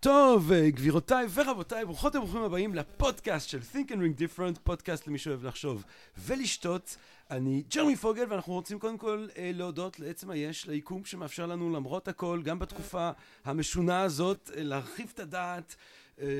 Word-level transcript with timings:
טוב, 0.00 0.52
אה, 0.52 0.70
גבירותיי 0.70 1.26
ורבותיי, 1.34 1.84
ברוכות 1.84 2.14
וברוכים 2.14 2.42
הבאים 2.42 2.74
לפודקאסט 2.74 3.48
של 3.48 3.58
Think 3.72 3.88
and 3.88 3.92
Ring 3.92 4.20
Different, 4.20 4.60
פודקאסט 4.64 5.06
למי 5.06 5.18
שאוהב 5.18 5.44
לחשוב 5.44 5.84
ולשתות. 6.18 6.96
אני 7.30 7.62
ג'רמי 7.74 7.96
פוגל, 7.96 8.24
ואנחנו 8.28 8.52
רוצים 8.52 8.78
קודם 8.78 8.98
כל 8.98 9.26
אה, 9.38 9.50
להודות 9.54 10.00
לעצם 10.00 10.30
היש, 10.30 10.66
ליקום 10.66 11.04
שמאפשר 11.04 11.46
לנו 11.46 11.70
למרות 11.70 12.08
הכל, 12.08 12.40
גם 12.44 12.58
בתקופה 12.58 13.10
המשונה 13.44 14.02
הזאת, 14.02 14.50
אה, 14.56 14.62
להרחיב 14.62 15.10
את 15.14 15.20
הדעת, 15.20 15.76
אה, 16.20 16.26
אה, 16.26 16.30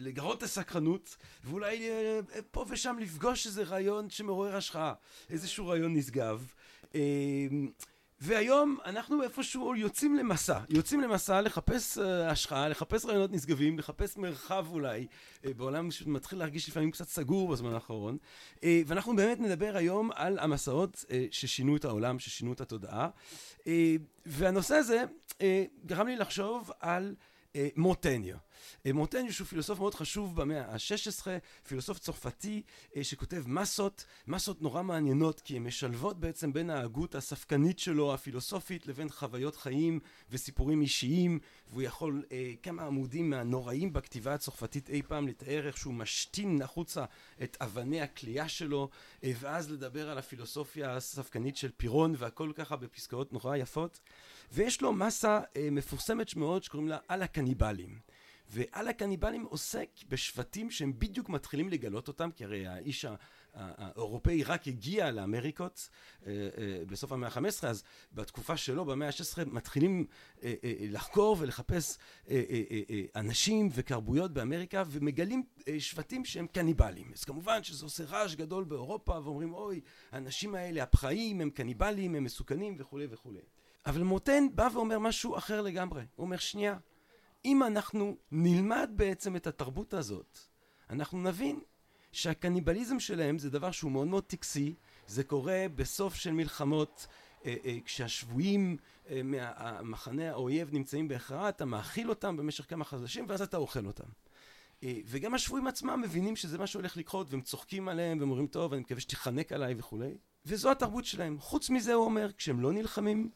לגרות 0.00 0.38
את 0.38 0.42
הסקרנות, 0.42 1.16
ואולי 1.44 1.90
אה, 1.90 2.20
פה 2.50 2.64
ושם 2.68 2.96
לפגוש 3.00 3.46
איזה 3.46 3.62
רעיון 3.62 4.10
שמעורר 4.10 4.56
השחאה, 4.56 4.92
איזשהו 5.30 5.66
רעיון 5.66 5.96
נשגב. 5.96 6.46
אה, 8.22 8.26
והיום 8.28 8.76
אנחנו 8.84 9.22
איפשהו 9.22 9.74
יוצאים 9.76 10.16
למסע, 10.16 10.58
יוצאים 10.68 11.00
למסע 11.00 11.40
לחפש 11.40 11.98
uh, 11.98 12.00
השחאה, 12.02 12.68
לחפש 12.68 13.04
רעיונות 13.04 13.32
נשגבים, 13.32 13.78
לחפש 13.78 14.16
מרחב 14.16 14.66
אולי, 14.70 15.06
uh, 15.06 15.48
בעולם 15.56 15.90
שמתחיל 15.90 16.38
להרגיש 16.38 16.68
לפעמים 16.68 16.90
קצת 16.90 17.08
סגור 17.08 17.48
בזמן 17.48 17.74
האחרון. 17.74 18.18
Uh, 18.56 18.60
ואנחנו 18.86 19.16
באמת 19.16 19.40
נדבר 19.40 19.76
היום 19.76 20.10
על 20.14 20.38
המסעות 20.38 21.04
ששינו 21.30 21.76
את 21.76 21.84
העולם, 21.84 22.18
ששינו 22.18 22.52
את 22.52 22.60
התודעה. 22.60 23.08
והנושא 24.26 24.74
הזה 24.74 25.04
גרם 25.86 26.06
לי 26.06 26.16
לחשוב 26.16 26.70
על 26.80 27.14
uh, 27.52 27.58
מוטניו. 27.76 28.36
מורטניוש 28.86 29.38
הוא 29.38 29.46
פילוסוף 29.46 29.78
מאוד 29.78 29.94
חשוב 29.94 30.36
במאה 30.36 30.64
ה-16, 30.72 31.26
פילוסוף 31.68 31.98
צרפתי 31.98 32.62
שכותב 33.02 33.42
מסות, 33.46 34.04
מסות 34.26 34.62
נורא 34.62 34.82
מעניינות 34.82 35.40
כי 35.40 35.56
הן 35.56 35.62
משלבות 35.62 36.20
בעצם 36.20 36.52
בין 36.52 36.70
ההגות 36.70 37.14
הספקנית 37.14 37.78
שלו 37.78 38.14
הפילוסופית 38.14 38.86
לבין 38.86 39.08
חוויות 39.08 39.56
חיים 39.56 40.00
וסיפורים 40.30 40.82
אישיים 40.82 41.38
והוא 41.70 41.82
יכול 41.82 42.22
כמה 42.62 42.82
עמודים 42.82 43.30
מהנוראים 43.30 43.92
בכתיבה 43.92 44.34
הצרפתית 44.34 44.90
אי 44.90 45.02
פעם 45.02 45.28
לתאר 45.28 45.66
איך 45.66 45.76
שהוא 45.76 45.94
משתין 45.94 46.62
החוצה 46.62 47.04
את 47.42 47.56
אבני 47.60 48.00
הכלייה 48.00 48.48
שלו 48.48 48.88
ואז 49.22 49.70
לדבר 49.70 50.10
על 50.10 50.18
הפילוסופיה 50.18 50.96
הספקנית 50.96 51.56
של 51.56 51.70
פירון 51.76 52.14
והכל 52.18 52.52
ככה 52.54 52.76
בפסקאות 52.76 53.32
נורא 53.32 53.56
יפות 53.56 54.00
ויש 54.52 54.82
לו 54.82 54.92
מסה 54.92 55.40
מפורסמת 55.70 56.36
מאוד 56.36 56.62
שקוראים 56.62 56.88
לה 56.88 56.98
על 57.08 57.22
הקניבלים 57.22 57.98
ועל 58.54 58.88
הקניבלים 58.88 59.44
עוסק 59.44 59.88
בשבטים 60.08 60.70
שהם 60.70 60.92
בדיוק 60.98 61.28
מתחילים 61.28 61.68
לגלות 61.68 62.08
אותם, 62.08 62.30
כי 62.30 62.44
הרי 62.44 62.66
האיש 62.66 63.06
האירופאי 63.54 64.42
רק 64.42 64.68
הגיע 64.68 65.10
לאמריקות 65.10 65.88
בסוף 66.86 67.12
המאה 67.12 67.28
ה-15, 67.28 67.66
אז 67.66 67.82
בתקופה 68.12 68.56
שלו, 68.56 68.84
במאה 68.84 69.08
ה-16, 69.08 69.44
מתחילים 69.46 70.06
לחקור 70.90 71.36
ולחפש 71.40 71.98
אנשים 73.16 73.68
וקרבויות 73.72 74.32
באמריקה, 74.32 74.82
ומגלים 74.86 75.42
שבטים 75.78 76.24
שהם 76.24 76.46
קניבלים. 76.46 77.12
אז 77.14 77.24
כמובן 77.24 77.62
שזה 77.62 77.84
עושה 77.86 78.04
רעש 78.04 78.34
גדול 78.34 78.64
באירופה, 78.64 79.20
ואומרים, 79.24 79.54
אוי, 79.54 79.80
האנשים 80.12 80.54
האלה, 80.54 80.82
הפחאים, 80.82 81.40
הם 81.40 81.50
קניבלים, 81.50 82.14
הם 82.14 82.24
מסוכנים 82.24 82.76
וכולי 82.78 83.06
וכולי. 83.10 83.40
אבל 83.86 84.02
מוטן 84.02 84.46
בא 84.54 84.68
ואומר 84.72 84.98
משהו 84.98 85.36
אחר 85.38 85.60
לגמרי. 85.60 86.02
הוא 86.14 86.24
אומר, 86.24 86.36
שנייה, 86.36 86.78
אם 87.44 87.62
אנחנו 87.62 88.16
נלמד 88.32 88.90
בעצם 88.96 89.36
את 89.36 89.46
התרבות 89.46 89.94
הזאת, 89.94 90.38
אנחנו 90.90 91.22
נבין 91.22 91.60
שהקניבליזם 92.12 93.00
שלהם 93.00 93.38
זה 93.38 93.50
דבר 93.50 93.70
שהוא 93.70 93.92
מאוד 93.92 94.06
מאוד 94.06 94.24
טקסי, 94.24 94.74
זה 95.06 95.24
קורה 95.24 95.66
בסוף 95.74 96.14
של 96.14 96.32
מלחמות, 96.32 97.06
אה, 97.44 97.54
אה, 97.64 97.78
כשהשבויים 97.84 98.76
אה, 99.10 99.22
מהמחנה 99.22 100.30
האויב 100.30 100.68
נמצאים 100.72 101.08
בהכרעה, 101.08 101.48
אתה 101.48 101.64
מאכיל 101.64 102.10
אותם 102.10 102.36
במשך 102.36 102.70
כמה 102.70 102.84
חודשים 102.84 103.24
ואז 103.28 103.42
אתה 103.42 103.56
אוכל 103.56 103.86
אותם. 103.86 104.08
וגם 105.06 105.34
השבויים 105.34 105.66
עצמם 105.66 106.00
מבינים 106.04 106.36
שזה 106.36 106.58
מה 106.58 106.66
שהולך 106.66 106.96
לקרות 106.96 107.30
והם 107.30 107.40
צוחקים 107.40 107.88
עליהם 107.88 108.18
והם 108.18 108.30
אומרים 108.30 108.46
טוב 108.46 108.72
אני 108.72 108.80
מקווה 108.80 109.00
שתיחנק 109.00 109.52
עליי 109.52 109.74
וכולי 109.78 110.14
וזו 110.46 110.70
התרבות 110.70 111.04
שלהם. 111.04 111.38
חוץ 111.40 111.70
מזה 111.70 111.94
הוא 111.94 112.04
אומר 112.04 112.32
כשהם 112.32 112.60
לא 112.60 112.72
נלחמים 112.72 113.30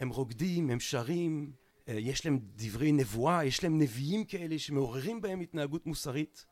הם 0.00 0.08
רוקדים, 0.08 0.70
הם 0.70 0.80
שרים, 0.80 1.52
יש 1.86 2.26
להם 2.26 2.38
דברי 2.42 2.92
נבואה, 2.92 3.44
יש 3.44 3.64
להם 3.64 3.78
נביאים 3.78 4.24
כאלה 4.24 4.58
שמעוררים 4.58 5.20
בהם 5.20 5.40
התנהגות 5.40 5.86
מוסרית. 5.86 6.46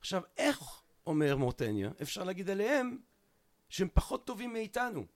עכשיו, 0.00 0.22
איך, 0.36 0.82
אומר 1.06 1.36
מורטניה, 1.36 1.90
אפשר 2.02 2.24
להגיד 2.24 2.50
עליהם 2.50 2.98
שהם 3.68 3.88
פחות 3.94 4.26
טובים 4.26 4.52
מאיתנו? 4.52 5.06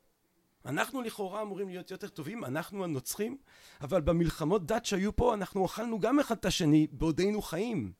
אנחנו 0.64 1.02
לכאורה 1.02 1.42
אמורים 1.42 1.68
להיות 1.68 1.90
יותר 1.90 2.08
טובים, 2.08 2.44
אנחנו 2.44 2.84
הנוצרים, 2.84 3.36
אבל 3.80 4.00
במלחמות 4.00 4.66
דת 4.66 4.84
שהיו 4.84 5.16
פה 5.16 5.34
אנחנו 5.34 5.66
אכלנו 5.66 6.00
גם 6.00 6.20
אחד 6.20 6.36
את 6.36 6.44
השני 6.44 6.86
בעודנו 6.92 7.42
חיים. 7.42 7.92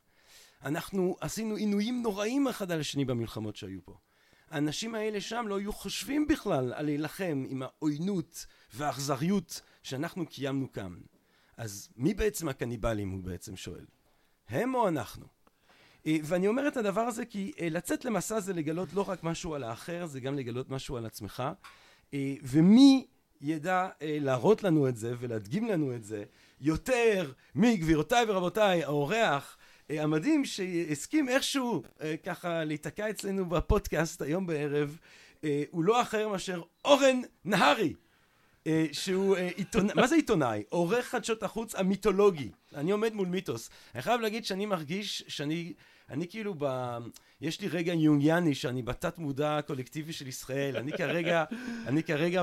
אנחנו 0.63 1.17
עשינו 1.21 1.55
עינויים 1.55 2.03
נוראים 2.03 2.49
אחד 2.49 2.71
על 2.71 2.81
השני 2.81 3.05
במלחמות 3.05 3.57
שהיו 3.57 3.85
פה. 3.85 3.99
האנשים 4.51 4.95
האלה 4.95 5.21
שם 5.21 5.45
לא 5.49 5.59
היו 5.59 5.73
חושבים 5.73 6.27
בכלל 6.27 6.73
על 6.73 6.85
להילחם 6.85 7.45
עם 7.49 7.63
העוינות 7.63 8.47
והאכזריות 8.75 9.61
שאנחנו 9.83 10.27
קיימנו 10.27 10.73
כאן. 10.73 10.99
אז 11.57 11.89
מי 11.97 12.15
בעצם 12.15 12.49
הקניבלים 12.49 13.11
הוא 13.11 13.25
בעצם 13.25 13.57
שואל? 13.57 13.85
הם 14.49 14.75
או 14.75 14.89
אנחנו? 14.89 15.27
ואני 16.07 16.49
אומר 16.49 16.69
את 16.69 16.77
הדבר 16.77 17.01
הזה 17.01 17.25
כי 17.25 17.53
לצאת 17.71 18.05
למסע 18.05 18.41
זה 18.41 18.53
לגלות 18.53 18.93
לא 18.93 19.09
רק 19.09 19.25
משהו 19.25 19.55
על 19.55 19.65
האחר, 19.65 20.07
זה 20.07 20.21
גם 20.21 20.35
לגלות 20.35 20.71
משהו 20.71 20.97
על 20.97 21.07
עצמך. 21.07 21.43
ומי 22.43 23.07
ידע 23.41 23.89
להראות 24.01 24.63
לנו 24.63 24.89
את 24.89 24.97
זה 24.97 25.15
ולהדגים 25.19 25.69
לנו 25.69 25.95
את 25.95 26.05
זה 26.05 26.25
יותר 26.61 27.33
מגבירותיי 27.55 28.25
ורבותיי, 28.29 28.85
האורח 28.85 29.57
המדהים 29.99 30.45
שהסכים 30.45 31.29
איכשהו 31.29 31.83
ככה 32.25 32.65
להיתקע 32.65 33.11
אצלנו 33.11 33.49
בפודקאסט 33.49 34.23
היום 34.23 34.47
בערב, 34.47 34.99
הוא 35.71 35.85
לא 35.85 36.03
אחר 36.03 36.29
מאשר 36.29 36.63
אורן 36.85 37.21
נהרי. 37.45 37.95
שהוא 38.93 39.37
עיתונאי, 39.37 39.95
מה 39.95 40.07
זה 40.07 40.15
עיתונאי? 40.15 40.63
עורך 40.69 41.07
חדשות 41.07 41.43
החוץ 41.43 41.75
המיתולוגי. 41.75 42.51
אני 42.75 42.91
עומד 42.91 43.15
מול 43.15 43.29
מיתוס. 43.29 43.71
אני 43.95 44.03
חייב 44.03 44.21
להגיד 44.21 44.45
שאני 44.45 44.67
מרגיש 44.67 45.25
שאני, 45.29 45.73
אני 46.09 46.29
כאילו 46.29 46.55
ב... 46.59 46.97
יש 47.41 47.61
לי 47.61 47.69
רגע 47.69 47.93
יונגיאני 47.95 48.55
שאני 48.55 48.83
בתת 48.83 49.19
מודע 49.19 49.57
הקולקטיבי 49.57 50.13
של 50.13 50.27
ישראל. 50.27 50.77
אני 50.77 50.93
כרגע, 50.93 51.45
אני 51.87 52.03
כרגע 52.03 52.43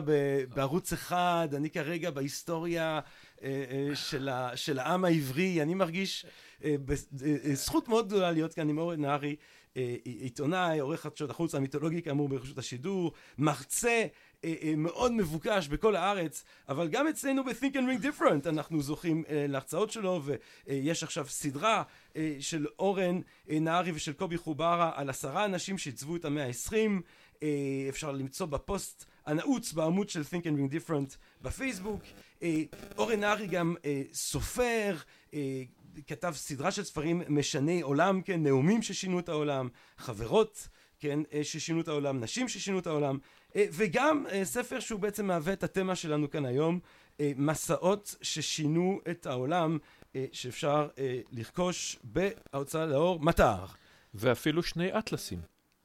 בערוץ 0.56 0.94
אחד, 0.94 1.48
אני 1.54 1.70
כרגע 1.70 2.12
בהיסטוריה 2.12 3.00
של, 3.94 4.30
ה, 4.30 4.52
של 4.58 4.80
העם 4.80 5.06
העברי. 5.06 5.62
אני 5.62 5.74
מרגיש 5.74 6.26
זכות 7.54 7.88
מאוד 7.88 8.08
גדולה 8.08 8.32
להיות 8.32 8.54
כאן 8.54 8.70
עם 8.70 8.78
אורן 8.78 9.02
נהרי. 9.02 9.36
עיתונאי, 10.04 10.80
עורך 10.80 11.02
חדשות 11.02 11.30
החוץ 11.30 11.56
המיתולוגי 11.56 12.02
כאמור 12.02 12.30
ברשות 12.30 12.58
השידור, 12.58 13.12
מרצה 13.38 14.06
מאוד 14.78 15.12
מבוקש 15.12 15.68
בכל 15.68 15.96
הארץ, 15.96 16.44
אבל 16.70 16.88
גם 16.88 17.08
אצלנו 17.08 17.44
ב-Think 17.44 17.74
and 17.74 17.76
Ring 17.76 18.04
Different 18.04 18.50
אנחנו 18.50 18.82
זוכים 18.82 19.24
להרצאות 19.30 19.92
שלו, 19.92 20.22
ויש 20.68 21.04
עכשיו 21.04 21.28
סדרה 21.30 21.84
של 22.40 22.66
אורן 22.80 23.22
נהרי 23.48 23.92
ושל 23.92 24.14
קובי 24.14 24.38
חוברה 24.38 24.92
על 24.96 25.10
עשרה 25.10 25.46
אנשים 25.46 25.78
שעיצבו 25.78 26.16
את 26.16 26.26
המאה 26.26 26.44
העשרים, 26.44 27.02
אפשר 27.90 28.12
למצוא 28.12 28.46
בפוסט 28.46 29.06
הנעוץ 29.26 29.74
בעמוד 29.74 30.10
של 30.10 30.22
Think 30.22 30.44
and 30.44 30.58
Ring 30.58 30.74
Different 30.74 31.16
בפייסבוק. 31.42 32.02
אורן 32.98 33.20
נהרי 33.20 33.48
גם 33.48 33.76
סופר, 34.14 34.98
כתב 36.08 36.34
סדרה 36.36 36.72
של 36.72 36.84
ספרים 36.84 37.22
משני 37.30 37.82
עולם, 37.82 38.22
כן, 38.22 38.44
נאומים 38.44 38.82
ששינו 38.82 39.20
את 39.20 39.30
העולם, 39.30 39.70
חברות, 39.98 40.68
כן, 41.00 41.20
ששינו 41.44 41.82
את 41.82 41.88
העולם, 41.88 42.20
נשים 42.20 42.50
ששינו 42.50 42.80
את 42.80 42.88
העולם, 42.88 43.18
וגם 43.58 44.26
ספר 44.44 44.80
שהוא 44.80 45.00
בעצם 45.00 45.28
מהווה 45.28 45.54
את 45.54 45.64
התמה 45.64 45.96
שלנו 45.96 46.30
כאן 46.30 46.46
היום, 46.46 46.80
מסעות 47.22 48.16
ששינו 48.22 49.00
את 49.12 49.26
העולם, 49.26 49.78
שאפשר 50.32 50.88
לרכוש 51.32 52.00
בהוצאה 52.04 52.86
לאור 52.86 53.20
מטר. 53.20 53.66
ואפילו 54.14 54.64
שני 54.64 54.98
אטלסים, 54.98 55.40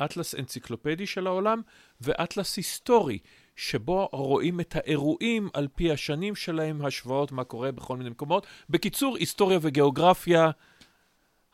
אטלס 0.05 0.35
אנציקלופדי 0.35 1.07
של 1.07 1.27
העולם 1.27 1.61
ואטלס 2.01 2.57
היסטורי. 2.57 3.19
שבו 3.57 4.09
רואים 4.13 4.61
את 4.61 4.77
האירועים 4.77 5.49
על 5.53 5.69
פי 5.75 5.93
השנים 5.93 6.35
שלהם, 6.35 6.85
השוואות 6.85 7.33
מה 7.33 7.45
קורה 7.45 7.73
בכל 7.73 7.97
מיני 7.97 8.11
מקומות. 8.11 8.47
בקיצור, 8.71 9.17
היסטוריה 9.17 9.59
וגיאוגרפיה, 9.63 10.51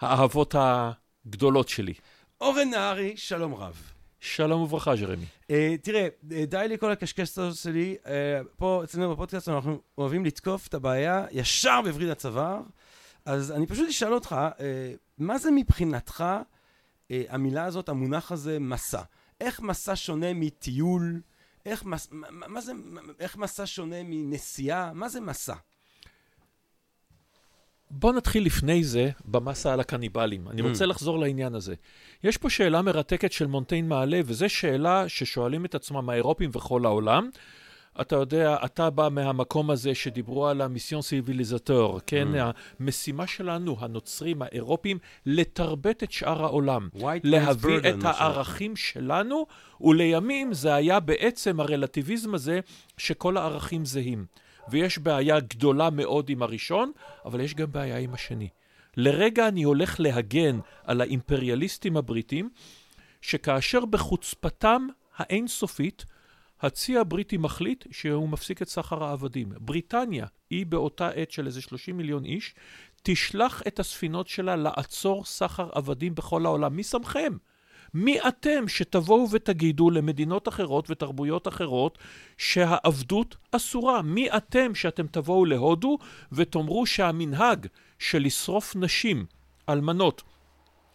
האהבות 0.00 0.54
הגדולות 0.58 1.68
שלי. 1.68 1.94
אורן 2.40 2.70
נהרי, 2.70 3.16
שלום 3.16 3.54
רב. 3.54 3.97
שלום 4.20 4.62
וברכה, 4.62 4.96
ג'רמי. 4.96 5.24
Uh, 5.42 5.52
תראה, 5.82 6.08
די 6.22 6.66
לי 6.68 6.78
כל 6.78 6.92
הקשקש 6.92 7.38
שלי. 7.54 7.96
Uh, 8.04 8.08
פה 8.56 8.80
אצלנו 8.84 9.12
בפודקאסט 9.12 9.48
אנחנו 9.48 9.80
אוהבים 9.98 10.24
לתקוף 10.24 10.66
את 10.66 10.74
הבעיה 10.74 11.26
ישר 11.32 11.80
בווריד 11.84 12.08
הצוואר. 12.08 12.60
אז 13.28 13.52
אני 13.52 13.66
פשוט 13.66 13.88
אשאל 13.88 14.12
אותך, 14.12 14.36
אה, 14.60 14.92
מה 15.18 15.38
זה 15.38 15.50
מבחינתך 15.50 16.24
אה, 17.10 17.22
המילה 17.28 17.64
הזאת, 17.64 17.88
המונח 17.88 18.32
הזה, 18.32 18.58
מסע? 18.58 19.02
איך 19.40 19.60
מסע 19.60 19.96
שונה 19.96 20.34
מטיול? 20.34 21.20
איך, 21.66 21.84
מס, 21.84 22.08
מה, 22.10 22.48
מה 22.48 22.60
זה, 22.60 22.72
איך 23.20 23.36
מסע 23.36 23.66
שונה 23.66 23.96
מנסיעה? 24.04 24.92
מה 24.92 25.08
זה 25.08 25.20
מסע? 25.20 25.54
בוא 27.90 28.12
נתחיל 28.12 28.46
לפני 28.46 28.84
זה 28.84 29.10
במסה 29.24 29.72
על 29.72 29.80
הקניבלים. 29.80 30.48
אני 30.48 30.62
רוצה 30.62 30.86
לחזור 30.86 31.18
לעניין 31.18 31.54
הזה. 31.54 31.74
יש 32.24 32.36
פה 32.36 32.50
שאלה 32.50 32.82
מרתקת 32.82 33.32
של 33.32 33.46
מונטיין 33.46 33.88
מעלה, 33.88 34.20
וזו 34.24 34.48
שאלה 34.48 35.08
ששואלים 35.08 35.64
את 35.64 35.74
עצמם 35.74 36.10
האירופים 36.10 36.50
וכל 36.52 36.84
העולם. 36.84 37.30
אתה 38.00 38.16
יודע, 38.16 38.56
אתה 38.64 38.90
בא 38.90 39.08
מהמקום 39.12 39.70
הזה 39.70 39.94
שדיברו 39.94 40.46
על 40.46 40.60
המיסיון 40.60 41.02
סיביליזטור, 41.02 42.00
כן? 42.06 42.28
Mm. 42.34 42.54
המשימה 42.80 43.26
שלנו, 43.26 43.76
הנוצרים, 43.80 44.42
האירופים, 44.42 44.98
לתרבט 45.26 46.02
את 46.02 46.12
שאר 46.12 46.44
העולם. 46.44 46.88
White 46.96 47.20
להביא 47.24 47.78
burden, 47.78 47.88
את 47.88 47.94
מה 47.94 48.10
הערכים 48.10 48.76
שלנו, 48.76 49.46
ולימים 49.80 50.54
זה 50.54 50.74
היה 50.74 51.00
בעצם 51.00 51.60
הרלטיביזם 51.60 52.34
הזה 52.34 52.60
שכל 52.98 53.36
הערכים 53.36 53.84
זהים. 53.84 54.24
ויש 54.70 54.98
בעיה 54.98 55.40
גדולה 55.40 55.90
מאוד 55.90 56.30
עם 56.30 56.42
הראשון, 56.42 56.92
אבל 57.24 57.40
יש 57.40 57.54
גם 57.54 57.72
בעיה 57.72 57.98
עם 57.98 58.14
השני. 58.14 58.48
לרגע 58.96 59.48
אני 59.48 59.62
הולך 59.62 60.00
להגן 60.00 60.58
על 60.84 61.00
האימפריאליסטים 61.00 61.96
הבריטים, 61.96 62.50
שכאשר 63.22 63.84
בחוצפתם 63.84 64.86
האינסופית, 65.16 66.04
הצי 66.60 66.98
הבריטי 66.98 67.36
מחליט 67.36 67.84
שהוא 67.90 68.28
מפסיק 68.28 68.62
את 68.62 68.68
סחר 68.68 69.04
העבדים. 69.04 69.52
בריטניה, 69.58 70.26
היא 70.50 70.66
באותה 70.66 71.08
עת 71.08 71.30
של 71.30 71.46
איזה 71.46 71.62
30 71.62 71.96
מיליון 71.96 72.24
איש, 72.24 72.54
תשלח 73.02 73.62
את 73.66 73.80
הספינות 73.80 74.28
שלה 74.28 74.56
לעצור 74.56 75.24
סחר 75.24 75.68
עבדים 75.72 76.14
בכל 76.14 76.46
העולם. 76.46 76.76
מי 76.76 76.82
שמכם? 76.82 77.32
מי 77.94 78.18
אתם 78.28 78.68
שתבואו 78.68 79.30
ותגידו 79.30 79.90
למדינות 79.90 80.48
אחרות 80.48 80.90
ותרבויות 80.90 81.48
אחרות 81.48 81.98
שהעבדות 82.36 83.36
אסורה? 83.52 84.02
מי 84.02 84.30
אתם 84.30 84.74
שאתם 84.74 85.06
תבואו 85.06 85.44
להודו 85.44 85.98
ותאמרו 86.32 86.86
שהמנהג 86.86 87.66
של 87.98 88.22
לשרוף 88.22 88.76
נשים, 88.76 89.26
אלמנות, 89.68 90.22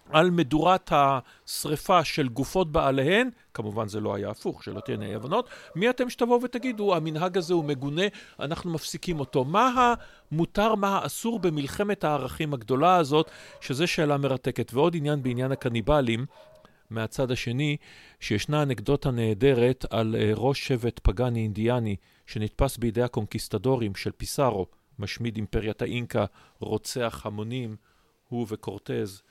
על 0.10 0.32
מדורת 0.32 0.92
השריפה 0.92 2.04
של 2.04 2.28
גופות 2.28 2.72
בעליהן, 2.72 3.30
כמובן 3.54 3.88
זה 3.88 4.00
לא 4.00 4.16
היה 4.16 4.30
הפוך, 4.30 4.64
שלא 4.64 4.80
תהיינה 4.80 5.06
אי 5.06 5.16
הבנות, 5.16 5.50
מי 5.76 5.90
אתם 5.90 6.10
שתבואו 6.10 6.42
ותגידו, 6.42 6.96
המנהג 6.96 7.38
הזה 7.38 7.54
הוא 7.54 7.66
מגונה, 7.66 8.02
אנחנו 8.40 8.74
מפסיקים 8.74 9.20
אותו. 9.20 9.44
מה 9.44 9.94
המותר, 10.32 10.76
מה 10.76 10.98
האסור 10.98 11.40
במלחמת 11.40 12.04
הערכים 12.04 12.54
הגדולה 12.54 12.96
הזאת, 12.96 13.32
שזו 13.62 13.88
שאלה 13.88 14.18
מרתקת. 14.18 14.74
ועוד 14.74 14.96
עניין 14.96 15.24
בעניין 15.24 15.52
הקניבלים, 15.52 16.26
מהצד 16.94 17.32
השני, 17.32 17.78
שישנה 18.20 18.64
אנקדוטה 18.64 19.12
נהדרת 19.12 19.86
על 19.90 20.16
uh, 20.16 20.40
ראש 20.40 20.68
שבט 20.68 21.00
פגאני 21.04 21.40
אינדיאני 21.40 21.96
שנתפס 22.28 22.78
בידי 22.78 23.02
הקונקיסטדורים 23.02 23.96
של 23.96 24.12
פיסארו, 24.12 24.68
משמיד 25.00 25.36
אימפריית 25.36 25.82
האינקה, 25.82 26.26
רוצח 26.60 27.22
המונים, 27.26 27.76
הוא 28.30 28.46
וקורטז, 28.50 29.22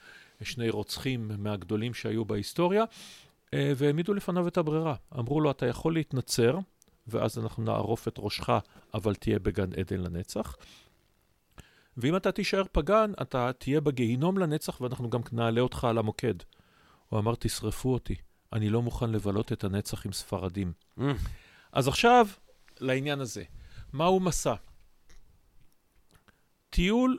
שני 0.42 0.70
רוצחים 0.70 1.30
מהגדולים 1.38 1.94
שהיו 1.94 2.24
בהיסטוריה, 2.24 2.84
uh, 2.84 3.54
והעמידו 3.76 4.14
לפניו 4.14 4.48
את 4.48 4.56
הברירה. 4.56 4.94
אמרו 5.18 5.40
לו, 5.40 5.50
אתה 5.50 5.66
יכול 5.66 5.94
להתנצר, 5.94 6.58
ואז 7.06 7.38
אנחנו 7.38 7.62
נערוף 7.62 8.08
את 8.08 8.14
ראשך, 8.18 8.48
אבל 8.94 9.14
תהיה 9.14 9.38
בגן 9.38 9.72
עדן 9.72 10.00
לנצח. 10.00 10.56
ואם 11.96 12.16
אתה 12.16 12.32
תישאר 12.32 12.62
פגן, 12.72 13.12
אתה 13.22 13.50
תהיה 13.58 13.80
בגיהינום 13.80 14.38
לנצח, 14.38 14.80
ואנחנו 14.80 15.10
גם 15.10 15.20
נעלה 15.32 15.60
אותך 15.60 15.84
על 15.84 15.98
המוקד. 15.98 16.34
הוא 17.12 17.20
אמר, 17.20 17.34
תשרפו 17.38 17.92
אותי, 17.92 18.14
אני 18.52 18.70
לא 18.70 18.82
מוכן 18.82 19.10
לבלות 19.10 19.52
את 19.52 19.64
הנצח 19.64 20.06
עם 20.06 20.12
ספרדים. 20.12 20.72
Mm. 20.98 21.02
אז 21.72 21.88
עכשיו, 21.88 22.26
לעניין 22.80 23.20
הזה. 23.20 23.44
מהו 23.92 24.20
מסע? 24.20 24.54
טיול, 26.70 27.18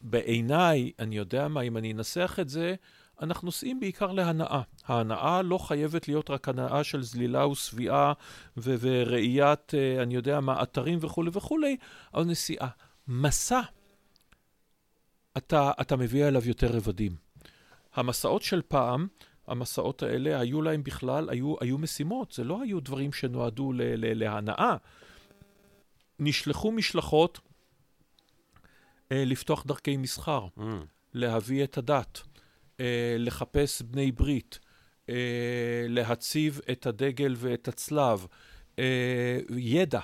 בעיניי, 0.00 0.92
אני 0.98 1.16
יודע 1.16 1.48
מה, 1.48 1.60
אם 1.60 1.76
אני 1.76 1.92
אנסח 1.92 2.38
את 2.40 2.48
זה, 2.48 2.74
אנחנו 3.22 3.46
נוסעים 3.46 3.80
בעיקר 3.80 4.12
להנאה. 4.12 4.62
ההנאה 4.84 5.42
לא 5.42 5.58
חייבת 5.58 6.08
להיות 6.08 6.30
רק 6.30 6.48
הנאה 6.48 6.84
של 6.84 7.02
זלילה 7.02 7.46
ושביעה 7.46 8.12
ו- 8.56 8.74
וראיית, 8.80 9.74
אה, 9.74 10.02
אני 10.02 10.14
יודע 10.14 10.40
מה, 10.40 10.62
אתרים 10.62 10.98
וכולי 11.02 11.30
וכולי, 11.32 11.76
אבל 12.14 12.24
נסיעה. 12.24 12.68
מסע, 13.08 13.60
אתה, 15.36 15.72
אתה 15.80 15.96
מביא 15.96 16.28
אליו 16.28 16.48
יותר 16.48 16.76
רבדים. 16.76 17.16
המסעות 17.94 18.42
של 18.42 18.62
פעם, 18.68 19.06
המסעות 19.46 20.02
האלה, 20.02 20.40
היו 20.40 20.62
להם 20.62 20.82
בכלל, 20.84 21.28
היו, 21.30 21.54
היו 21.60 21.78
משימות, 21.78 22.32
זה 22.32 22.44
לא 22.44 22.62
היו 22.62 22.80
דברים 22.80 23.12
שנועדו 23.12 23.72
ל- 23.72 23.82
ל- 23.82 24.18
להנאה. 24.24 24.76
נשלחו 26.18 26.72
משלחות 26.72 27.40
אה, 29.12 29.24
לפתוח 29.24 29.64
דרכי 29.66 29.96
מסחר, 29.96 30.46
Mm. 30.58 30.60
להביא 31.14 31.64
את 31.64 31.78
הדת, 31.78 32.22
אה, 32.80 33.16
לחפש 33.18 33.82
בני 33.82 34.12
ברית, 34.12 34.58
אה, 35.08 35.14
להציב 35.88 36.60
את 36.72 36.86
הדגל 36.86 37.34
ואת 37.38 37.68
הצלב, 37.68 38.26
אה, 38.78 39.38
ידע, 39.56 40.00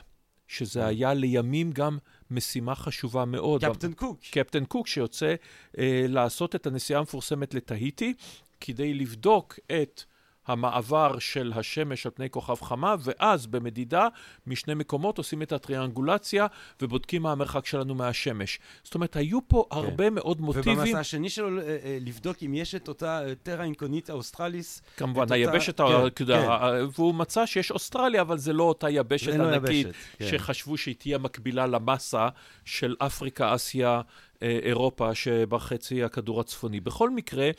שזה 0.49 0.87
היה 0.87 1.15
לימים 1.15 1.73
גם 1.73 1.99
משימה 2.31 2.75
חשובה 2.75 3.25
מאוד. 3.25 3.65
קפטן 3.65 3.93
קוק. 3.93 4.21
קפטן 4.31 4.65
קוק 4.65 4.87
שיוצא 4.87 5.35
אה, 5.79 6.05
לעשות 6.09 6.55
את 6.55 6.67
הנסיעה 6.67 7.01
המפורסמת 7.01 7.55
לתהיטי, 7.55 8.15
כדי 8.61 8.95
לבדוק 8.95 9.59
את 9.83 10.05
המעבר 10.47 11.19
של 11.19 11.53
השמש 11.57 12.07
על 12.07 12.13
פני 12.15 12.31
כוכב 12.31 12.61
חמה, 12.61 12.95
ואז 13.01 13.47
במדידה 13.47 14.09
משני 14.47 14.75
מקומות 14.75 15.19
עושים 15.19 15.43
את 15.43 15.53
הטריאנגולציה 15.53 16.47
ובודקים 16.83 17.23
מה 17.23 17.33
המרחק 17.33 17.67
שלנו 17.67 17.95
מהשמש. 17.95 18.59
זאת 18.83 18.95
אומרת, 18.95 19.17
היו 19.17 19.49
פה 19.49 19.65
כן. 19.71 19.77
הרבה 19.77 20.11
מאוד 20.11 20.41
מוטיבים. 20.41 20.79
ובמסע 20.79 20.99
השני 20.99 21.31
שלו, 21.31 21.59
אה, 21.59 21.63
אה, 21.63 21.99
לבדוק 22.01 22.37
אם 22.43 22.55
יש 22.55 22.75
את 22.75 22.89
אותה 22.89 23.27
אה, 23.27 23.35
טרה 23.35 23.65
אינקוניטה 23.65 24.13
אוסטרליס. 24.13 24.83
כמובן, 24.97 25.21
את 25.21 25.25
אותה- 25.25 25.35
היבשת, 25.35 25.81
כן, 26.17 26.25
כן. 26.27 26.49
והוא 26.95 27.15
מצא 27.15 27.47
שיש 27.47 27.71
אוסטרליה, 27.71 28.21
אבל 28.21 28.39
זה 28.39 28.53
לא 28.53 28.63
אותה 28.63 28.91
יבשת 28.91 29.35
לו 29.35 29.49
ענקית, 29.49 29.87
יבשת, 29.87 29.99
כן. 30.19 30.29
שחשבו 30.31 30.77
שהיא 30.77 30.95
תהיה 30.99 31.19
מקבילה 31.19 31.67
למסה 31.67 32.29
של 32.65 32.97
אפריקה, 32.99 33.55
אסיה, 33.55 34.01
אירופה, 34.43 35.15
שבחצי 35.15 36.05
הכדור 36.05 36.41
הצפוני. 36.41 36.81
בכל 36.81 37.11
מקרה, 37.11 37.51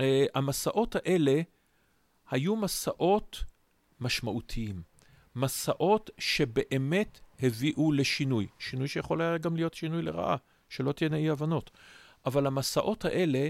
אה, 0.00 0.24
המסעות 0.34 0.96
האלה 0.96 1.40
היו 2.30 2.56
מסעות 2.56 3.44
משמעותיים. 4.00 4.82
מסעות 5.36 6.10
שבאמת 6.18 7.20
הביאו 7.42 7.92
לשינוי. 7.92 8.46
שינוי 8.58 8.88
שיכול 8.88 9.22
היה 9.22 9.38
גם 9.38 9.56
להיות 9.56 9.74
שינוי 9.74 10.02
לרעה, 10.02 10.36
שלא 10.68 10.92
תהיינה 10.92 11.16
אי-הבנות. 11.16 11.70
אבל 12.26 12.46
המסעות 12.46 13.04
האלה 13.04 13.48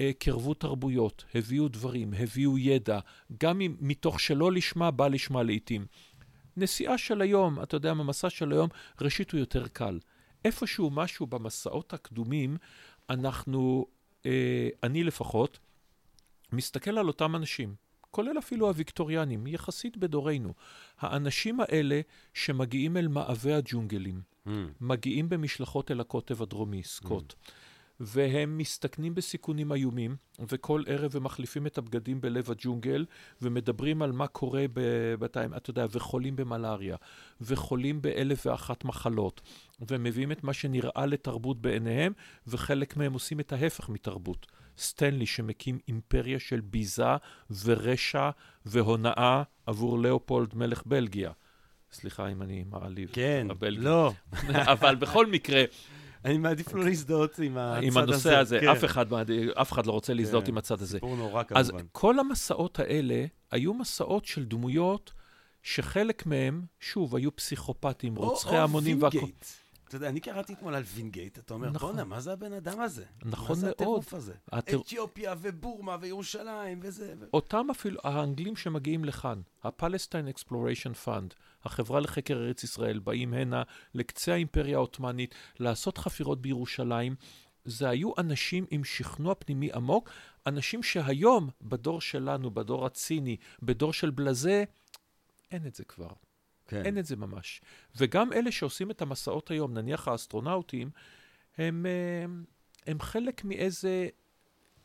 אה, 0.00 0.10
קרבו 0.18 0.54
תרבויות, 0.54 1.24
הביאו 1.34 1.68
דברים, 1.68 2.14
הביאו 2.18 2.58
ידע, 2.58 2.98
גם 3.40 3.60
אם 3.60 3.76
מתוך 3.80 4.20
שלא 4.20 4.52
לשמה, 4.52 4.90
בא 4.90 5.08
לשמה 5.08 5.42
לעיתים. 5.42 5.86
נסיעה 6.56 6.98
של 6.98 7.20
היום, 7.20 7.62
אתה 7.62 7.76
יודע, 7.76 7.90
המסע 7.90 8.30
של 8.30 8.52
היום, 8.52 8.68
ראשית 9.00 9.30
הוא 9.30 9.40
יותר 9.40 9.68
קל. 9.68 9.98
איפשהו 10.44 10.90
משהו 10.90 11.26
במסעות 11.26 11.92
הקדומים, 11.92 12.56
אנחנו, 13.10 13.86
אה, 14.26 14.68
אני 14.82 15.04
לפחות, 15.04 15.58
מסתכל 16.52 16.98
על 16.98 17.06
אותם 17.06 17.36
אנשים, 17.36 17.74
כולל 18.10 18.38
אפילו 18.38 18.68
הוויקטוריאנים, 18.68 19.46
יחסית 19.46 19.96
בדורנו. 19.96 20.54
האנשים 20.98 21.60
האלה 21.60 22.00
שמגיעים 22.34 22.96
אל 22.96 23.08
מאווי 23.08 23.54
הג'ונגלים, 23.54 24.30
Mm. 24.46 24.50
מגיעים 24.80 25.28
במשלחות 25.28 25.90
אל 25.90 26.00
הקוטב 26.00 26.42
הדרומי, 26.42 26.82
סקוט, 26.82 27.34
והם 28.00 28.58
מסתכנים 28.58 29.14
בסיכונים 29.14 29.72
איומים, 29.72 30.16
וכל 30.48 30.82
ערב 30.86 31.16
הם 31.16 31.24
מחליפים 31.24 31.66
את 31.66 31.78
הבגדים 31.78 32.20
בלב 32.20 32.50
הג'ונגל, 32.50 33.06
ומדברים 33.42 34.02
על 34.02 34.12
מה 34.12 34.26
קורה 34.26 34.64
בבתיים, 34.72 35.54
אתה 35.54 35.70
יודע, 35.70 35.86
וחולים 35.90 36.36
במלאריה, 36.36 36.96
וחולים 37.40 38.02
באלף 38.02 38.46
ואחת 38.46 38.84
מחלות, 38.84 39.40
ומביאים 39.88 40.32
את 40.32 40.44
מה 40.44 40.52
שנראה 40.52 41.06
לתרבות 41.06 41.60
בעיניהם, 41.60 42.12
וחלק 42.46 42.96
מהם 42.96 43.12
עושים 43.12 43.40
את 43.40 43.52
ההפך 43.52 43.88
מתרבות. 43.88 44.46
סטנלי 44.78 45.26
שמקים 45.26 45.78
אימפריה 45.88 46.38
של 46.38 46.60
ביזה 46.60 47.16
ורשע 47.64 48.30
והונאה 48.66 49.42
עבור 49.66 49.98
לאופולד 49.98 50.54
מלך 50.54 50.82
בלגיה. 50.86 51.30
סליחה 51.92 52.28
אם 52.28 52.42
אני 52.42 52.64
מעליב. 52.70 53.10
כן. 53.12 53.46
לא. 53.60 54.12
אבל 54.74 54.94
בכל 54.94 55.26
מקרה, 55.26 55.64
אני 56.24 56.38
מעדיף 56.38 56.72
לא 56.74 56.84
להזדהות 56.84 57.38
עם 57.38 57.58
הצד 57.58 57.76
הזה. 57.78 57.86
עם 57.86 57.96
הנושא 57.96 58.36
הזה, 58.36 58.58
כן. 58.60 58.68
אף 58.68 58.84
אחד, 58.84 59.10
מה- 59.10 59.22
אף 59.60 59.72
אחד 59.72 59.86
לא 59.86 59.92
רוצה 59.92 60.14
להזדהות 60.14 60.44
כן. 60.44 60.50
עם 60.52 60.58
הצד 60.58 60.82
הזה. 60.82 60.92
סיפור 60.96 61.16
נורא 61.16 61.42
אז 61.54 61.68
כמובן. 61.70 61.84
כל 61.92 62.18
המסעות 62.18 62.78
האלה 62.78 63.24
היו 63.50 63.74
מסעות 63.74 64.24
של 64.24 64.44
דמויות 64.44 65.12
שחלק 65.62 66.26
מהם, 66.26 66.62
שוב, 66.80 67.16
היו 67.16 67.36
פסיכופטים, 67.36 68.16
רוצחי 68.16 68.56
המונים 68.56 69.02
והכל. 69.02 69.16
וינגייט. 69.18 69.44
אתה 69.88 69.96
יודע, 69.96 70.08
אני 70.08 70.20
קראתי 70.20 70.52
אתמול 70.52 70.74
על 70.74 70.82
וינגייט, 70.94 71.38
אתה 71.38 71.54
אומר, 71.54 71.70
נכון. 71.70 71.92
בואנה, 71.92 72.04
מה 72.04 72.20
זה 72.20 72.32
הבן 72.32 72.52
אדם 72.52 72.80
הזה? 72.80 73.04
נכון 73.24 73.48
מה 73.48 73.54
זה 73.54 73.66
מאוד. 73.66 73.74
הטירוף 73.74 74.14
הזה? 74.14 74.32
התיר- 74.52 74.80
אתיופיה 74.80 75.34
ובורמה 75.40 75.96
וירושלים 76.00 76.80
וזה. 76.82 77.14
ו- 77.20 77.24
אותם 77.34 77.66
אפילו, 77.70 78.00
האנגלים 78.04 78.56
שמגיעים 78.56 79.04
לכאן, 79.04 79.40
ה-Palestine 79.64 80.38
Exploration 80.38 81.06
Fund, 81.06 81.34
החברה 81.64 82.00
לחקר 82.00 82.34
ארץ 82.34 82.64
ישראל, 82.64 82.98
באים 82.98 83.34
הנה 83.34 83.62
לקצה 83.94 84.32
האימפריה 84.32 84.76
העות'מאנית, 84.76 85.34
לעשות 85.58 85.98
חפירות 85.98 86.42
בירושלים. 86.42 87.14
זה 87.64 87.88
היו 87.88 88.12
אנשים 88.18 88.66
עם 88.70 88.84
שכנוע 88.84 89.34
פנימי 89.34 89.72
עמוק, 89.72 90.10
אנשים 90.46 90.82
שהיום, 90.82 91.50
בדור 91.62 92.00
שלנו, 92.00 92.50
בדור 92.50 92.86
הציני, 92.86 93.36
בדור 93.62 93.92
של 93.92 94.10
בלזה, 94.10 94.64
אין 95.50 95.66
את 95.66 95.74
זה 95.74 95.84
כבר. 95.84 96.10
כן. 96.66 96.84
אין 96.84 96.98
את 96.98 97.06
זה 97.06 97.16
ממש. 97.16 97.60
וגם 97.96 98.32
אלה 98.32 98.52
שעושים 98.52 98.90
את 98.90 99.02
המסעות 99.02 99.50
היום, 99.50 99.74
נניח 99.74 100.08
האסטרונאוטים, 100.08 100.90
הם, 101.58 101.86
אה, 101.86 102.24
הם 102.86 103.00
חלק 103.00 103.44
מאיזה 103.44 104.08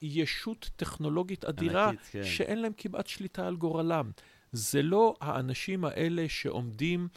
ישות 0.01 0.70
טכנולוגית 0.75 1.46
אדירה, 1.46 1.89
ענקית, 1.89 2.08
כן. 2.12 2.24
שאין 2.24 2.62
להם 2.62 2.74
כמעט 2.77 3.08
שליטה 3.08 3.48
על 3.48 3.55
גורלם. 3.55 4.12
זה 4.56 4.82
לא 4.82 5.16
האנשים 5.22 5.86
האלה 5.86 6.26
שעומדים 6.30 7.08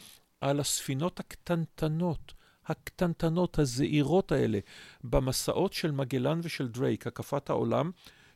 על 0.41 0.59
הספינות 0.59 1.19
הקטנטנות, 1.19 2.33
הקטנטנות, 2.65 3.59
הזעירות 3.59 4.31
האלה, 4.31 4.59
במסעות 5.03 5.73
של 5.73 5.91
מגלן 5.91 6.39
ושל 6.43 6.67
דרייק, 6.67 7.07
הקפת 7.07 7.49
העולם, 7.49 7.91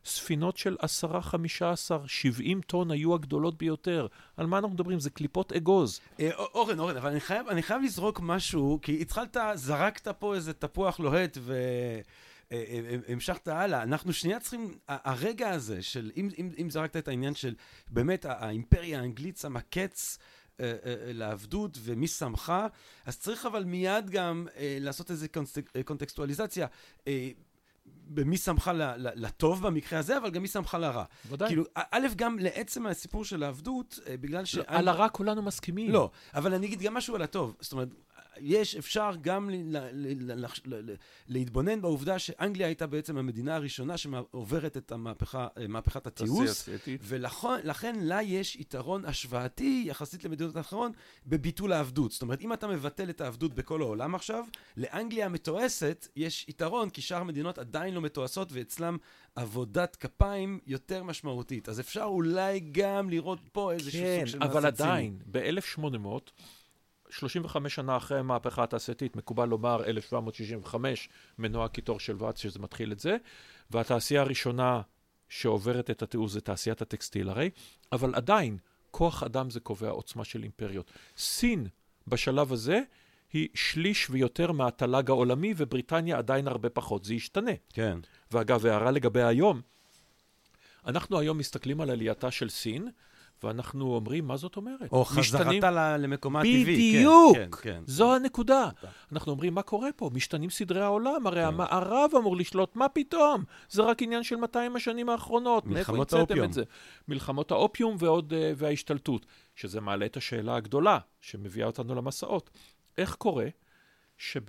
ספינות 0.05 0.57
של 0.57 0.75
עשרה, 0.79 1.22
חמישה 1.22 1.72
עשר, 1.72 2.01
שבעים 2.07 2.62
טון 2.62 2.91
היו 2.91 3.15
הגדולות 3.15 3.57
ביותר. 3.57 4.07
על 4.38 4.45
מה 4.45 4.57
אנחנו 4.57 4.74
מדברים? 4.74 5.00
זה 5.00 5.10
קליפות 5.10 5.53
אגוז. 5.53 6.00
אה, 6.19 6.31
אורן, 6.36 6.79
אורן, 6.79 6.98
אבל 6.98 7.10
אני 7.10 7.19
חייב, 7.19 7.48
אני 7.48 7.63
חייב 7.63 7.81
לזרוק 7.81 8.19
משהו, 8.24 8.79
כי 8.81 9.01
התחלת, 9.01 9.38
זרקת 9.53 10.07
פה 10.07 10.36
איזה 10.36 10.53
תפוח 10.53 11.00
לוהט 11.00 11.38
ו... 11.41 11.53
אה, 12.53 12.63
אה, 12.89 13.13
המשכת 13.13 13.48
הלאה, 13.48 13.83
אנחנו 13.83 14.13
שנייה 14.13 14.39
צריכים, 14.39 14.77
הרגע 14.88 15.50
הזה 15.50 15.81
של, 15.81 16.12
אם, 16.17 16.29
אם, 16.38 16.50
אם 16.62 16.69
זרקת 16.69 16.98
את 16.98 17.07
העניין 17.07 17.36
של 17.36 17.55
באמת 17.89 18.25
האימפריה 18.25 19.00
האנגלית 19.00 19.38
שמה 19.38 19.62
קץ 19.62 20.17
אה, 20.60 20.65
אה, 20.65 20.75
אה, 20.86 21.13
לעבדות 21.13 21.77
ומי 21.81 22.07
שמך, 22.07 22.53
אז 23.05 23.19
צריך 23.19 23.45
אבל 23.45 23.63
מיד 23.63 24.10
גם 24.10 24.48
אה, 24.57 24.77
לעשות 24.81 25.12
איזה 25.12 25.27
אה, 25.75 25.83
קונטקסטואליזציה. 25.83 26.67
אה, 27.07 27.29
במי 27.86 28.38
שמך 28.38 28.72
לטוב 28.98 29.67
במקרה 29.67 30.00
הזה, 30.00 30.17
אבל 30.17 30.29
גם 30.29 30.41
מי 30.41 30.48
שמך 30.48 30.77
לרע. 30.79 31.03
ודאי. 31.29 31.48
כאילו, 31.48 31.63
א', 31.75 32.07
גם 32.15 32.39
לעצם 32.39 32.86
הסיפור 32.86 33.25
של 33.25 33.43
העבדות, 33.43 34.00
אה, 34.07 34.17
בגלל 34.17 34.45
ש... 34.45 34.57
על 34.67 34.88
הרע 34.88 35.10
כולנו 35.10 35.41
מסכימים. 35.41 35.91
לא, 35.91 36.12
אבל 36.33 36.53
אני 36.53 36.67
אגיד 36.67 36.81
גם 36.81 36.93
משהו 36.93 37.15
על 37.15 37.22
הטוב. 37.22 37.55
זאת 37.60 37.72
אומרת, 37.72 37.88
יש, 38.39 38.75
אפשר 38.75 39.11
גם 39.21 39.49
ל, 39.49 39.53
ל, 39.53 39.77
ל, 39.93 40.31
ל, 40.31 40.45
ל, 40.65 40.91
ל, 40.91 40.95
להתבונן 41.27 41.81
בעובדה 41.81 42.19
שאנגליה 42.19 42.67
הייתה 42.67 42.87
בעצם 42.87 43.17
המדינה 43.17 43.55
הראשונה 43.55 43.97
שעוברת 43.97 44.77
את 44.77 44.91
המהפכה, 44.91 45.47
אה, 45.57 45.67
מהפכת 45.67 46.07
התיעוש. 46.07 46.69
ולכן 47.01 47.95
לה 47.99 48.23
יש 48.23 48.55
יתרון 48.55 49.05
השוואתי 49.05 49.83
יחסית 49.87 50.23
למדינות 50.23 50.55
האחרון 50.55 50.91
בביטול 51.27 51.73
העבדות. 51.73 52.11
זאת 52.11 52.21
אומרת, 52.21 52.41
אם 52.41 52.53
אתה 52.53 52.67
מבטל 52.67 53.09
את 53.09 53.21
העבדות 53.21 53.53
בכל 53.53 53.81
העולם 53.81 54.15
עכשיו, 54.15 54.45
לאנגליה 54.77 55.25
המתועשת 55.25 56.07
יש 56.15 56.45
יתרון, 56.49 56.89
כי 56.89 57.01
שאר 57.01 57.17
המדינות 57.21 57.57
עדיין 57.57 57.93
לא 57.93 58.01
מתועשות, 58.01 58.49
ואצלם 58.51 58.97
עבודת 59.35 59.95
כפיים 59.95 60.59
יותר 60.67 61.03
משמעותית. 61.03 61.69
אז 61.69 61.79
אפשר 61.79 62.03
אולי 62.03 62.59
גם 62.59 63.09
לראות 63.09 63.39
פה 63.51 63.71
איזשהו 63.71 64.01
כן, 64.01 64.17
סוג 64.19 64.27
של 64.27 64.43
אבל 64.43 64.53
מעשה 64.53 64.71
ציני. 64.71 64.89
עדיין, 64.89 65.19
ב-1800, 65.25 66.31
35 67.13 67.75
שנה 67.75 67.98
אחרי 67.98 68.20
המהפכה 68.20 68.63
התעשייתית, 68.63 69.15
מקובל 69.15 69.46
לומר 69.46 69.86
1765, 69.86 71.10
מנוע 71.38 71.67
קיטור 71.67 72.00
של 72.00 72.15
ואץ, 72.20 72.39
שזה 72.39 72.60
מתחיל 72.60 72.91
את 72.91 73.00
זה, 73.00 73.17
והתעשייה 73.72 74.22
הראשונה 74.22 74.82
שעוברת 75.29 75.89
את 75.89 76.01
התיעוש 76.01 76.32
זה 76.32 76.41
תעשיית 76.41 76.82
הטקסטיל 76.82 77.29
הרי, 77.29 77.50
אבל 77.91 78.15
עדיין, 78.15 78.58
כוח 78.91 79.24
אדם 79.24 79.50
זה 79.50 79.60
קובע 79.60 79.89
עוצמה 79.89 80.25
של 80.25 80.43
אימפריות. 80.43 80.91
סין, 81.17 81.67
בשלב 82.08 82.53
הזה, 82.53 82.79
היא 83.34 83.50
שליש 83.53 84.10
ויותר 84.10 84.51
מהתל"ג 84.51 85.10
העולמי, 85.10 85.53
ובריטניה 85.58 86.17
עדיין 86.17 86.48
הרבה 86.48 86.70
פחות. 86.70 87.03
זה 87.03 87.13
ישתנה. 87.13 87.51
כן. 87.74 87.98
ואגב, 88.32 88.65
הערה 88.65 88.91
לגבי 88.91 89.22
היום, 89.22 89.62
אנחנו 90.88 91.20
היום 91.20 91.38
מסתכלים 91.38 91.82
על 91.82 91.89
עלייתה 91.89 92.32
של 92.32 92.50
סין, 92.50 92.89
ואנחנו 93.43 93.95
אומרים, 93.95 94.27
מה 94.27 94.38
זאת 94.38 94.57
אומרת? 94.57 94.91
או 94.91 95.05
משתנים- 95.17 95.62
חזרתה 95.62 95.97
למקומה 95.97 96.39
הטבעי. 96.39 96.63
בדיוק! 96.63 97.35
כן, 97.38 97.47
כן, 97.51 97.62
כן. 97.62 97.83
זו 97.85 98.15
הנקודה. 98.15 98.69
אנחנו 99.12 99.31
אומרים, 99.31 99.53
מה 99.53 99.62
קורה 99.62 99.89
פה? 99.95 100.09
משתנים 100.13 100.50
סדרי 100.50 100.81
העולם, 100.81 101.27
הרי 101.27 101.43
המערב 101.43 102.12
אמור 102.17 102.38
לשלוט, 102.38 102.75
מה 102.75 102.89
פתאום? 102.89 103.43
זה 103.69 103.81
רק 103.81 104.01
עניין 104.01 104.23
של 104.23 104.35
200 104.35 104.75
השנים 104.75 105.09
האחרונות. 105.09 105.65
מלחמות 105.65 106.13
האופיום. 106.13 106.51
מלחמות 107.07 107.51
האופיום 107.51 107.95
ועוד, 108.00 108.33
אה, 108.33 108.51
וההשתלטות, 108.55 109.25
שזה 109.55 109.81
מעלה 109.81 110.05
את 110.05 110.17
השאלה 110.17 110.55
הגדולה, 110.55 111.00
שמביאה 111.21 111.67
אותנו 111.67 111.95
למסעות. 111.95 112.50
איך 112.97 113.15
קורה 113.15 113.45
שב... 114.17 114.41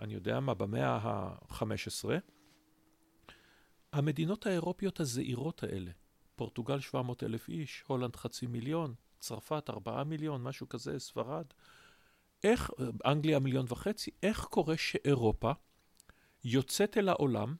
אני 0.00 0.14
יודע 0.14 0.40
מה, 0.40 0.54
במאה 0.54 0.98
ה-15, 1.02 2.08
המדינות 3.92 4.46
האירופיות 4.46 5.00
הזעירות 5.00 5.62
האלה, 5.62 5.90
פורטוגל 6.38 6.80
700 6.80 7.22
אלף 7.22 7.48
איש, 7.48 7.84
הולנד 7.86 8.16
חצי 8.16 8.46
מיליון, 8.46 8.94
צרפת 9.18 9.70
4 9.70 10.04
מיליון, 10.04 10.42
משהו 10.42 10.68
כזה, 10.68 10.98
ספרד. 10.98 11.44
איך, 12.44 12.70
אנגליה 13.06 13.38
מיליון 13.38 13.66
וחצי, 13.68 14.10
איך 14.22 14.44
קורה 14.44 14.76
שאירופה 14.76 15.52
יוצאת 16.44 16.98
אל 16.98 17.08
העולם 17.08 17.54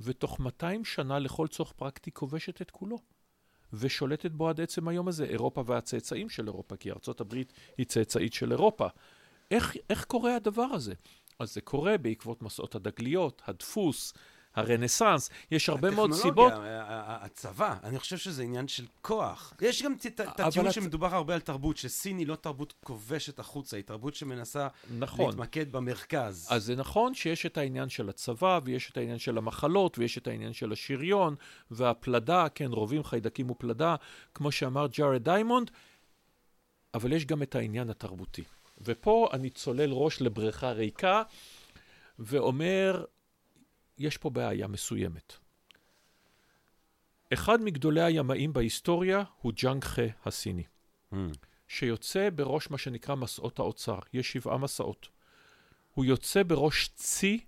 ותוך 0.00 0.40
200 0.40 0.84
שנה 0.84 1.18
לכל 1.18 1.48
צורך 1.48 1.72
פרקטי 1.72 2.12
כובשת 2.12 2.62
את 2.62 2.70
כולו 2.70 2.98
ושולטת 3.72 4.30
בו 4.30 4.48
עד 4.48 4.60
עצם 4.60 4.88
היום 4.88 5.08
הזה, 5.08 5.24
אירופה 5.24 5.62
והצאצאים 5.66 6.28
של 6.28 6.46
אירופה, 6.46 6.76
כי 6.76 6.90
ארצות 6.90 7.20
הברית 7.20 7.52
היא 7.78 7.86
צאצאית 7.86 8.32
של 8.32 8.52
אירופה. 8.52 8.86
איך, 9.50 9.76
איך 9.90 10.04
קורה 10.04 10.36
הדבר 10.36 10.62
הזה? 10.62 10.94
אז 11.38 11.54
זה 11.54 11.60
קורה 11.60 11.98
בעקבות 11.98 12.42
מסעות 12.42 12.74
התגליות, 12.74 13.42
הדפוס, 13.46 14.12
הרנסאנס, 14.54 15.30
יש 15.50 15.68
הרבה 15.68 15.90
מאוד 15.90 16.12
סיבות. 16.12 16.52
הטכנולוגיה, 16.52 16.82
ה- 16.82 17.00
ה- 17.12 17.24
הצבא, 17.24 17.76
אני 17.82 17.98
חושב 17.98 18.16
שזה 18.16 18.42
עניין 18.42 18.68
של 18.68 18.86
כוח. 19.02 19.54
יש 19.60 19.82
גם 19.82 19.94
את- 20.06 20.20
הטיעון 20.40 20.72
שמדובר 20.72 21.14
הרבה 21.14 21.34
על 21.34 21.40
תרבות, 21.40 21.76
שסין 21.76 22.18
היא 22.18 22.26
לא 22.26 22.34
תרבות 22.36 22.74
כובשת 22.84 23.38
החוצה, 23.38 23.76
היא 23.76 23.84
תרבות 23.84 24.14
שמנסה 24.14 24.68
נכון. 24.98 25.26
להתמקד 25.30 25.72
במרכז. 25.72 26.46
אז 26.50 26.64
זה 26.64 26.76
נכון 26.76 27.14
שיש 27.14 27.46
את 27.46 27.58
העניין 27.58 27.88
של 27.88 28.08
הצבא, 28.08 28.60
ויש 28.64 28.90
את 28.90 28.96
העניין 28.96 29.18
של 29.18 29.38
המחלות, 29.38 29.98
ויש 29.98 30.18
את 30.18 30.26
העניין 30.26 30.52
של 30.52 30.72
השריון, 30.72 31.34
והפלדה, 31.70 32.46
כן, 32.54 32.72
רובים, 32.72 33.04
חיידקים 33.04 33.50
ופלדה, 33.50 33.96
כמו 34.34 34.52
שאמר 34.52 34.86
ג'ארד 34.86 35.24
דיימונד, 35.24 35.70
אבל 36.94 37.12
יש 37.12 37.26
גם 37.26 37.42
את 37.42 37.54
העניין 37.54 37.90
התרבותי. 37.90 38.42
ופה 38.80 39.28
אני 39.32 39.50
צולל 39.50 39.92
ראש 39.92 40.20
לבריכה 40.20 40.70
ריקה, 40.72 41.22
ואומר, 42.18 43.04
יש 43.98 44.16
פה 44.16 44.30
בעיה 44.30 44.66
מסוימת. 44.66 45.32
אחד 47.32 47.62
מגדולי 47.62 48.02
הימאים 48.02 48.52
בהיסטוריה 48.52 49.22
הוא 49.40 49.52
ג'אנג 49.56 49.84
חה 49.84 50.02
הסיני. 50.24 50.64
המ. 51.12 51.16
שיוצא 51.68 52.28
בראש 52.34 52.70
מה 52.70 52.78
שנקרא 52.78 53.14
מסעות 53.14 53.58
האוצר. 53.58 53.98
יש 54.12 54.32
שבעה 54.32 54.58
מסעות. 54.58 55.08
הוא 55.94 56.04
יוצא 56.04 56.42
בראש 56.42 56.90
צי 56.94 57.40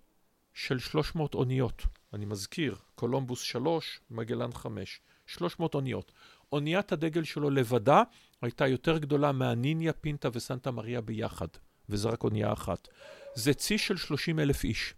של 0.55 0.79
300 0.79 1.35
אוניות. 1.35 1.83
אני 2.12 2.25
מזכיר, 2.25 2.76
קולומבוס 2.95 3.41
3, 3.41 4.00
מגלן 4.11 4.53
5. 4.53 5.00
300 5.26 5.75
אוניות. 5.75 6.12
אוניית 6.53 6.93
הדגל 6.93 7.25
שלו 7.25 7.50
לבדה 7.50 8.03
הייתה 8.43 8.67
יותר 8.67 8.99
גדולה 8.99 9.33
מהניניה, 9.33 9.93
פינטה 9.93 10.29
וסנטה 10.33 10.71
מריה 10.71 11.00
ביחד, 11.00 11.49
וזה 11.88 12.09
רק 12.09 12.25
אונייה 12.25 12.53
אחת. 12.53 12.88
זה 13.35 13.55
צי 13.55 13.79
של 13.79 13.97
30 13.97 14.38
אלף 14.38 14.65
איש, 14.65 14.95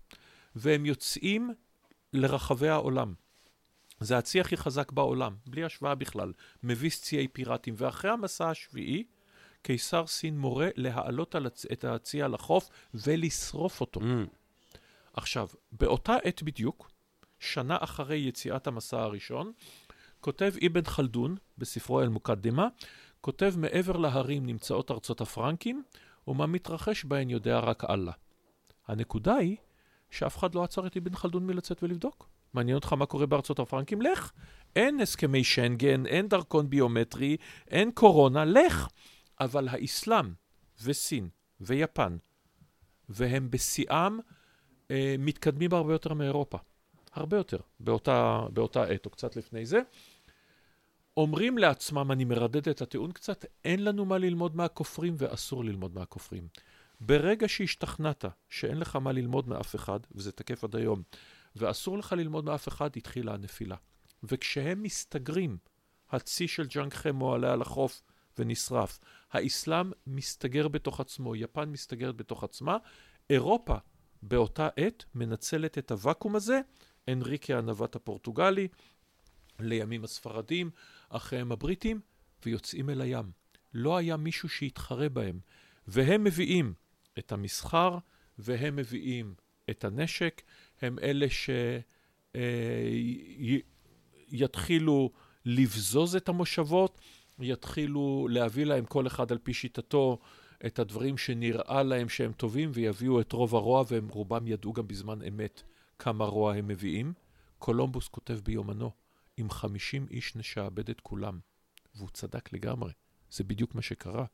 והם 0.58 0.86
יוצאים 0.86 1.50
לרחבי 2.12 2.68
העולם. 2.68 3.14
זה 4.00 4.18
הצי 4.18 4.40
הכי 4.40 4.56
חזק 4.56 4.92
בעולם, 4.92 5.36
בלי 5.46 5.64
השוואה 5.64 5.94
בכלל. 5.94 6.32
מביס 6.62 7.02
ציי 7.02 7.28
פיראטים, 7.28 7.74
ואחרי 7.76 8.10
המסע 8.10 8.50
השביעי, 8.50 9.04
קיסר 9.62 10.06
סין 10.06 10.38
מורה 10.38 10.68
להעלות 10.76 11.34
על 11.34 11.46
הצ... 11.46 11.66
את 11.72 11.84
הצי 11.84 12.22
על 12.22 12.34
החוף 12.34 12.70
ולשרוף 12.94 13.80
אותו. 13.80 14.00
Hmm. 14.00 14.04
עכשיו, 15.12 15.48
באותה 15.72 16.16
עת 16.22 16.42
בדיוק, 16.42 16.90
שנה 17.38 17.76
אחרי 17.80 18.16
יציאת 18.16 18.66
המסע 18.66 19.00
הראשון, 19.00 19.52
כותב 20.20 20.52
אבן 20.66 20.84
חלדון 20.84 21.36
בספרו 21.58 22.00
אל-מוקדמה, 22.00 22.68
כותב 23.20 23.54
מעבר 23.56 23.96
להרים 23.96 24.46
נמצאות 24.46 24.90
ארצות 24.90 25.20
הפרנקים, 25.20 25.82
ומה 26.28 26.46
מתרחש 26.46 27.04
בהן 27.04 27.30
יודע 27.30 27.58
רק 27.58 27.84
אללה. 27.90 28.12
הנקודה 28.88 29.34
היא 29.34 29.56
שאף 30.10 30.38
אחד 30.38 30.54
לא 30.54 30.64
עצר 30.64 30.86
את 30.86 30.96
אבן 30.96 31.14
חלדון 31.14 31.46
מלצאת 31.46 31.82
ולבדוק. 31.82 32.28
מעניין 32.54 32.74
אותך 32.74 32.92
מה 32.92 33.06
קורה 33.06 33.26
בארצות 33.26 33.58
הפרנקים? 33.58 34.02
לך. 34.02 34.32
אין 34.76 35.00
הסכמי 35.00 35.44
שנגן, 35.44 36.06
אין 36.06 36.28
דרכון 36.28 36.70
ביומטרי, 36.70 37.36
אין 37.68 37.90
קורונה, 37.90 38.44
לך. 38.44 38.88
אבל 39.40 39.68
האסלאם 39.68 40.32
וסין 40.82 41.28
ויפן 41.60 42.16
והם 43.08 43.50
בשיאם 43.50 44.18
אה, 44.90 45.14
מתקדמים 45.18 45.74
הרבה 45.74 45.92
יותר 45.92 46.14
מאירופה. 46.14 46.58
הרבה 47.12 47.36
יותר, 47.36 47.58
באותה, 47.80 48.46
באותה 48.52 48.84
עת, 48.84 49.06
או 49.06 49.10
קצת 49.10 49.36
לפני 49.36 49.66
זה. 49.66 49.80
אומרים 51.16 51.58
לעצמם, 51.58 52.12
אני 52.12 52.24
מרדד 52.24 52.68
את 52.68 52.82
הטיעון 52.82 53.12
קצת, 53.12 53.44
אין 53.64 53.84
לנו 53.84 54.04
מה 54.04 54.18
ללמוד 54.18 54.56
מהכופרים 54.56 55.14
ואסור 55.18 55.64
ללמוד 55.64 55.94
מהכופרים. 55.94 56.48
ברגע 57.00 57.48
שהשתכנעת 57.48 58.24
שאין 58.48 58.78
לך 58.78 58.96
מה 58.96 59.12
ללמוד 59.12 59.48
מאף 59.48 59.74
אחד, 59.74 60.00
וזה 60.12 60.32
תקף 60.32 60.64
עד 60.64 60.76
היום, 60.76 61.02
ואסור 61.56 61.98
לך 61.98 62.12
ללמוד 62.12 62.44
מאף 62.44 62.68
אחד, 62.68 62.90
התחילה 62.96 63.34
הנפילה. 63.34 63.76
וכשהם 64.22 64.82
מסתגרים, 64.82 65.58
הצי 66.10 66.48
של 66.48 66.66
ג'אנק 66.66 66.94
חמו 66.94 67.34
עלה 67.34 67.52
על 67.52 67.62
החוף 67.62 68.02
ונשרף, 68.38 68.98
האסלאם 69.32 69.90
מסתגר 70.06 70.68
בתוך 70.68 71.00
עצמו, 71.00 71.36
יפן 71.36 71.68
מסתגרת 71.68 72.16
בתוך 72.16 72.44
עצמה, 72.44 72.76
אירופה 73.30 73.76
באותה 74.22 74.68
עת 74.76 75.04
מנצלת 75.14 75.78
את 75.78 75.90
הוואקום 75.90 76.36
הזה, 76.36 76.60
אנריקה 77.08 77.58
הנווט 77.58 77.96
הפורטוגלי, 77.96 78.68
לימים 79.60 80.04
הספרדים, 80.04 80.70
אחריהם 81.08 81.52
הבריטים, 81.52 82.00
ויוצאים 82.44 82.90
אל 82.90 83.00
הים. 83.00 83.30
לא 83.74 83.96
היה 83.96 84.16
מישהו 84.16 84.48
שיתחרה 84.48 85.08
בהם. 85.08 85.40
והם 85.88 86.24
מביאים 86.24 86.74
את 87.18 87.32
המסחר, 87.32 87.98
והם 88.38 88.76
מביאים 88.76 89.34
את 89.70 89.84
הנשק, 89.84 90.42
הם 90.82 90.98
אלה 90.98 91.26
שיתחילו 94.30 95.10
אה, 95.14 95.20
לבזוז 95.44 96.16
את 96.16 96.28
המושבות, 96.28 97.00
יתחילו 97.40 98.28
להביא 98.30 98.64
להם 98.64 98.84
כל 98.84 99.06
אחד 99.06 99.32
על 99.32 99.38
פי 99.38 99.54
שיטתו 99.54 100.18
את 100.66 100.78
הדברים 100.78 101.18
שנראה 101.18 101.82
להם 101.82 102.08
שהם 102.08 102.32
טובים, 102.32 102.70
ויביאו 102.74 103.20
את 103.20 103.32
רוב 103.32 103.54
הרוע, 103.54 103.84
והם 103.88 104.08
רובם 104.08 104.46
ידעו 104.46 104.72
גם 104.72 104.88
בזמן 104.88 105.22
אמת 105.22 105.62
כמה 105.98 106.24
רוע 106.24 106.54
הם 106.54 106.68
מביאים. 106.68 107.12
קולומבוס 107.58 108.08
כותב 108.08 108.38
ביומנו, 108.44 108.90
עם 109.36 109.50
50 109.50 110.06
איש 110.10 110.36
נשעבד 110.36 110.90
את 110.90 111.00
כולם. 111.00 111.38
והוא 111.94 112.08
צדק 112.12 112.52
לגמרי, 112.52 112.92
זה 113.30 113.44
בדיוק 113.44 113.74
מה 113.74 113.82
שקרה. 113.82 114.24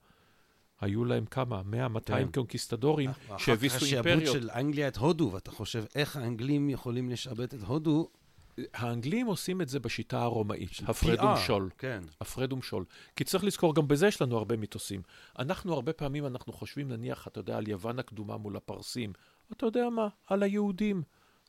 היו 0.84 1.04
להם 1.04 1.24
כמה? 1.26 1.62
100, 1.62 1.88
200 1.88 2.26
כן. 2.26 2.32
קונקיסטדורים 2.32 3.10
שהביסו 3.38 3.84
אימפריות. 3.84 4.22
אחר 4.22 4.26
כך 4.26 4.32
של 4.32 4.50
אנגליה 4.50 4.88
את 4.88 4.96
הודו, 4.96 5.30
ואתה 5.34 5.50
חושב 5.50 5.84
איך 5.94 6.16
האנגלים 6.16 6.70
יכולים 6.70 7.10
לשעבד 7.10 7.54
את 7.54 7.62
הודו? 7.66 8.08
האנגלים 8.74 9.26
עושים 9.26 9.60
את 9.60 9.68
זה 9.68 9.80
בשיטה 9.80 10.22
הרומאית, 10.22 10.70
הפרד 10.86 11.20
ומשול. 11.20 11.70
כן. 11.78 12.00
הפרד 12.20 12.52
ומשול. 12.52 12.84
כי 13.16 13.24
צריך 13.24 13.44
לזכור, 13.44 13.74
גם 13.74 13.88
בזה 13.88 14.06
יש 14.06 14.22
לנו 14.22 14.36
הרבה 14.36 14.56
מיתוסים. 14.56 15.02
אנחנו, 15.38 15.72
הרבה 15.72 15.92
פעמים 15.92 16.26
אנחנו 16.26 16.52
חושבים, 16.52 16.88
נניח, 16.88 17.28
אתה 17.28 17.40
יודע, 17.40 17.56
על 17.56 17.68
יוון 17.68 17.98
הקדומה 17.98 18.36
מול 18.36 18.56
הפרסים. 18.56 19.12
אתה 19.52 19.66
יודע 19.66 19.88
מה? 19.88 20.08
על 20.26 20.42
היהודים. 20.42 21.02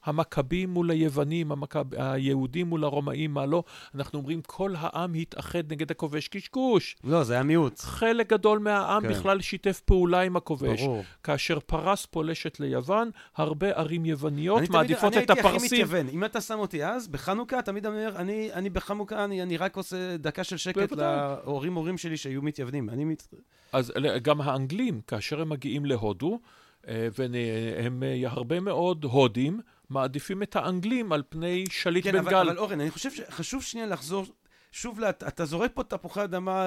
המכבים 0.05 0.69
מול 0.69 0.91
היוונים, 0.91 1.51
המכב... 1.51 1.85
היהודים 1.93 2.67
מול 2.67 2.83
הרומאים, 2.83 3.33
מה 3.33 3.45
לא. 3.45 3.63
אנחנו 3.95 4.19
אומרים, 4.19 4.41
כל 4.41 4.73
העם 4.77 5.13
התאחד 5.13 5.71
נגד 5.71 5.91
הכובש 5.91 6.27
קשקוש. 6.27 6.95
לא, 7.03 7.23
זה 7.23 7.33
היה 7.33 7.43
מיעוט. 7.43 7.79
חלק 7.79 8.29
גדול 8.29 8.59
מהעם 8.59 9.01
כן. 9.01 9.09
בכלל 9.09 9.41
שיתף 9.41 9.81
פעולה 9.85 10.21
עם 10.21 10.35
הכובש. 10.35 10.81
ברור. 10.81 11.03
כאשר 11.23 11.59
פרס 11.59 12.05
פולשת 12.05 12.59
ליוון, 12.59 13.09
הרבה 13.35 13.69
ערים 13.69 14.05
יווניות 14.05 14.69
מעדיפות 14.69 15.13
תמיד, 15.13 15.23
את 15.23 15.29
הפרסים. 15.29 15.47
אני 15.47 15.61
הייתי 15.61 15.65
הכי 15.65 15.75
מתייוון. 15.75 16.07
אם 16.09 16.25
אתה 16.25 16.41
שם 16.41 16.59
אותי 16.59 16.85
אז, 16.85 17.07
בחנוכה, 17.07 17.61
תמיד 17.61 17.85
אומר, 17.85 18.13
אני, 18.15 18.49
אני 18.53 18.69
בחנוכה, 18.69 19.23
אני, 19.23 19.43
אני 19.43 19.57
רק 19.57 19.77
עושה 19.77 20.17
דקה 20.17 20.43
של 20.43 20.57
שקט 20.57 20.91
להורים 20.91 21.75
הורים 21.75 21.97
שלי 21.97 22.17
שהיו 22.17 22.41
מתייוונים. 22.41 22.89
אני 22.89 23.05
מת... 23.05 23.27
אז 23.73 23.93
גם 24.21 24.41
האנגלים, 24.41 25.01
כאשר 25.07 25.41
הם 25.41 25.49
מגיעים 25.49 25.85
להודו, 25.85 26.39
אה, 26.87 27.07
והם 27.17 28.03
אה, 28.03 28.29
הרבה 28.29 28.59
מאוד 28.59 29.03
הודים, 29.03 29.59
מעדיפים 29.89 30.43
את 30.43 30.55
האנגלים 30.55 31.11
על 31.11 31.23
פני 31.29 31.65
שליט 31.69 32.03
כן, 32.03 32.11
בנגל. 32.11 32.29
כן, 32.29 32.35
אבל, 32.35 32.49
אבל 32.49 32.57
אורן, 32.57 32.81
אני 32.81 32.91
חושב 32.91 33.11
שחשוב 33.11 33.63
שנייה 33.63 33.87
לחזור, 33.87 34.25
שוב, 34.71 34.99
לת, 34.99 35.23
אתה 35.23 35.45
זורק 35.45 35.71
פה 35.73 35.83
תפוחי 35.83 36.23
אדמה, 36.23 36.65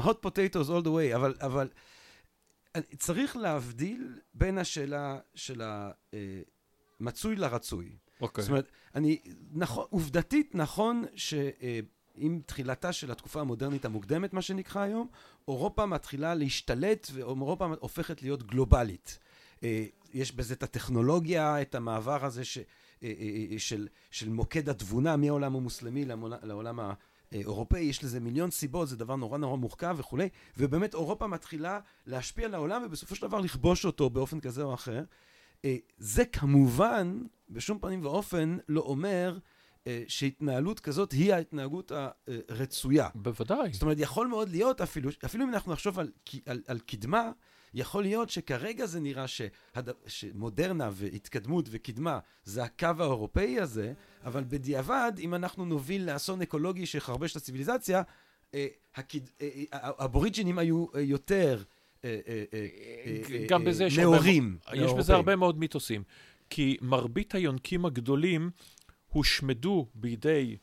uh, 0.00 0.04
hot 0.04 0.26
potatoes 0.26 0.68
all 0.68 0.84
the 0.84 0.88
way, 0.88 1.14
אבל, 1.14 1.34
אבל 1.40 1.68
צריך 2.98 3.36
להבדיל 3.36 4.18
בין 4.34 4.58
השאלה 4.58 5.18
של 5.34 5.62
המצוי 7.00 7.36
לרצוי. 7.36 7.96
אוקיי. 8.20 8.42
זאת 8.42 8.50
אומרת, 8.50 8.68
אני, 8.94 9.20
נכון, 9.52 9.86
עובדתית 9.90 10.54
נכון 10.54 11.04
ש... 11.14 11.34
עם 12.14 12.40
תחילתה 12.46 12.92
של 12.92 13.10
התקופה 13.10 13.40
המודרנית 13.40 13.84
המוקדמת, 13.84 14.32
מה 14.32 14.42
שנקרא 14.42 14.82
היום, 14.82 15.08
אירופה 15.48 15.86
מתחילה 15.86 16.34
להשתלט 16.34 17.10
ואירופה 17.12 17.66
הופכת 17.80 18.22
להיות 18.22 18.42
גלובלית. 18.42 19.18
יש 20.12 20.32
בזה 20.32 20.54
את 20.54 20.62
הטכנולוגיה, 20.62 21.62
את 21.62 21.74
המעבר 21.74 22.24
הזה 22.24 22.44
ש, 22.44 22.58
אה, 22.58 22.62
אה, 23.02 23.46
אה, 23.52 23.58
של, 23.58 23.88
של 24.10 24.28
מוקד 24.28 24.68
התבונה 24.68 25.16
מהעולם 25.16 25.56
המוסלמי 25.56 26.04
לעולם 26.42 26.80
האירופאי, 27.32 27.80
יש 27.80 28.04
לזה 28.04 28.20
מיליון 28.20 28.50
סיבות, 28.50 28.88
זה 28.88 28.96
דבר 28.96 29.16
נורא 29.16 29.38
נורא 29.38 29.56
מורכב 29.56 29.96
וכולי, 29.98 30.28
ובאמת 30.56 30.94
אירופה 30.94 31.26
מתחילה 31.26 31.80
להשפיע 32.06 32.46
על 32.46 32.54
העולם 32.54 32.82
ובסופו 32.86 33.14
של 33.14 33.22
דבר 33.26 33.40
לכבוש 33.40 33.84
אותו 33.84 34.10
באופן 34.10 34.40
כזה 34.40 34.62
או 34.62 34.74
אחר. 34.74 35.04
זה 35.98 36.24
כמובן, 36.24 37.22
בשום 37.50 37.78
פנים 37.78 38.04
ואופן, 38.04 38.56
לא 38.68 38.80
אומר 38.80 39.38
שהתנהלות 40.08 40.80
כזאת 40.80 41.12
היא 41.12 41.34
ההתנהגות 41.34 41.92
הרצויה. 42.48 43.08
בוודאי. 43.14 43.72
זאת 43.72 43.82
אומרת, 43.82 43.96
יכול 44.00 44.26
מאוד 44.26 44.48
להיות 44.48 44.80
אפילו, 44.80 45.10
אפילו 45.24 45.44
אם 45.44 45.54
אנחנו 45.54 45.72
נחשוב 45.72 45.98
על, 45.98 46.10
על, 46.46 46.62
על 46.66 46.78
קדמה, 46.78 47.30
יכול 47.74 48.02
להיות 48.02 48.30
שכרגע 48.30 48.86
זה 48.86 49.00
נראה 49.00 49.28
שהד... 49.28 49.90
שמודרנה 50.06 50.90
והתקדמות 50.92 51.68
וקדמה 51.70 52.18
זה 52.44 52.62
הקו 52.62 52.86
האירופאי 52.98 53.60
הזה, 53.60 53.92
אבל 54.24 54.44
בדיעבד, 54.48 55.12
אם 55.18 55.34
אנחנו 55.34 55.64
נוביל 55.64 56.12
לאסון 56.12 56.42
אקולוגי 56.42 56.86
שיחרבש 56.86 57.32
את 57.32 57.36
הציוויליזציה, 57.36 58.02
אה, 58.54 58.66
הקד... 58.94 59.18
אה, 59.40 59.48
אה, 59.56 59.64
האבוריג'ינים 59.72 60.58
היו 60.58 60.86
יותר 60.98 61.62
גם 63.48 63.64
בזה 63.64 63.84
יש 63.84 63.98
נאורים. 63.98 64.58
יש 64.74 64.92
בזה 64.92 65.14
הרבה 65.14 65.36
מאוד 65.36 65.58
מיתוסים. 65.58 66.02
כי 66.50 66.76
מרבית 66.80 67.34
היונקים 67.34 67.84
הגדולים 67.84 68.50
הושמדו 69.08 69.86
בידי 69.94 70.56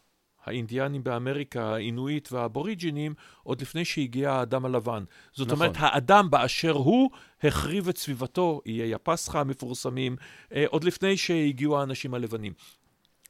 האינדיאנים 0.47 1.03
באמריקה, 1.03 1.73
האינואיט 1.73 2.31
והאבוריג'ינים, 2.31 3.13
עוד 3.43 3.62
לפני 3.62 3.86
שהגיע 3.86 4.31
האדם 4.31 4.65
הלבן. 4.65 5.03
זאת 5.33 5.47
נכון. 5.47 5.60
אומרת, 5.62 5.75
האדם 5.79 6.29
באשר 6.29 6.71
הוא 6.71 7.10
החריב 7.43 7.89
את 7.89 7.97
סביבתו, 7.97 8.62
איי 8.65 8.93
הפסחא 8.93 9.38
המפורסמים, 9.38 10.15
אה, 10.53 10.65
עוד 10.67 10.83
לפני 10.83 11.17
שהגיעו 11.17 11.79
האנשים 11.79 12.13
הלבנים. 12.13 12.53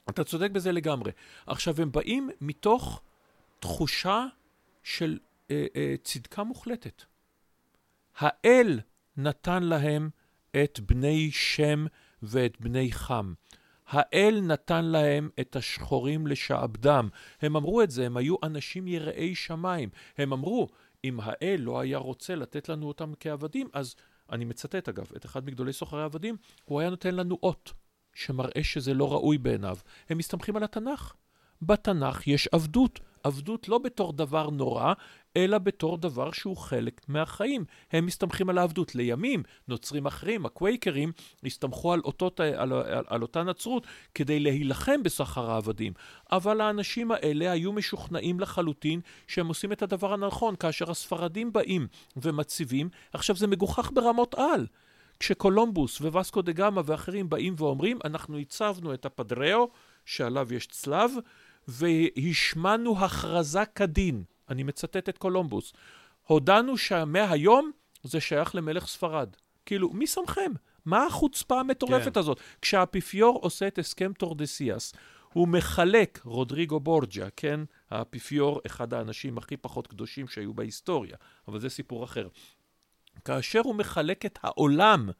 אתה 0.08 0.24
צודק 0.24 0.50
בזה 0.50 0.72
לגמרי. 0.72 1.12
עכשיו, 1.46 1.74
הם 1.80 1.92
באים 1.92 2.30
מתוך 2.40 3.02
תחושה 3.60 4.26
של 4.82 5.18
אה, 5.50 5.66
אה, 5.76 5.94
צדקה 6.02 6.44
מוחלטת. 6.44 7.02
האל 8.18 8.80
נתן 9.16 9.62
להם 9.62 10.10
את 10.64 10.80
בני 10.80 11.30
שם 11.32 11.86
ואת 12.22 12.60
בני 12.60 12.92
חם. 12.92 13.32
האל 13.88 14.40
נתן 14.42 14.84
להם 14.84 15.28
את 15.40 15.56
השחורים 15.56 16.26
לשעבדם. 16.26 17.08
הם 17.42 17.56
אמרו 17.56 17.82
את 17.82 17.90
זה, 17.90 18.06
הם 18.06 18.16
היו 18.16 18.36
אנשים 18.42 18.88
יראי 18.88 19.34
שמיים. 19.34 19.88
הם 20.18 20.32
אמרו, 20.32 20.68
אם 21.04 21.20
האל 21.22 21.60
לא 21.60 21.80
היה 21.80 21.98
רוצה 21.98 22.34
לתת 22.34 22.68
לנו 22.68 22.88
אותם 22.88 23.12
כעבדים, 23.20 23.68
אז, 23.72 23.94
אני 24.32 24.44
מצטט 24.44 24.88
אגב, 24.88 25.10
את 25.16 25.24
אחד 25.24 25.46
מגדולי 25.46 25.72
סוחרי 25.72 26.02
העבדים, 26.02 26.36
הוא 26.64 26.80
היה 26.80 26.90
נותן 26.90 27.14
לנו 27.14 27.38
אות, 27.42 27.72
שמראה 28.14 28.62
שזה 28.62 28.94
לא 28.94 29.12
ראוי 29.12 29.38
בעיניו. 29.38 29.76
הם 30.08 30.18
מסתמכים 30.18 30.56
על 30.56 30.62
התנ"ך. 30.62 31.14
בתנ"ך 31.62 32.26
יש 32.26 32.48
עבדות. 32.52 33.00
עבדות 33.22 33.68
לא 33.68 33.78
בתור 33.78 34.12
דבר 34.12 34.50
נורא, 34.50 34.92
אלא 35.38 35.58
בתור 35.58 35.98
דבר 35.98 36.30
שהוא 36.32 36.56
חלק 36.56 37.00
מהחיים. 37.08 37.64
הם 37.92 38.06
מסתמכים 38.06 38.50
על 38.50 38.58
העבדות. 38.58 38.94
לימים, 38.94 39.42
נוצרים 39.68 40.06
אחרים, 40.06 40.46
הקווייקרים, 40.46 41.12
הסתמכו 41.44 41.92
על, 41.92 42.00
אותות, 42.04 42.40
על, 42.40 42.72
על, 42.72 43.04
על 43.06 43.22
אותה 43.22 43.42
נצרות 43.42 43.86
כדי 44.14 44.40
להילחם 44.40 45.02
בסחר 45.02 45.50
העבדים. 45.50 45.92
אבל 46.32 46.60
האנשים 46.60 47.10
האלה 47.10 47.50
היו 47.50 47.72
משוכנעים 47.72 48.40
לחלוטין 48.40 49.00
שהם 49.26 49.48
עושים 49.48 49.72
את 49.72 49.82
הדבר 49.82 50.12
הנכון. 50.12 50.56
כאשר 50.56 50.90
הספרדים 50.90 51.52
באים 51.52 51.86
ומציבים, 52.16 52.88
עכשיו 53.12 53.36
זה 53.36 53.46
מגוחך 53.46 53.90
ברמות 53.94 54.34
על. 54.34 54.66
כשקולומבוס 55.20 56.00
ווסקו 56.00 56.42
דה 56.42 56.52
גמא 56.52 56.82
ואחרים 56.84 57.28
באים 57.28 57.54
ואומרים, 57.56 57.98
אנחנו 58.04 58.38
הצבנו 58.38 58.94
את 58.94 59.06
הפדראו, 59.06 59.68
שעליו 60.04 60.54
יש 60.54 60.66
צלב, 60.66 61.10
והשמענו 61.68 63.04
הכרזה 63.04 63.64
כדין. 63.74 64.24
אני 64.50 64.62
מצטט 64.62 65.08
את 65.08 65.18
קולומבוס. 65.18 65.72
הודענו 66.26 66.76
שמהיום 66.76 67.70
זה 68.02 68.20
שייך 68.20 68.54
למלך 68.54 68.86
ספרד. 68.86 69.28
כאילו, 69.66 69.90
מי 69.92 70.06
שמכם? 70.06 70.52
מה 70.84 71.06
החוצפה 71.06 71.60
המטורפת 71.60 72.14
כן. 72.14 72.20
הזאת? 72.20 72.40
כשהאפיפיור 72.62 73.38
עושה 73.42 73.66
את 73.66 73.78
הסכם 73.78 74.12
טורדסיאס, 74.12 74.94
הוא 75.32 75.48
מחלק, 75.48 76.20
רודריגו 76.24 76.80
בורג'ה, 76.80 77.28
כן? 77.36 77.60
האפיפיור, 77.90 78.60
אחד 78.66 78.94
האנשים 78.94 79.38
הכי 79.38 79.56
פחות 79.56 79.86
קדושים 79.86 80.28
שהיו 80.28 80.54
בהיסטוריה, 80.54 81.16
אבל 81.48 81.60
זה 81.60 81.68
סיפור 81.68 82.04
אחר. 82.04 82.28
כאשר 83.24 83.60
הוא 83.64 83.74
מחלק 83.74 84.26
את 84.26 84.38
העולם 84.42 85.10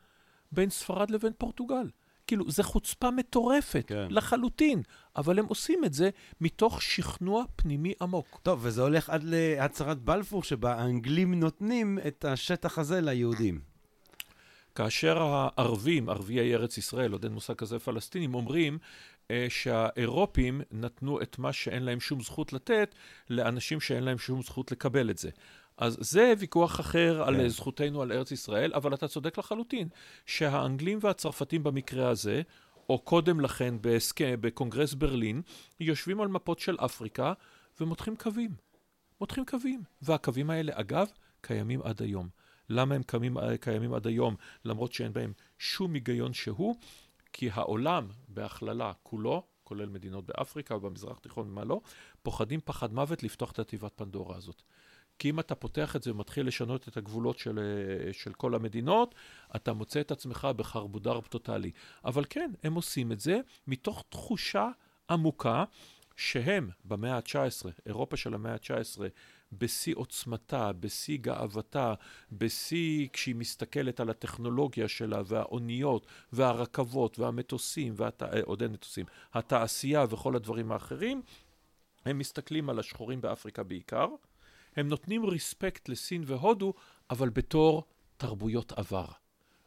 בין 0.53 0.71
ספרד 0.71 1.11
לבין 1.11 1.33
פורטוגל. 1.39 1.91
כאילו, 2.29 2.51
זו 2.51 2.63
חוצפה 2.63 3.11
מטורפת 3.11 3.85
כן. 3.87 4.07
לחלוטין, 4.11 4.83
אבל 5.17 5.39
הם 5.39 5.47
עושים 5.47 5.85
את 5.85 5.95
זה 5.95 6.11
מתוך 6.41 6.83
שכנוע 6.83 7.45
פנימי 7.57 7.93
עמוק. 8.03 8.41
טוב, 8.43 8.61
וזה 8.63 8.83
הולך 8.83 9.11
עד 9.11 9.23
להצהרת 9.25 9.99
בלפור, 9.99 10.43
שבה 10.43 10.75
האנגלים 10.75 11.35
נותנים 11.35 11.99
את 12.07 12.25
השטח 12.25 12.79
הזה 12.79 13.01
ליהודים. 13.01 13.61
כאשר 14.75 15.23
הערבים, 15.23 16.09
ערביי 16.09 16.55
ארץ 16.55 16.79
ישראל, 16.79 17.13
עוד 17.13 17.25
אין 17.25 17.33
מושג 17.33 17.55
כזה 17.55 17.79
פלסטינים, 17.79 18.35
אומרים 18.35 18.79
אה, 19.31 19.47
שהאירופים 19.49 20.61
נתנו 20.71 21.23
את 21.23 21.39
מה 21.39 21.53
שאין 21.53 21.83
להם 21.83 22.01
שום 22.01 22.23
זכות 22.23 22.53
לתת 22.53 22.95
לאנשים 23.31 23.81
שאין 23.81 24.05
להם 24.05 24.19
שום 24.19 24.43
זכות 24.43 24.73
לקבל 24.73 25.11
את 25.11 25.19
זה. 25.19 25.31
אז 25.79 25.97
זה 26.01 26.33
ויכוח 26.39 26.81
אחר 26.81 27.23
על 27.23 27.37
כן. 27.37 27.49
זכותנו 27.49 28.03
על 28.03 28.13
ארץ 28.13 28.31
ישראל, 28.31 28.73
אבל 28.75 28.95
אתה 28.95 29.09
צודק 29.09 29.39
לחלוטין, 29.39 29.89
שהאנגלים 30.27 30.99
והצרפתים 31.03 31.63
במקרה 31.63 32.09
הזה, 32.09 32.43
או 32.89 32.99
קודם 32.99 33.41
לכן 33.41 33.75
בהסכם, 33.81 34.37
בקונגרס 34.41 34.95
ברלין, 34.95 35.43
יושבים 35.81 36.21
על 36.21 36.29
מפות 36.29 36.59
של 36.59 36.77
אפריקה 36.81 37.33
ומותחים 37.81 38.17
קווים. 38.17 38.51
מותחים 39.21 39.45
קווים. 39.45 39.83
והקווים 40.03 40.51
האלה, 40.51 40.73
אגב, 40.75 41.07
קיימים 41.41 41.83
עד 41.83 42.03
היום. 42.03 42.29
למה 42.69 42.95
הם 42.95 43.03
קיימים, 43.03 43.37
קיימים 43.61 43.95
עד 43.95 44.07
היום, 44.07 44.37
למרות 44.65 44.93
שאין 44.93 45.13
בהם 45.13 45.33
שום 45.59 45.95
היגיון 45.95 46.33
שהוא? 46.33 46.77
כי 47.33 47.51
העולם, 47.51 48.09
בהכללה, 48.29 48.93
כולו, 49.03 49.43
כולל 49.65 49.89
מדינות 49.89 50.27
באפריקה 50.27 50.77
ובמזרח 50.77 51.17
התיכון 51.17 51.49
ומה 51.49 51.65
לא, 51.65 51.81
פוחדים 52.23 52.61
פחד 52.65 52.93
מוות 52.93 53.23
לפתוח 53.23 53.53
את 53.53 53.59
התיבת 53.59 53.93
פנדורה 53.97 54.37
הזאת. 54.37 54.63
כי 55.19 55.31
אם 55.31 55.41
אתה 55.41 55.55
פותח 55.55 55.97
את 55.97 56.03
זה 56.03 56.11
ומתחיל 56.11 56.47
לשנות 56.47 56.89
את 56.89 56.97
הגבולות 56.97 57.39
של, 57.39 57.59
אה, 57.59 58.13
של 58.13 58.33
כל 58.33 58.55
המדינות, 58.55 59.15
אתה 59.57 59.73
מוצא 59.73 60.01
את 60.01 60.11
עצמך 60.11 60.49
בחרבודר 60.57 61.21
טוטאלי. 61.21 61.71
אבל 62.05 62.25
כן, 62.31 62.51
הם 62.63 62.75
עושים 62.75 63.13
את 63.13 63.21
זה 63.21 63.41
מתוך 63.67 64.05
תחושה 64.09 64.69
עמוקה 65.11 65.65
שהם 66.17 66.71
במאה 66.85 67.17
ה-19, 67.17 67.67
אירופה 67.87 68.17
של 68.17 68.35
המאה 68.35 68.53
ה-19, 68.53 69.01
בשיא 69.53 69.95
עוצמתה, 69.97 70.73
בשיא 70.73 71.19
גאוותה, 71.21 71.95
בשיא 72.33 73.09
כשהיא 73.13 73.35
מסתכלת 73.35 74.01
על 74.01 74.11
הטכנולוגיה 74.11 74.89
שלה 74.89 75.23
והאוניות 75.27 76.07
והרכבות 76.33 77.19
והמטוסים, 77.19 77.95
והת... 77.97 78.23
אה, 78.23 78.41
עוד 78.45 78.63
אין 78.63 78.73
מטוסים, 78.73 79.07
התעשייה 79.35 80.05
וכל 80.11 80.37
הדברים 80.37 80.73
האחרים, 80.73 81.23
הם 82.05 82.19
מסתכלים 82.19 82.71
על 82.71 82.79
השחורים 82.79 83.21
באפריקה 83.21 83.63
בעיקר, 83.63 84.07
הם 84.77 84.89
נותנים 84.89 85.25
ריספקט 85.25 85.89
לסין 85.89 86.23
והודו, 86.27 86.75
אבל 87.11 87.29
בתור 87.29 87.85
תרבויות 88.17 88.73
עבר, 88.73 89.07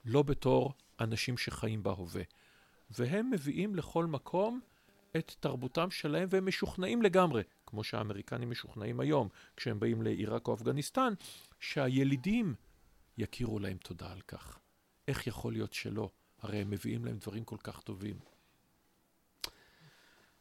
לא 0.05 0.23
בתור 0.23 0.73
אנשים 0.99 1.37
שחיים 1.37 1.83
בהווה. 1.83 2.23
והם 2.89 3.31
מביאים 3.31 3.75
לכל 3.75 4.05
מקום 4.05 4.59
את 5.17 5.35
תרבותם 5.39 5.91
שלהם 5.91 6.27
והם 6.31 6.45
משוכנעים 6.45 7.01
לגמרי, 7.01 7.43
כמו 7.65 7.83
שהאמריקנים 7.83 8.49
משוכנעים 8.49 8.99
היום, 8.99 9.29
כשהם 9.57 9.79
באים 9.79 10.01
לעיראק 10.01 10.47
או 10.47 10.53
אפגניסטן, 10.53 11.13
שהילידים 11.59 12.55
יכירו 13.17 13.59
להם 13.59 13.77
תודה 13.77 14.11
על 14.11 14.21
כך. 14.21 14.59
איך 15.07 15.27
יכול 15.27 15.53
להיות 15.53 15.73
שלא? 15.73 16.09
הרי 16.39 16.57
הם 16.57 16.69
מביאים 16.69 17.05
להם 17.05 17.17
דברים 17.17 17.43
כל 17.43 17.57
כך 17.63 17.81
טובים. 17.81 18.19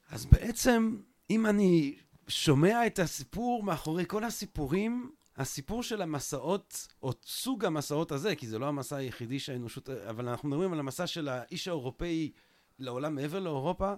אז 0.09 0.27
בעצם, 0.27 1.01
אם 1.31 1.46
אני 1.46 1.96
שומע 2.31 2.87
את 2.87 2.99
הסיפור 2.99 3.62
מאחורי 3.62 4.05
כל 4.07 4.25
הסיפורים, 4.25 5.11
הסיפור 5.37 5.83
של 5.83 6.03
המסעות, 6.03 6.88
או 7.03 7.12
סוג 7.23 7.64
המסעות 7.64 8.12
הזה, 8.12 8.37
כי 8.37 8.47
זה 8.47 8.59
לא 8.59 8.66
המסע 8.66 8.97
היחידי 8.97 9.38
שהאנושות, 9.38 9.88
אבל 9.88 10.29
אנחנו 10.29 10.49
מדברים 10.49 10.73
על 10.73 10.79
המסע 10.79 11.07
של 11.07 11.29
האיש 11.29 11.69
האירופאי 11.69 12.31
לעולם 12.79 13.14
מעבר 13.14 13.40
לאירופה, 13.40 13.95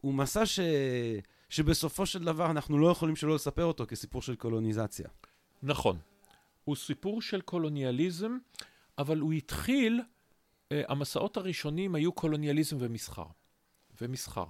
הוא 0.00 0.14
מסע 0.14 0.46
ש... 0.46 0.60
שבסופו 1.48 2.06
של 2.06 2.24
דבר 2.24 2.50
אנחנו 2.50 2.78
לא 2.78 2.90
יכולים 2.90 3.16
שלא 3.16 3.34
לספר 3.34 3.64
אותו 3.64 3.86
כסיפור 3.86 4.22
של 4.22 4.36
קולוניזציה. 4.36 5.08
נכון. 5.62 5.98
הוא 6.64 6.76
סיפור 6.76 7.22
של 7.22 7.40
קולוניאליזם, 7.40 8.38
אבל 8.98 9.18
הוא 9.18 9.32
התחיל, 9.32 10.00
אה, 10.72 10.82
המסעות 10.88 11.36
הראשונים 11.36 11.94
היו 11.94 12.12
קולוניאליזם 12.12 12.76
ומסחר. 12.80 13.26
ומסחר. 14.00 14.44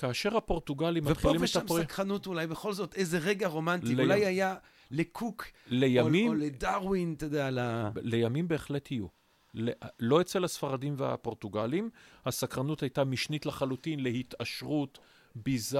כאשר 0.00 0.36
הפורטוגלים 0.36 1.02
ופה 1.02 1.10
מתחילים 1.10 1.36
את 1.36 1.42
ושם 1.42 1.60
הפרויקט... 1.60 1.92
סקרנות 1.92 2.26
אולי, 2.26 2.46
בכל 2.46 2.72
זאת, 2.72 2.94
איזה 2.94 3.18
רגע 3.18 3.48
רומנטי. 3.48 3.86
ליום. 3.86 4.00
אולי 4.00 4.26
היה 4.26 4.54
לקוק, 4.90 5.44
לימים, 5.66 6.28
או, 6.28 6.32
או 6.32 6.38
לדרווין, 6.38 7.14
אתה 7.16 7.26
יודע, 7.26 7.50
ל... 7.50 7.58
לימים 7.96 8.48
בהחלט 8.48 8.90
יהיו. 8.90 9.06
לא 10.00 10.20
אצל 10.20 10.44
הספרדים 10.44 10.94
והפורטוגלים, 10.96 11.90
הסקרנות 12.26 12.82
הייתה 12.82 13.04
משנית 13.04 13.46
לחלוטין 13.46 14.00
להתעשרות, 14.02 14.98
ביזה, 15.34 15.78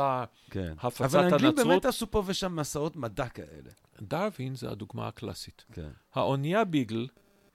כן. 0.50 0.74
הפצת 0.78 1.04
אבל 1.04 1.20
האנגלים 1.20 1.46
הנצרות. 1.46 1.66
באמת 1.66 1.84
עשו 1.84 2.10
פה 2.10 2.22
ושם 2.26 2.56
מסעות 2.56 2.96
מדע 2.96 3.28
כאלה. 3.28 3.70
דרווין 4.02 4.54
זה 4.54 4.70
הדוגמה 4.70 5.08
הקלאסית. 5.08 5.64
כן. 5.72 5.90
האונייה 6.14 6.64
ביגל 6.64 7.06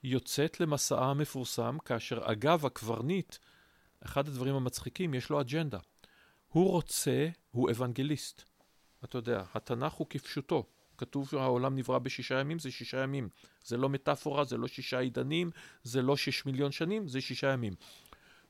יוצאת 0.04 0.60
למסעה 0.60 1.10
המפורסם, 1.10 1.76
כאשר 1.84 2.20
אגב 2.24 2.66
הקברניט, 2.66 3.36
אחד 4.04 4.28
הדברים 4.28 4.54
המצחיקים, 4.54 5.14
יש 5.14 5.30
לו 5.30 5.40
אג'נדה. 5.40 5.78
הוא 6.56 6.70
רוצה, 6.70 7.28
הוא 7.50 7.70
אוונגליסט. 7.70 8.42
אתה 9.04 9.18
יודע, 9.18 9.42
התנ"ך 9.54 9.92
הוא 9.92 10.06
כפשוטו. 10.10 10.66
כתוב 10.98 11.28
שהעולם 11.28 11.76
נברא 11.76 11.98
בשישה 11.98 12.40
ימים, 12.40 12.58
זה 12.58 12.70
שישה 12.70 13.02
ימים. 13.02 13.28
זה 13.64 13.76
לא 13.76 13.88
מטאפורה, 13.88 14.44
זה 14.44 14.56
לא 14.56 14.66
שישה 14.66 14.98
עידנים, 14.98 15.50
זה 15.82 16.02
לא 16.02 16.16
שש 16.16 16.46
מיליון 16.46 16.72
שנים, 16.72 17.08
זה 17.08 17.20
שישה 17.20 17.52
ימים. 17.52 17.72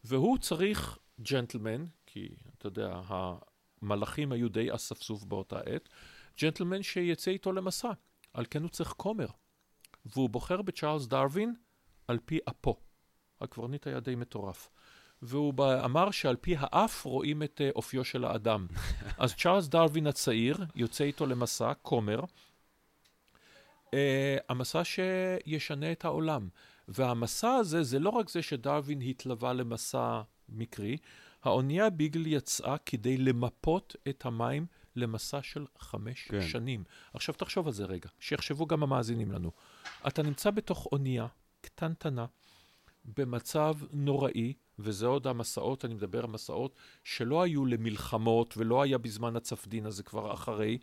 והוא 0.04 0.38
צריך 0.38 0.98
ג'נטלמן, 1.20 1.84
כי 2.06 2.28
אתה 2.58 2.66
יודע, 2.66 3.00
המלאכים 3.06 4.32
היו 4.32 4.48
די 4.48 4.74
אספסוף 4.74 5.24
באותה 5.24 5.60
עת, 5.60 5.88
ג'נטלמן 6.42 6.82
שיצא 6.82 7.30
איתו 7.30 7.52
למסע. 7.52 7.90
על 8.32 8.44
כן 8.50 8.62
הוא 8.62 8.70
צריך 8.70 8.94
כומר. 8.96 9.28
והוא 10.04 10.30
בוחר 10.30 10.62
בצ'ארלס 10.62 11.06
דרווין 11.06 11.54
על 12.08 12.18
פי 12.24 12.38
אפו. 12.48 12.80
הקברניט 13.40 13.86
היה 13.86 14.00
די 14.00 14.14
מטורף. 14.14 14.70
והוא 15.22 15.54
אמר 15.84 16.10
שעל 16.10 16.36
פי 16.36 16.54
האף 16.58 17.04
רואים 17.04 17.42
את 17.42 17.60
אה, 17.64 17.70
אופיו 17.76 18.04
של 18.04 18.24
האדם. 18.24 18.66
אז 19.18 19.34
צ'ארלס 19.34 19.68
דרווין 19.68 20.06
הצעיר 20.06 20.56
יוצא 20.74 21.04
איתו 21.04 21.26
למסע, 21.26 21.72
כומר, 21.82 22.20
אה, 23.94 24.36
המסע 24.48 24.82
שישנה 24.84 25.92
את 25.92 26.04
העולם. 26.04 26.48
והמסע 26.88 27.54
הזה, 27.54 27.82
זה 27.82 27.98
לא 27.98 28.10
רק 28.10 28.28
זה 28.28 28.42
שדרווין 28.42 29.00
התלווה 29.00 29.52
למסע 29.52 30.22
מקרי, 30.48 30.96
האונייה 31.42 31.90
ביגל 31.90 32.26
יצאה 32.26 32.78
כדי 32.78 33.16
למפות 33.16 33.96
את 34.08 34.26
המים 34.26 34.66
למסע 34.96 35.42
של 35.42 35.66
חמש. 35.78 36.28
כן. 36.28 36.42
שנים. 36.42 36.84
עכשיו 37.14 37.34
תחשוב 37.34 37.66
על 37.66 37.72
זה 37.72 37.84
רגע, 37.84 38.08
שיחשבו 38.20 38.66
גם 38.66 38.82
המאזינים 38.82 39.32
לנו. 39.32 39.50
אתה 40.06 40.22
נמצא 40.22 40.50
בתוך 40.50 40.88
אונייה 40.92 41.26
קטנטנה, 41.60 42.26
במצב 43.04 43.74
נוראי, 43.92 44.52
וזה 44.78 45.06
עוד 45.06 45.26
המסעות, 45.26 45.84
אני 45.84 45.94
מדבר 45.94 46.24
על 46.24 46.30
מסעות 46.30 46.74
שלא 47.04 47.42
היו 47.42 47.66
למלחמות 47.66 48.54
ולא 48.56 48.82
היה 48.82 48.98
בזמן 48.98 49.36
הצפדין 49.36 49.86
הזה 49.86 50.02
כבר 50.02 50.34
אחרי. 50.34 50.78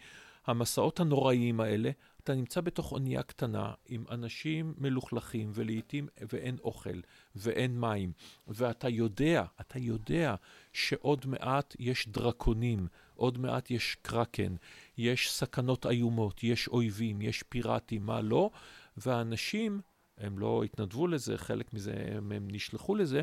המסעות 0.45 0.99
הנוראיים 0.99 1.59
האלה, 1.59 1.91
אתה 2.23 2.35
נמצא 2.35 2.61
בתוך 2.61 2.91
אונייה 2.91 3.23
קטנה 3.23 3.73
עם 3.85 4.03
אנשים 4.11 4.73
מלוכלכים 4.77 5.51
ולעיתים 5.53 6.07
ואין 6.33 6.57
אוכל 6.63 6.99
ואין 7.35 7.79
מים, 7.79 8.11
ואתה 8.47 8.89
יודע, 8.89 9.43
אתה 9.61 9.79
יודע 9.79 10.35
שעוד 10.73 11.25
מעט 11.25 11.75
יש 11.79 12.07
דרקונים, 12.07 12.87
עוד 13.15 13.37
מעט 13.37 13.71
יש 13.71 13.97
קרקן, 14.01 14.55
יש 14.97 15.31
סכנות 15.31 15.85
איומות, 15.85 16.43
יש 16.43 16.67
אויבים, 16.67 17.21
יש 17.21 17.43
פיראטים, 17.43 18.05
מה 18.05 18.21
לא, 18.21 18.49
והאנשים, 18.97 19.81
הם 20.17 20.39
לא 20.39 20.63
התנדבו 20.63 21.07
לזה, 21.07 21.37
חלק 21.37 21.73
מזה 21.73 21.93
הם, 22.07 22.31
הם 22.31 22.47
נשלחו 22.51 22.95
לזה, 22.95 23.21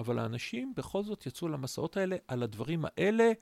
אבל 0.00 0.18
האנשים 0.18 0.72
בכל 0.76 1.02
זאת 1.02 1.26
יצאו 1.26 1.48
למסעות 1.48 1.96
האלה, 1.96 2.16
על 2.28 2.42
הדברים 2.42 2.84
האלה 2.84 3.32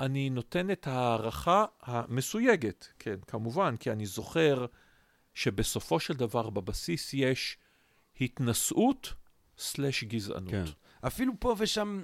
אני 0.00 0.30
נותן 0.30 0.70
את 0.70 0.86
ההערכה 0.86 1.64
המסויגת, 1.82 2.88
כן, 2.98 3.16
כמובן, 3.26 3.76
כי 3.76 3.90
אני 3.90 4.06
זוכר 4.06 4.66
שבסופו 5.34 6.00
של 6.00 6.14
דבר 6.14 6.50
בבסיס 6.50 7.14
יש 7.14 7.56
התנשאות 8.20 9.14
סלש 9.58 10.04
גזענות. 10.04 10.50
כן. 10.50 10.64
אפילו 11.06 11.32
פה 11.38 11.54
ושם 11.58 12.00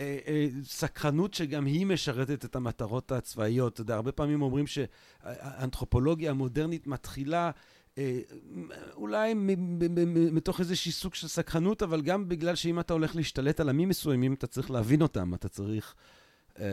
אה, 0.00 0.18
אה, 0.26 0.46
סקרנות 0.64 1.34
שגם 1.34 1.66
היא 1.66 1.86
משרתת 1.86 2.44
את 2.44 2.56
המטרות 2.56 3.12
הצבאיות. 3.12 3.72
אתה 3.72 3.80
יודע, 3.80 3.94
הרבה 3.94 4.12
פעמים 4.12 4.42
אומרים 4.42 4.66
שהאנתרופולוגיה 4.66 6.30
המודרנית 6.30 6.86
מתחילה 6.86 7.50
אולי 8.94 9.34
מ- 9.34 9.78
מ- 9.78 10.34
מתוך 10.34 10.60
איזשהי 10.60 10.92
סוג 10.92 11.14
של 11.14 11.28
סקרנות, 11.28 11.82
אבל 11.82 12.02
גם 12.02 12.28
בגלל 12.28 12.54
שאם 12.54 12.80
אתה 12.80 12.92
הולך 12.92 13.16
להשתלט 13.16 13.60
על 13.60 13.68
עמים 13.68 13.88
מסוימים, 13.88 14.34
אתה 14.34 14.46
צריך 14.46 14.70
להבין 14.70 15.02
אותם, 15.02 15.34
אתה 15.34 15.48
צריך 15.48 15.94
אה, 16.58 16.64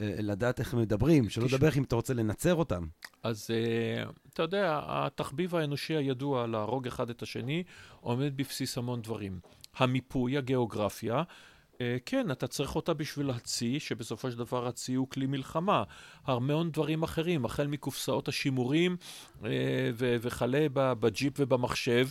אה, 0.00 0.16
לדעת 0.18 0.60
איך 0.60 0.74
הם 0.74 0.80
מדברים, 0.80 1.28
שלא. 1.28 1.46
לדבר 1.46 1.68
אם 1.76 1.82
אתה 1.82 1.96
רוצה 1.96 2.14
לנצר 2.14 2.54
אותם. 2.54 2.86
אז 3.22 3.50
uh, 3.50 4.10
אתה 4.32 4.42
יודע, 4.42 4.80
התחביב 4.86 5.54
האנושי 5.54 5.94
הידוע 5.94 6.46
להרוג 6.46 6.86
אחד 6.86 7.10
את 7.10 7.22
השני 7.22 7.62
עומד 8.00 8.36
בבסיס 8.36 8.78
המון 8.78 9.02
דברים. 9.02 9.40
המיפוי, 9.76 10.38
הגיאוגרפיה. 10.38 11.22
אה, 11.80 11.96
כן, 12.06 12.30
אתה 12.30 12.46
צריך 12.46 12.76
אותה 12.76 12.94
בשביל 12.94 13.30
הצי, 13.30 13.80
שבסופו 13.80 14.30
של 14.30 14.38
דבר 14.38 14.66
הצי 14.66 14.94
הוא 14.94 15.08
כלי 15.08 15.26
מלחמה. 15.26 15.82
המון 16.24 16.70
דברים 16.70 17.02
אחרים, 17.02 17.44
החל 17.44 17.66
מקופסאות 17.66 18.28
השימורים 18.28 18.96
אה, 19.44 19.90
וכלה 19.96 20.66
בג'יפ 20.72 21.32
ובמחשב, 21.38 22.08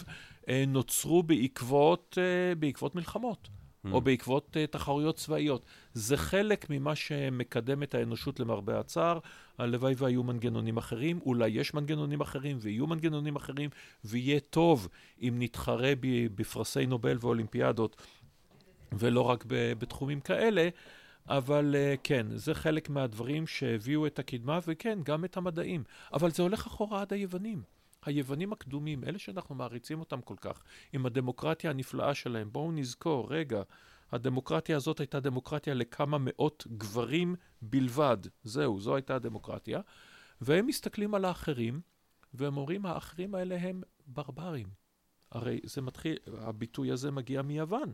אה, 0.49 0.63
נוצרו 0.67 1.23
בעקבות, 1.23 2.17
בעקבות 2.59 2.95
מלחמות. 2.95 3.49
Mm. 3.87 3.93
או 3.93 4.01
בעקבות 4.01 4.57
uh, 4.57 4.71
תחרויות 4.71 5.15
צבאיות. 5.15 5.65
זה 5.93 6.17
חלק 6.17 6.69
ממה 6.69 6.95
שמקדם 6.95 7.83
את 7.83 7.95
האנושות 7.95 8.39
למרבה 8.39 8.79
הצער. 8.79 9.19
הלוואי 9.57 9.93
והיו 9.97 10.23
מנגנונים 10.23 10.77
אחרים, 10.77 11.19
אולי 11.25 11.49
יש 11.49 11.73
מנגנונים 11.73 12.21
אחרים 12.21 12.57
ויהיו 12.61 12.87
מנגנונים 12.87 13.35
אחרים, 13.35 13.69
ויהיה 14.05 14.39
טוב 14.39 14.87
אם 15.21 15.35
נתחרה 15.39 15.93
בפרסי 16.35 16.85
נובל 16.85 17.17
ואולימפיאדות, 17.21 18.01
ולא 18.91 19.21
רק 19.21 19.45
בתחומים 19.47 20.19
כאלה. 20.19 20.69
אבל 21.29 21.75
uh, 21.75 21.99
כן, 22.03 22.27
זה 22.35 22.53
חלק 22.53 22.89
מהדברים 22.89 23.47
שהביאו 23.47 24.07
את 24.07 24.19
הקדמה, 24.19 24.59
וכן, 24.67 24.99
גם 25.03 25.25
את 25.25 25.37
המדעים. 25.37 25.83
אבל 26.13 26.31
זה 26.31 26.43
הולך 26.43 26.67
אחורה 26.67 27.01
עד 27.01 27.13
היוונים. 27.13 27.61
היוונים 28.05 28.53
הקדומים, 28.53 29.03
אלה 29.03 29.19
שאנחנו 29.19 29.55
מעריצים 29.55 29.99
אותם 29.99 30.21
כל 30.21 30.35
כך, 30.41 30.63
עם 30.93 31.05
הדמוקרטיה 31.05 31.69
הנפלאה 31.69 32.13
שלהם, 32.15 32.49
בואו 32.51 32.71
נזכור, 32.71 33.33
רגע, 33.33 33.61
הדמוקרטיה 34.11 34.77
הזאת 34.77 34.99
הייתה 34.99 35.19
דמוקרטיה 35.19 35.73
לכמה 35.73 36.17
מאות 36.19 36.67
גברים 36.77 37.35
בלבד. 37.61 38.17
זהו, 38.43 38.79
זו 38.79 38.95
הייתה 38.95 39.15
הדמוקרטיה. 39.15 39.81
והם 40.41 40.67
מסתכלים 40.67 41.15
על 41.15 41.25
האחרים, 41.25 41.81
והם 42.33 42.57
אומרים, 42.57 42.85
האחרים 42.85 43.35
האלה 43.35 43.55
הם 43.55 43.81
ברברים. 44.07 44.67
הרי 45.31 45.59
זה 45.63 45.81
מתחיל, 45.81 46.17
הביטוי 46.37 46.91
הזה 46.91 47.11
מגיע 47.11 47.41
מיוון. 47.41 47.93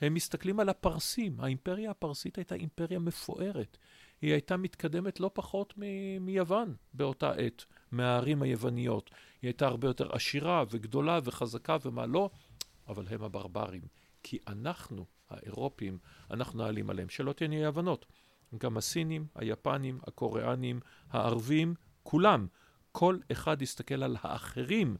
הם 0.00 0.14
מסתכלים 0.14 0.60
על 0.60 0.68
הפרסים. 0.68 1.40
האימפריה 1.40 1.90
הפרסית 1.90 2.38
הייתה 2.38 2.54
אימפריה 2.54 2.98
מפוארת. 2.98 3.76
היא 4.22 4.32
הייתה 4.32 4.56
מתקדמת 4.56 5.20
לא 5.20 5.30
פחות 5.34 5.74
מ- 5.76 6.26
מיוון 6.26 6.74
באותה 6.94 7.30
עת, 7.32 7.64
מהערים 7.92 8.42
היווניות. 8.42 9.10
היא 9.42 9.48
הייתה 9.48 9.66
הרבה 9.66 9.88
יותר 9.88 10.12
עשירה 10.12 10.64
וגדולה 10.70 11.18
וחזקה 11.24 11.76
ומה 11.84 12.06
לא, 12.06 12.30
אבל 12.88 13.06
הם 13.10 13.22
הברברים. 13.22 13.82
כי 14.22 14.38
אנחנו, 14.48 15.06
האירופים, 15.30 15.98
אנחנו 16.30 16.58
נעלים 16.58 16.90
עליהם. 16.90 17.08
שלא 17.08 17.32
תהיינה 17.32 17.56
אי 17.56 17.64
הבנות. 17.64 18.06
גם 18.58 18.76
הסינים, 18.76 19.26
היפנים, 19.34 19.98
הקוריאנים, 20.06 20.80
הערבים, 21.10 21.74
כולם. 22.02 22.46
כל 22.92 23.18
אחד 23.32 23.62
יסתכל 23.62 24.02
על 24.02 24.16
האחרים 24.22 24.96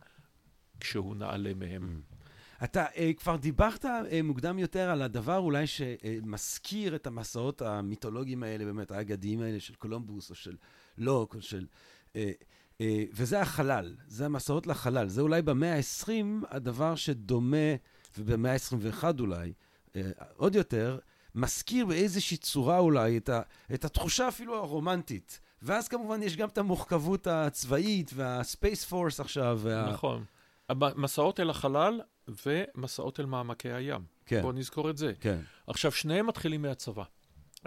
כשהוא 0.80 1.16
נעלה 1.16 1.54
מהם. 1.54 2.02
Mm. 2.11 2.17
אתה 2.64 2.86
uh, 2.86 2.98
כבר 3.16 3.36
דיברת 3.36 3.84
uh, 3.84 3.88
מוקדם 4.24 4.58
יותר 4.58 4.90
על 4.90 5.02
הדבר 5.02 5.38
אולי 5.38 5.66
שמזכיר 5.66 6.96
את 6.96 7.06
המסעות 7.06 7.62
המיתולוגיים 7.62 8.42
האלה, 8.42 8.64
באמת, 8.64 8.90
האגדיים 8.90 9.40
האלה 9.40 9.60
של 9.60 9.74
קולומבוס 9.74 10.30
או 10.30 10.34
של 10.34 10.56
לוק 10.98 11.34
או 11.34 11.42
של... 11.42 11.66
Uh, 12.06 12.14
uh, 12.14 12.82
וזה 13.12 13.40
החלל, 13.40 13.96
זה 14.06 14.24
המסעות 14.24 14.66
לחלל. 14.66 15.08
זה 15.08 15.20
אולי 15.20 15.42
במאה 15.42 15.76
ה-20 15.76 16.46
הדבר 16.50 16.94
שדומה, 16.94 17.74
ובמאה 18.18 18.52
ה-21 18.52 19.04
אולי, 19.20 19.52
uh, 19.88 19.96
עוד 20.36 20.54
יותר, 20.54 20.98
מזכיר 21.34 21.86
באיזושהי 21.86 22.36
צורה 22.36 22.78
אולי 22.78 23.18
את, 23.18 23.28
ה, 23.28 23.40
את 23.74 23.84
התחושה 23.84 24.28
אפילו 24.28 24.56
הרומנטית. 24.56 25.40
ואז 25.62 25.88
כמובן 25.88 26.22
יש 26.22 26.36
גם 26.36 26.48
את 26.48 26.58
המורכבות 26.58 27.26
הצבאית 27.26 28.10
והספייס 28.14 28.84
פורס 28.84 29.20
עכשיו. 29.20 29.60
וה... 29.62 29.92
נכון. 29.92 30.24
המסעות 30.68 31.40
אל 31.40 31.50
החלל 31.50 32.00
ומסעות 32.46 33.20
אל 33.20 33.26
מעמקי 33.26 33.72
הים. 33.72 34.02
כן. 34.26 34.42
בואו 34.42 34.52
נזכור 34.52 34.90
את 34.90 34.96
זה. 34.96 35.12
כן. 35.20 35.40
עכשיו, 35.66 35.92
שניהם 35.92 36.26
מתחילים 36.26 36.62
מהצבא. 36.62 37.04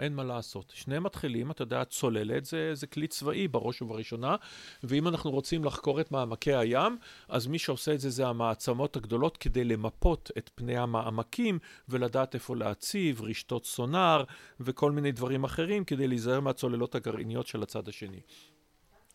אין 0.00 0.14
מה 0.14 0.24
לעשות. 0.24 0.72
שניהם 0.74 1.02
מתחילים, 1.02 1.50
אתה 1.50 1.62
יודע, 1.62 1.84
צוללת 1.84 2.44
זה, 2.44 2.74
זה 2.74 2.86
כלי 2.86 3.06
צבאי 3.06 3.48
בראש 3.48 3.82
ובראשונה, 3.82 4.36
ואם 4.82 5.08
אנחנו 5.08 5.30
רוצים 5.30 5.64
לחקור 5.64 6.00
את 6.00 6.12
מעמקי 6.12 6.54
הים, 6.54 6.98
אז 7.28 7.46
מי 7.46 7.58
שעושה 7.58 7.94
את 7.94 8.00
זה 8.00 8.10
זה 8.10 8.26
המעצמות 8.26 8.96
הגדולות 8.96 9.36
כדי 9.36 9.64
למפות 9.64 10.30
את 10.38 10.50
פני 10.54 10.76
המעמקים 10.76 11.58
ולדעת 11.88 12.34
איפה 12.34 12.56
להציב, 12.56 13.22
רשתות 13.22 13.66
סונאר 13.66 14.24
וכל 14.60 14.92
מיני 14.92 15.12
דברים 15.12 15.44
אחרים 15.44 15.84
כדי 15.84 16.08
להיזהר 16.08 16.40
מהצוללות 16.40 16.94
הגרעיניות 16.94 17.46
של 17.46 17.62
הצד 17.62 17.88
השני. 17.88 18.20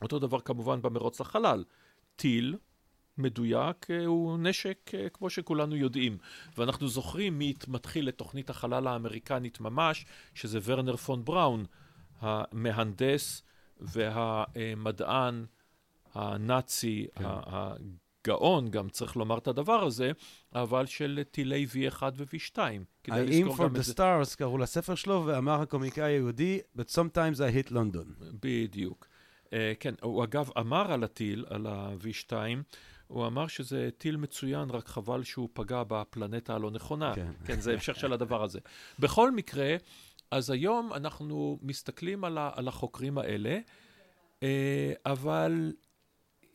אותו 0.01 0.19
דבר 0.19 0.39
כמובן 0.39 0.81
במרוץ 0.81 1.21
לחלל. 1.21 1.63
טיל, 2.15 2.55
מדויק 3.17 3.91
אה, 3.91 4.05
הוא 4.05 4.37
נשק 4.39 4.91
אה, 4.93 5.09
כמו 5.09 5.29
שכולנו 5.29 5.75
יודעים. 5.75 6.17
ואנחנו 6.57 6.87
זוכרים 6.87 7.37
מי 7.37 7.53
מתחיל 7.67 8.09
את 8.09 8.17
תוכנית 8.17 8.49
החלל 8.49 8.87
האמריקנית 8.87 9.59
ממש, 9.59 10.05
שזה 10.33 10.59
ורנר 10.63 10.95
פון 10.95 11.25
בראון, 11.25 11.65
המהנדס 12.21 13.43
והמדען 13.79 15.45
הנאצי, 16.13 17.07
כן. 17.15 17.25
הגאון, 17.27 18.69
גם 18.69 18.89
צריך 18.89 19.15
לומר 19.15 19.37
את 19.37 19.47
הדבר 19.47 19.83
הזה, 19.83 20.11
אבל 20.55 20.85
של 20.85 21.21
טילי 21.31 21.65
V1 21.73 22.01
ו-V2. 22.15 22.57
האם 23.07 23.47
for 23.47 23.77
the 23.77 23.93
stars 23.93 24.37
קראו 24.37 24.57
לספר 24.57 24.95
שלו, 24.95 25.23
ואמר 25.25 25.61
הקומיקאי 25.61 26.03
היהודי, 26.03 26.59
but 26.77 26.89
sometimes 26.89 27.37
I 27.37 27.67
hit 27.67 27.71
London. 27.71 28.23
בדיוק. 28.41 29.07
Uh, 29.45 29.49
כן, 29.79 29.93
הוא 30.01 30.23
אגב 30.23 30.49
אמר 30.57 30.91
על 30.91 31.03
הטיל, 31.03 31.45
על 31.49 31.67
ה-V2, 31.67 32.33
הוא 33.07 33.27
אמר 33.27 33.47
שזה 33.47 33.89
טיל 33.97 34.17
מצוין, 34.17 34.69
רק 34.69 34.87
חבל 34.87 35.23
שהוא 35.23 35.49
פגע 35.53 35.83
בפלנטה 35.87 36.55
הלא 36.55 36.71
נכונה. 36.71 37.15
כן, 37.15 37.31
כן 37.45 37.59
זה 37.59 37.73
המשך 37.73 37.99
של 37.99 38.13
הדבר 38.13 38.43
הזה. 38.43 38.59
בכל 38.99 39.31
מקרה, 39.31 39.75
אז 40.31 40.49
היום 40.49 40.93
אנחנו 40.93 41.59
מסתכלים 41.61 42.23
על, 42.23 42.37
ה, 42.37 42.51
על 42.55 42.67
החוקרים 42.67 43.17
האלה, 43.17 43.59
אה, 44.43 44.93
אבל 45.05 45.73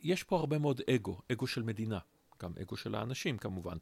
יש 0.01 0.23
פה 0.23 0.37
הרבה 0.37 0.57
מאוד 0.57 0.81
אגו, 0.89 1.17
אגו 1.31 1.47
של 1.47 1.63
מדינה, 1.63 1.99
גם 2.41 2.51
אגו 2.61 2.77
של 2.77 2.95
האנשים 2.95 3.37
כמובן. 3.37 3.77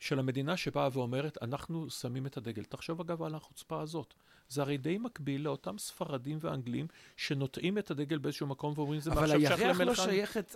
של 0.00 0.18
המדינה 0.18 0.56
שבאה 0.56 0.88
ואומרת, 0.92 1.38
אנחנו 1.42 1.90
שמים 1.90 2.26
את 2.26 2.36
הדגל. 2.36 2.64
תחשוב 2.64 3.00
אגב 3.00 3.22
על 3.22 3.34
החוצפה 3.34 3.80
הזאת. 3.80 4.14
זה 4.52 4.62
הרי 4.62 4.76
די 4.76 4.98
מקביל 4.98 5.42
לאותם 5.42 5.78
ספרדים 5.78 6.38
ואנגלים 6.40 6.86
שנוטעים 7.16 7.78
את 7.78 7.90
הדגל 7.90 8.18
באיזשהו 8.18 8.46
מקום 8.46 8.72
ואומרים, 8.76 9.00
זה 9.00 9.10
מעכשיו 9.10 9.40
שייך 9.40 9.52
למלך... 9.60 9.78
אבל 9.78 9.84
לא 9.84 9.94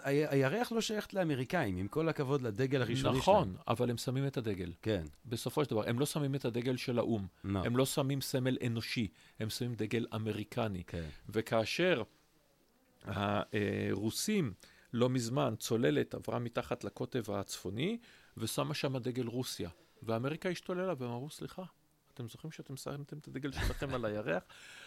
הירח 0.04 0.72
לא 0.72 0.80
שייכת 0.80 1.14
לאמריקאים, 1.14 1.76
עם 1.76 1.88
כל 1.88 2.08
הכבוד 2.08 2.42
לדגל 2.42 2.82
הראשוני 2.82 3.18
נכון, 3.18 3.44
שלהם. 3.44 3.54
נכון, 3.54 3.72
אבל 3.72 3.90
הם 3.90 3.96
שמים 3.96 4.26
את 4.26 4.36
הדגל. 4.36 4.72
כן. 4.82 5.04
בסופו 5.26 5.64
של 5.64 5.70
דבר, 5.70 5.88
הם 5.88 5.98
לא 5.98 6.06
שמים 6.06 6.34
את 6.34 6.44
הדגל 6.44 6.76
של 6.76 6.98
האו"ם. 6.98 7.26
No. 7.44 7.48
הם 7.48 7.76
לא 7.76 7.86
שמים 7.86 8.20
סמל 8.20 8.58
אנושי, 8.66 9.08
הם 9.40 9.50
שמים 9.50 9.74
דגל 9.74 10.06
אמריקני. 10.14 10.84
כן. 10.84 11.08
וכאשר 11.28 12.02
הרוסים... 13.04 14.52
לא 14.92 15.08
מזמן 15.08 15.54
צוללת 15.58 16.14
עברה 16.14 16.38
מתחת 16.38 16.84
לקוטב 16.84 17.30
הצפוני 17.30 17.98
ושמה 18.36 18.74
שם 18.74 18.98
דגל 18.98 19.26
רוסיה. 19.26 19.70
ואמריקה 20.02 20.48
השתוללה 20.48 20.94
והם 20.98 21.10
אמרו, 21.10 21.30
סליחה, 21.30 21.62
אתם 22.16 22.28
זוכרים 22.28 22.52
שאתם 22.52 22.76
שמתם 22.76 23.18
את 23.18 23.28
הדגל 23.28 23.52
שלכם 23.52 23.94
על 23.94 24.04
הירח? 24.04 24.42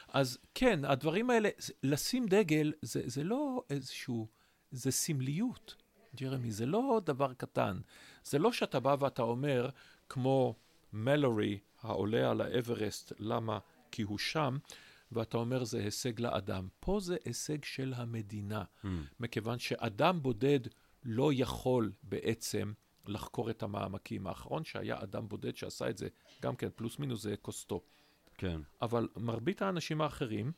אז 0.07 0.37
כן, 0.55 0.85
הדברים 0.85 1.29
האלה, 1.29 1.49
לשים 1.83 2.27
דגל 2.27 2.73
זה, 2.81 3.01
זה 3.05 3.23
לא 3.23 3.63
איזשהו, 3.69 4.27
זה 4.71 4.91
סמליות, 4.91 5.75
ג'רמי, 6.15 6.51
זה 6.51 6.65
לא 6.65 7.01
דבר 7.05 7.33
קטן. 7.33 7.79
זה 8.23 8.39
לא 8.39 8.51
שאתה 8.51 8.79
בא 8.79 8.95
ואתה 8.99 9.21
אומר, 9.21 9.69
כמו 10.09 10.55
מלורי 10.93 11.59
העולה 11.81 12.31
על 12.31 12.41
האברסט, 12.41 13.13
למה? 13.19 13.59
כי 13.91 14.01
הוא 14.01 14.17
שם, 14.17 14.57
ואתה 15.11 15.37
אומר 15.37 15.63
זה 15.63 15.79
הישג 15.79 16.19
לאדם. 16.19 16.67
פה 16.79 16.99
זה 16.99 17.17
הישג 17.25 17.63
של 17.63 17.93
המדינה, 17.97 18.63
mm. 18.63 18.87
מכיוון 19.19 19.59
שאדם 19.59 20.21
בודד 20.21 20.59
לא 21.03 21.31
יכול 21.33 21.91
בעצם 22.03 22.73
לחקור 23.07 23.49
את 23.49 23.63
המעמקים. 23.63 24.27
האחרון 24.27 24.63
שהיה 24.63 25.03
אדם 25.03 25.27
בודד 25.27 25.55
שעשה 25.55 25.89
את 25.89 25.97
זה, 25.97 26.07
גם 26.41 26.55
כן 26.55 26.67
פלוס 26.75 26.99
מינוס 26.99 27.21
זה 27.21 27.35
קוסטו. 27.41 27.81
כן. 28.37 28.61
אבל 28.81 29.07
מרבית 29.17 29.61
האנשים 29.61 30.01
האחרים, 30.01 30.51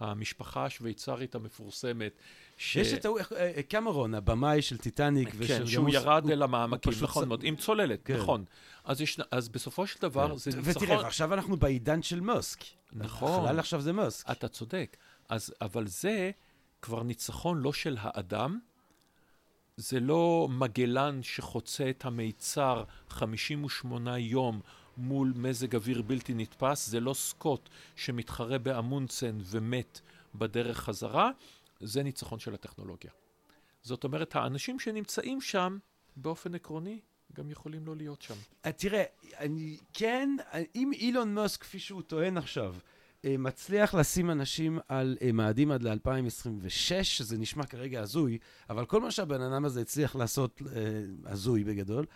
המשפחה 0.00 0.64
השוויצרית 0.64 1.34
המפורסמת, 1.34 2.12
ש... 2.56 2.76
יש 2.76 2.92
את 2.92 3.04
ההוא, 3.04 3.18
אה, 3.36 3.62
קמרון, 3.68 4.14
הבמאי 4.14 4.62
של 4.62 4.78
טיטניק 4.78 5.30
כן, 5.30 5.36
ושל... 5.38 5.58
כן, 5.58 5.66
שהוא 5.66 5.90
ירד 5.90 6.22
הוא, 6.24 6.32
אל 6.32 6.42
המעמקים, 6.42 6.92
נכון 7.02 7.28
מאוד, 7.28 7.40
עם 7.44 7.56
צוללת, 7.56 8.02
כן. 8.04 8.16
נכון. 8.16 8.44
אז, 8.84 9.00
יש, 9.00 9.20
אז 9.30 9.48
בסופו 9.48 9.86
של 9.86 10.02
דבר 10.02 10.28
כן. 10.28 10.36
זה 10.36 10.50
ניצחון... 10.50 10.82
ותראה, 10.82 11.06
עכשיו 11.06 11.34
אנחנו 11.34 11.56
בעידן 11.56 12.02
של 12.02 12.20
מוסק. 12.20 12.58
נכון. 12.92 13.44
החלל 13.44 13.58
עכשיו 13.58 13.80
זה 13.80 13.92
מוסק. 13.92 14.30
אתה 14.30 14.48
צודק. 14.48 14.96
אז, 15.28 15.54
אבל 15.60 15.86
זה 15.86 16.30
כבר 16.82 17.02
ניצחון 17.02 17.60
לא 17.60 17.72
של 17.72 17.96
האדם, 18.00 18.58
זה 19.78 20.00
לא 20.00 20.48
מגלן 20.50 21.22
שחוצה 21.22 21.90
את 21.90 22.04
המיצר 22.04 22.84
58 23.08 24.18
יום 24.18 24.60
מול 24.96 25.32
מזג 25.36 25.74
אוויר 25.74 26.02
בלתי 26.02 26.34
נתפס, 26.34 26.88
זה 26.88 27.00
לא 27.00 27.14
סקוט 27.14 27.68
שמתחרה 27.96 28.58
באמונצן 28.58 29.38
ומת 29.44 30.00
בדרך 30.34 30.78
חזרה, 30.78 31.30
זה 31.80 32.02
ניצחון 32.02 32.38
של 32.38 32.54
הטכנולוגיה. 32.54 33.10
זאת 33.82 34.04
אומרת, 34.04 34.36
האנשים 34.36 34.78
שנמצאים 34.78 35.40
שם, 35.40 35.78
באופן 36.16 36.54
עקרוני, 36.54 37.00
גם 37.34 37.50
יכולים 37.50 37.86
לא 37.86 37.96
להיות 37.96 38.22
שם. 38.22 38.34
אה, 38.64 38.72
תראה, 38.72 39.04
אני 39.38 39.76
כן, 39.92 40.36
אם 40.74 40.92
אילון 40.92 41.34
מאסק, 41.34 41.60
כפי 41.60 41.78
שהוא 41.78 42.02
טוען 42.02 42.36
עכשיו, 42.36 42.74
אה, 42.74 42.97
מצליח 43.26 43.94
לשים 43.94 44.30
אנשים 44.30 44.78
על 44.88 45.16
אה, 45.22 45.32
מאדים 45.32 45.70
עד 45.70 45.82
ל-2026, 45.82 46.68
שזה 47.02 47.38
נשמע 47.38 47.66
כרגע 47.66 48.00
הזוי, 48.00 48.38
אבל 48.70 48.86
כל 48.86 49.00
מה 49.00 49.10
שהבן 49.10 49.40
אדם 49.42 49.64
הזה 49.64 49.80
הצליח 49.80 50.16
לעשות 50.16 50.62
אה, 50.76 50.80
הזוי 51.24 51.64
בגדול, 51.64 52.06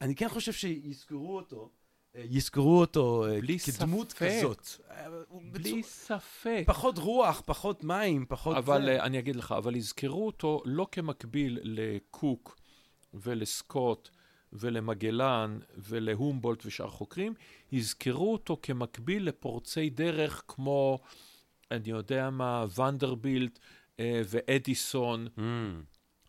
אני 0.00 0.14
כן 0.14 0.28
חושב 0.28 0.52
שיזכרו 0.52 1.36
אותו, 1.36 1.70
אה, 2.16 2.22
יזכרו 2.30 2.80
אותו 2.80 3.26
אה, 3.26 3.38
כדמות 3.78 4.10
ספק. 4.10 4.22
כזאת. 4.38 4.66
אה, 4.90 5.06
בלי 5.52 5.62
בצורה- 5.70 5.82
ספק. 5.82 6.62
פחות 6.66 6.98
רוח, 6.98 7.42
פחות 7.46 7.84
מים, 7.84 8.24
פחות... 8.28 8.56
אבל 8.56 8.82
זה. 8.84 8.90
אה, 9.00 9.04
אני 9.06 9.18
אגיד 9.18 9.36
לך, 9.36 9.52
אבל 9.52 9.76
יזכרו 9.76 10.26
אותו 10.26 10.62
לא 10.64 10.86
כמקביל 10.92 11.58
לקוק 11.62 12.56
ולסקוט 13.14 14.08
ולמגלן 14.52 15.58
ולהומבולט 15.76 16.66
ושאר 16.66 16.90
חוקרים, 16.90 17.34
יזכרו 17.72 18.32
אותו 18.32 18.56
כמקביל 18.62 19.28
לפורצי 19.28 19.90
דרך 19.90 20.42
כמו, 20.48 20.98
אני 21.70 21.90
יודע 21.90 22.30
מה, 22.30 22.66
ונדרבילט 22.78 23.58
אה, 24.00 24.22
ואדיסון 24.28 25.26
Mm, 25.36 25.40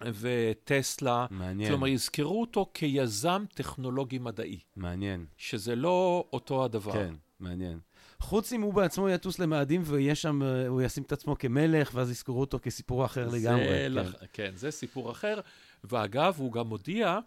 וטסלה. 0.03 1.25
מעניין, 1.29 1.69
כלומר, 1.69 1.87
יזכרו 1.87 2.41
אותו 2.41 2.71
כיזם 2.73 3.43
טכנולוגי 3.53 4.19
מדעי, 4.19 4.59
מעניין. 4.75 5.25
שזה 5.37 5.75
לא 5.75 6.27
אותו 6.33 6.65
הדבר. 6.65 6.91
כן, 6.91 7.13
מעניין. 7.39 7.79
חוץ 8.19 8.53
אם 8.53 8.61
הוא 8.61 8.73
בעצמו 8.73 9.09
יטוס 9.09 9.39
למאדים 9.39 9.81
ויהיה 9.85 10.15
שם, 10.15 10.43
אה, 10.43 10.67
הוא 10.67 10.81
ישים 10.81 11.03
את 11.03 11.11
עצמו 11.11 11.37
כמלך, 11.37 11.91
ואז 11.93 12.11
יזכרו 12.11 12.39
אותו 12.39 12.59
כסיפור 12.61 13.05
אחר 13.05 13.27
לגמרי. 13.27 13.65
כן. 13.65 13.91
לח... 13.91 14.13
כן, 14.33 14.51
זה 14.55 14.71
סיפור 14.71 15.11
אחר. 15.11 15.39
ואגב, 15.83 16.35
הוא 16.37 16.51
גם 16.51 16.67
הודיע 16.67 17.19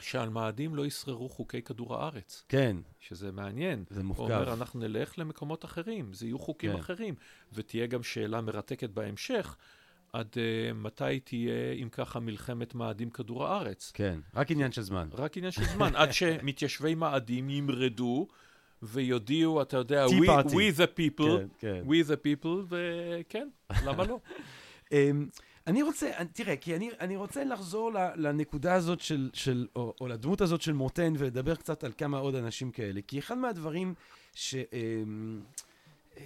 שעל 0.00 0.28
מאדים 0.28 0.74
לא 0.74 0.86
ישררו 0.86 1.28
חוקי 1.28 1.62
כדור 1.62 1.96
הארץ, 1.96 2.44
כן, 2.48 2.76
שזה 3.00 3.32
מעניין. 3.32 3.84
זה 3.90 4.00
הוא 4.00 4.06
מורכב. 4.06 4.22
אומר, 4.22 4.52
אנחנו 4.52 4.80
נלך 4.80 5.18
למקומות 5.18 5.64
אחרים, 5.64 6.12
זה 6.12 6.26
יהיו 6.26 6.38
חוקים 6.38 6.72
כן. 6.72 6.78
אחרים. 6.78 7.14
ותהיה 7.52 7.86
גם 7.86 8.02
שאלה 8.02 8.40
מרתקת 8.40 8.90
בהמשך, 8.90 9.56
עד 10.12 10.28
uh, 10.32 10.74
מתי 10.74 11.20
תהיה, 11.20 11.72
אם 11.72 11.88
ככה, 11.88 12.20
מלחמת 12.20 12.74
מאדים 12.74 13.10
כדור 13.10 13.46
הארץ. 13.46 13.92
כן, 13.94 14.20
רק 14.34 14.50
עניין 14.50 14.72
של 14.72 14.82
זמן. 14.82 15.08
רק 15.12 15.36
עניין 15.36 15.52
של 15.52 15.64
זמן, 15.64 15.96
עד 15.96 16.12
שמתיישבי 16.12 16.94
מאדים 16.94 17.50
ימרדו 17.50 18.26
ויודיעו, 18.82 19.62
אתה 19.62 19.76
יודע, 19.76 20.06
we, 20.06 20.26
party. 20.26 20.48
we 20.48 20.78
the 20.78 20.98
people, 20.98 21.38
כן, 21.38 21.46
כן. 21.58 21.82
we 21.86 22.08
the 22.08 22.16
people, 22.26 22.66
וכן, 22.68 23.48
למה 23.84 24.04
לא? 24.04 24.18
אני 25.68 25.82
רוצה, 25.82 26.10
תראה, 26.32 26.56
כי 26.56 26.76
אני, 26.76 26.90
אני 27.00 27.16
רוצה 27.16 27.44
לחזור 27.44 27.90
לנקודה 28.16 28.74
הזאת 28.74 29.00
של, 29.00 29.30
של 29.32 29.66
או, 29.76 29.94
או 30.00 30.08
לדמות 30.08 30.40
הזאת 30.40 30.62
של 30.62 30.72
מוטן 30.72 31.12
ולדבר 31.18 31.54
קצת 31.54 31.84
על 31.84 31.92
כמה 31.98 32.18
עוד 32.18 32.34
אנשים 32.34 32.70
כאלה. 32.70 33.00
כי 33.06 33.18
אחד 33.18 33.38
מהדברים 33.38 33.94
ש... 34.34 34.54
אמ, 34.54 35.40
אמ, 36.16 36.22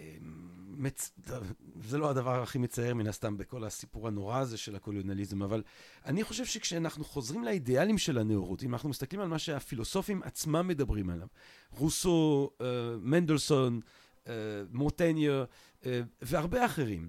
מצ... 0.77 1.13
זה 1.85 1.99
לא 1.99 2.11
הדבר 2.11 2.43
הכי 2.43 2.59
מצער 2.59 2.95
מן 2.95 3.07
הסתם 3.07 3.37
בכל 3.37 3.65
הסיפור 3.65 4.09
הנורא 4.09 4.39
הזה 4.39 4.59
של 4.59 4.77
הקולוניאליזם, 4.77 5.43
אבל 5.43 5.63
אני 6.07 6.25
חושב 6.25 6.45
שכשאנחנו 6.45 7.05
חוזרים 7.05 7.45
לאידיאלים 7.45 7.99
של 7.99 8.19
הנאורות, 8.19 8.63
אם 8.63 8.73
אנחנו 8.73 8.89
מסתכלים 8.89 9.21
על 9.23 9.29
מה 9.29 9.39
שהפילוסופים 9.39 10.23
עצמם 10.23 10.69
מדברים 10.69 11.11
עליו, 11.11 11.27
רוסו, 11.71 12.51
אה, 12.61 12.67
מנדלסון, 13.01 13.81
אה, 14.29 14.33
מורטניה 14.73 15.45
אה, 15.87 16.01
והרבה 16.23 16.67
אחרים, 16.67 17.09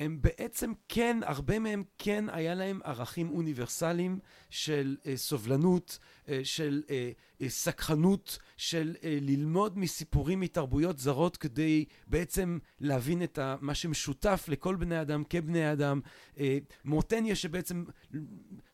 הם 0.00 0.18
בעצם 0.20 0.72
כן, 0.88 1.18
הרבה 1.22 1.58
מהם 1.58 1.84
כן 1.98 2.24
היה 2.32 2.54
להם 2.54 2.80
ערכים 2.84 3.30
אוניברסליים 3.30 4.18
של 4.50 4.96
אה, 5.06 5.16
סובלנות, 5.16 5.98
אה, 6.28 6.40
של 6.44 6.82
אה, 6.90 7.10
סקחנות, 7.48 8.38
של 8.56 8.94
אה, 9.04 9.18
ללמוד 9.20 9.78
מסיפורים 9.78 10.40
מתרבויות 10.40 10.98
זרות 10.98 11.36
כדי 11.36 11.84
בעצם 12.06 12.58
להבין 12.80 13.22
את 13.22 13.38
ה, 13.38 13.56
מה 13.60 13.74
שמשותף 13.74 14.44
לכל 14.48 14.76
בני 14.76 15.00
אדם 15.00 15.24
כבני 15.30 15.72
אדם. 15.72 16.00
אה, 16.38 16.58
מורטניה 16.84 17.34
שבעצם 17.34 17.84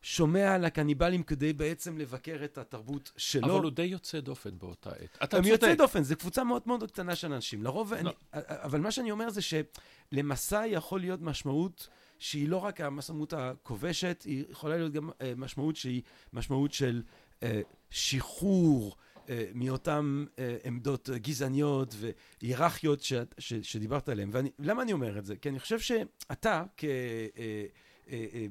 שומע 0.01 0.55
על 0.55 0.65
הקניבלים 0.65 1.23
כדי 1.23 1.53
בעצם 1.53 1.97
לבקר 1.97 2.39
את 2.43 2.57
התרבות 2.57 3.11
שלו. 3.17 3.55
אבל 3.55 3.63
הוא 3.63 3.71
די 3.71 3.83
יוצא 3.83 4.19
דופן 4.19 4.57
באותה 4.57 4.89
עת. 4.89 5.17
אתה 5.23 5.37
הם 5.37 5.43
צודק. 5.43 5.75
דופן, 5.77 6.03
זו 6.03 6.15
קבוצה 6.15 6.43
מאוד 6.43 6.61
מאוד 6.65 6.91
קטנה 6.91 7.15
של 7.15 7.33
אנשים. 7.33 7.63
לרוב, 7.63 7.93
לא. 7.93 7.99
אני, 7.99 8.09
אבל 8.33 8.79
מה 8.79 8.91
שאני 8.91 9.11
אומר 9.11 9.29
זה 9.29 9.41
שלמסע 9.41 10.63
יכול 10.67 10.99
להיות 10.99 11.21
משמעות 11.21 11.87
שהיא 12.19 12.49
לא 12.49 12.57
רק 12.57 12.81
המשמעות 12.81 13.33
הכובשת, 13.33 14.23
היא 14.25 14.45
יכולה 14.49 14.77
להיות 14.77 14.91
גם 14.91 15.09
אה, 15.21 15.33
משמעות 15.37 15.75
שהיא 15.75 16.01
משמעות 16.33 16.73
של 16.73 17.01
אה, 17.43 17.61
שחרור 17.89 18.95
אה, 19.29 19.45
מאותן 19.53 20.25
אה, 20.39 20.57
עמדות 20.63 21.09
גזעניות 21.09 21.95
והיררכיות 22.41 23.01
ש, 23.01 23.13
ש, 23.37 23.53
שדיברת 23.53 24.09
עליהן. 24.09 24.29
ולמה 24.59 24.81
אני 24.81 24.93
אומר 24.93 25.17
את 25.17 25.25
זה? 25.25 25.35
כי 25.35 25.49
אני 25.49 25.59
חושב 25.59 25.79
שאתה, 25.79 26.63
כ... 26.77 26.83
אה, 26.83 26.89
אה, 27.37 27.65
אה, 28.11 28.47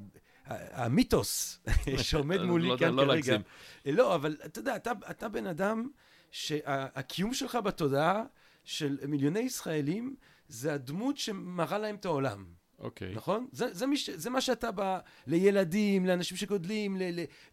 המיתוס 0.85 1.59
שעומד 2.03 2.41
מולי 2.41 2.67
לא- 2.67 2.77
כאן 2.77 2.93
לא 2.93 3.01
כרגע, 3.01 3.13
להגזים. 3.13 3.41
לא, 3.85 4.15
אבל 4.15 4.37
אתה 4.45 4.59
יודע, 4.59 4.75
אתה, 4.75 4.91
אתה 5.09 5.29
בן 5.29 5.47
אדם 5.47 5.89
שהקיום 6.31 7.33
שלך 7.33 7.55
בתודעה 7.55 8.23
של 8.63 8.97
מיליוני 9.07 9.39
ישראלים 9.39 10.15
זה 10.47 10.73
הדמות 10.73 11.17
שמראה 11.17 11.77
להם 11.77 11.95
את 11.95 12.05
העולם, 12.05 12.45
אוקיי. 12.79 13.13
נכון? 13.15 13.47
זה, 13.51 13.73
זה, 13.73 13.87
מש, 13.87 14.09
זה 14.09 14.29
מה 14.29 14.41
שאתה 14.41 14.71
בא 14.71 14.99
לילדים, 15.27 16.05
לאנשים 16.05 16.37
שגודלים, 16.37 16.97
ל, 16.97 17.03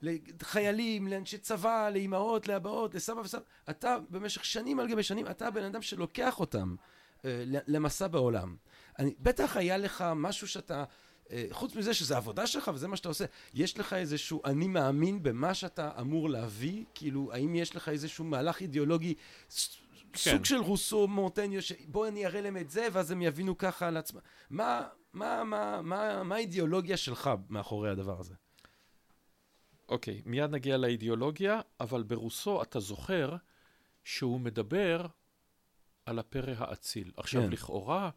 ל, 0.02 0.16
לחיילים, 0.40 1.08
לאנשי 1.08 1.38
צבא, 1.38 1.90
לאימהות, 1.92 2.48
לאבהות, 2.48 2.94
לסבא 2.94 3.20
וסבא. 3.20 3.42
אתה 3.70 3.96
במשך 4.10 4.44
שנים 4.44 4.80
על 4.80 4.88
גבי 4.88 5.02
שנים, 5.02 5.26
אתה 5.26 5.46
הבן 5.46 5.64
אדם 5.64 5.82
שלוקח 5.82 6.40
אותם 6.40 6.74
אה, 7.24 7.44
למסע 7.46 8.06
בעולם. 8.06 8.56
אני, 8.98 9.14
בטח 9.20 9.56
היה 9.56 9.76
לך 9.76 10.04
משהו 10.16 10.48
שאתה... 10.48 10.84
אה, 11.30 11.46
חוץ 11.50 11.76
מזה 11.76 11.94
שזה 11.94 12.16
עבודה 12.16 12.46
שלך 12.46 12.70
וזה 12.74 12.88
מה 12.88 12.96
שאתה 12.96 13.08
עושה, 13.08 13.24
יש 13.54 13.78
לך 13.78 13.92
איזשהו 13.92 14.42
אני 14.44 14.68
מאמין 14.68 15.22
במה 15.22 15.54
שאתה 15.54 15.90
אמור 16.00 16.30
להביא? 16.30 16.84
כאילו, 16.94 17.32
האם 17.32 17.54
יש 17.54 17.76
לך 17.76 17.88
איזשהו 17.88 18.24
מהלך 18.24 18.60
אידיאולוגי, 18.60 19.14
כן. 19.14 20.30
סוג 20.30 20.44
של 20.44 20.56
רוסו, 20.56 21.08
מורטניו, 21.08 21.62
שבוא 21.62 22.08
אני 22.08 22.26
אראה 22.26 22.40
להם 22.40 22.56
את 22.56 22.70
זה 22.70 22.88
ואז 22.92 23.10
הם 23.10 23.22
יבינו 23.22 23.58
ככה 23.58 23.88
על 23.88 23.96
עצמם. 23.96 24.20
מה, 24.50 24.82
מה, 25.14 25.44
מה, 25.44 25.82
מה, 25.82 26.22
מה 26.22 26.34
האידיאולוגיה 26.34 26.96
שלך 26.96 27.30
מאחורי 27.48 27.90
הדבר 27.90 28.20
הזה? 28.20 28.34
אוקיי, 29.88 30.22
מיד 30.24 30.50
נגיע 30.50 30.76
לאידיאולוגיה, 30.76 31.60
אבל 31.80 32.02
ברוסו 32.02 32.62
אתה 32.62 32.80
זוכר 32.80 33.36
שהוא 34.04 34.40
מדבר 34.40 35.06
על 36.06 36.18
הפרא 36.18 36.54
האציל. 36.58 37.12
עכשיו, 37.16 37.42
כן. 37.42 37.50
לכאורה, 37.50 38.10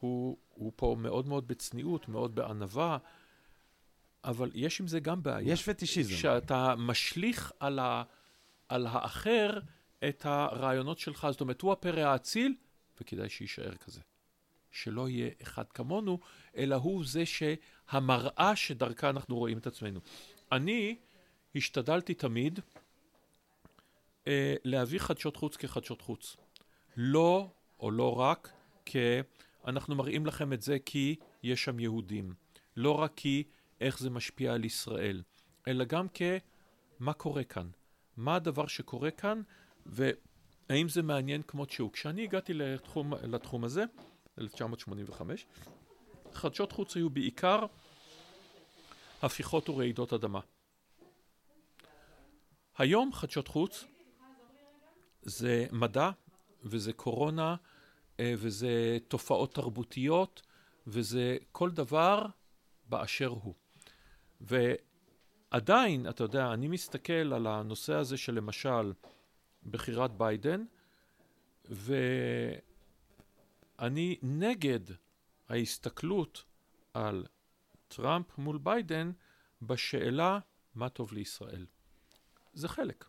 הוא, 0.00 0.36
הוא 0.48 0.72
פה 0.76 0.96
מאוד 0.98 1.28
מאוד 1.28 1.48
בצניעות, 1.48 2.08
מאוד 2.08 2.34
בענווה, 2.34 2.98
אבל 4.24 4.50
יש 4.54 4.80
עם 4.80 4.86
זה 4.86 5.00
גם 5.00 5.22
בעיה. 5.22 5.52
יש 5.52 5.68
פטישיזם. 5.68 6.14
שאתה 6.14 6.74
משליך 6.78 7.52
על, 7.60 7.78
ה, 7.78 8.02
על 8.68 8.86
האחר 8.86 9.58
את 10.08 10.26
הרעיונות 10.26 10.98
שלך. 10.98 11.26
זאת 11.30 11.40
אומרת, 11.40 11.60
הוא 11.60 11.72
הפרא 11.72 12.00
האציל, 12.00 12.54
וכדאי 13.00 13.28
שיישאר 13.28 13.74
כזה. 13.74 14.00
שלא 14.74 15.08
יהיה 15.08 15.30
אחד 15.42 15.72
כמונו, 15.72 16.18
אלא 16.56 16.74
הוא 16.74 17.04
זה 17.06 17.22
שהמראה 17.26 18.56
שדרכה 18.56 19.10
אנחנו 19.10 19.36
רואים 19.36 19.58
את 19.58 19.66
עצמנו. 19.66 20.00
אני 20.52 20.96
השתדלתי 21.54 22.14
תמיד 22.14 22.60
אה, 24.26 24.54
להביא 24.64 24.98
חדשות 24.98 25.36
חוץ 25.36 25.56
כחדשות 25.56 26.00
חוץ. 26.00 26.36
לא, 26.96 27.50
או 27.80 27.90
לא 27.90 28.20
רק, 28.20 28.52
כי 28.84 28.98
אנחנו 29.66 29.94
מראים 29.94 30.26
לכם 30.26 30.52
את 30.52 30.62
זה 30.62 30.78
כי 30.78 31.16
יש 31.42 31.64
שם 31.64 31.80
יהודים. 31.80 32.34
לא 32.76 32.90
רק 32.90 33.12
כי 33.16 33.44
איך 33.80 33.98
זה 33.98 34.10
משפיע 34.10 34.54
על 34.54 34.64
ישראל, 34.64 35.22
אלא 35.68 35.84
גם 35.84 36.06
כמה 36.08 37.12
קורה 37.12 37.44
כאן. 37.44 37.68
מה 38.16 38.36
הדבר 38.36 38.66
שקורה 38.66 39.10
כאן, 39.10 39.42
והאם 39.86 40.88
זה 40.88 41.02
מעניין 41.02 41.42
כמות 41.42 41.70
שהוא. 41.70 41.92
כשאני 41.92 42.22
הגעתי 42.22 42.54
לתחום, 42.54 43.14
לתחום 43.14 43.64
הזה, 43.64 43.84
1985, 44.38 45.46
חדשות 46.32 46.72
חוץ 46.72 46.96
היו 46.96 47.10
בעיקר 47.10 47.66
הפיכות 49.22 49.68
ורעידות 49.68 50.12
אדמה. 50.12 50.40
היום 52.78 53.12
חדשות 53.12 53.48
חוץ 53.48 53.84
זה 55.22 55.66
מדע 55.72 56.10
וזה 56.64 56.92
קורונה 56.92 57.56
אה, 58.20 58.34
וזה 58.38 58.98
תופעות 59.08 59.54
תרבותיות 59.54 60.42
וזה 60.86 61.36
כל 61.52 61.70
דבר 61.70 62.26
באשר 62.88 63.28
הוא. 63.28 63.54
ועדיין, 64.40 66.08
אתה 66.08 66.24
יודע, 66.24 66.52
אני 66.52 66.68
מסתכל 66.68 67.12
על 67.12 67.46
הנושא 67.46 67.94
הזה 67.94 68.16
של 68.16 68.34
למשל 68.34 68.92
בחירת 69.70 70.10
ביידן, 70.10 70.64
ואני 73.78 74.16
נגד 74.22 74.80
ההסתכלות 75.48 76.44
על 76.94 77.26
טראמפ 77.88 78.38
מול 78.38 78.58
ביידן 78.58 79.12
בשאלה 79.62 80.38
מה 80.74 80.88
טוב 80.88 81.12
לישראל. 81.12 81.66
זה 82.52 82.68
חלק. 82.68 83.04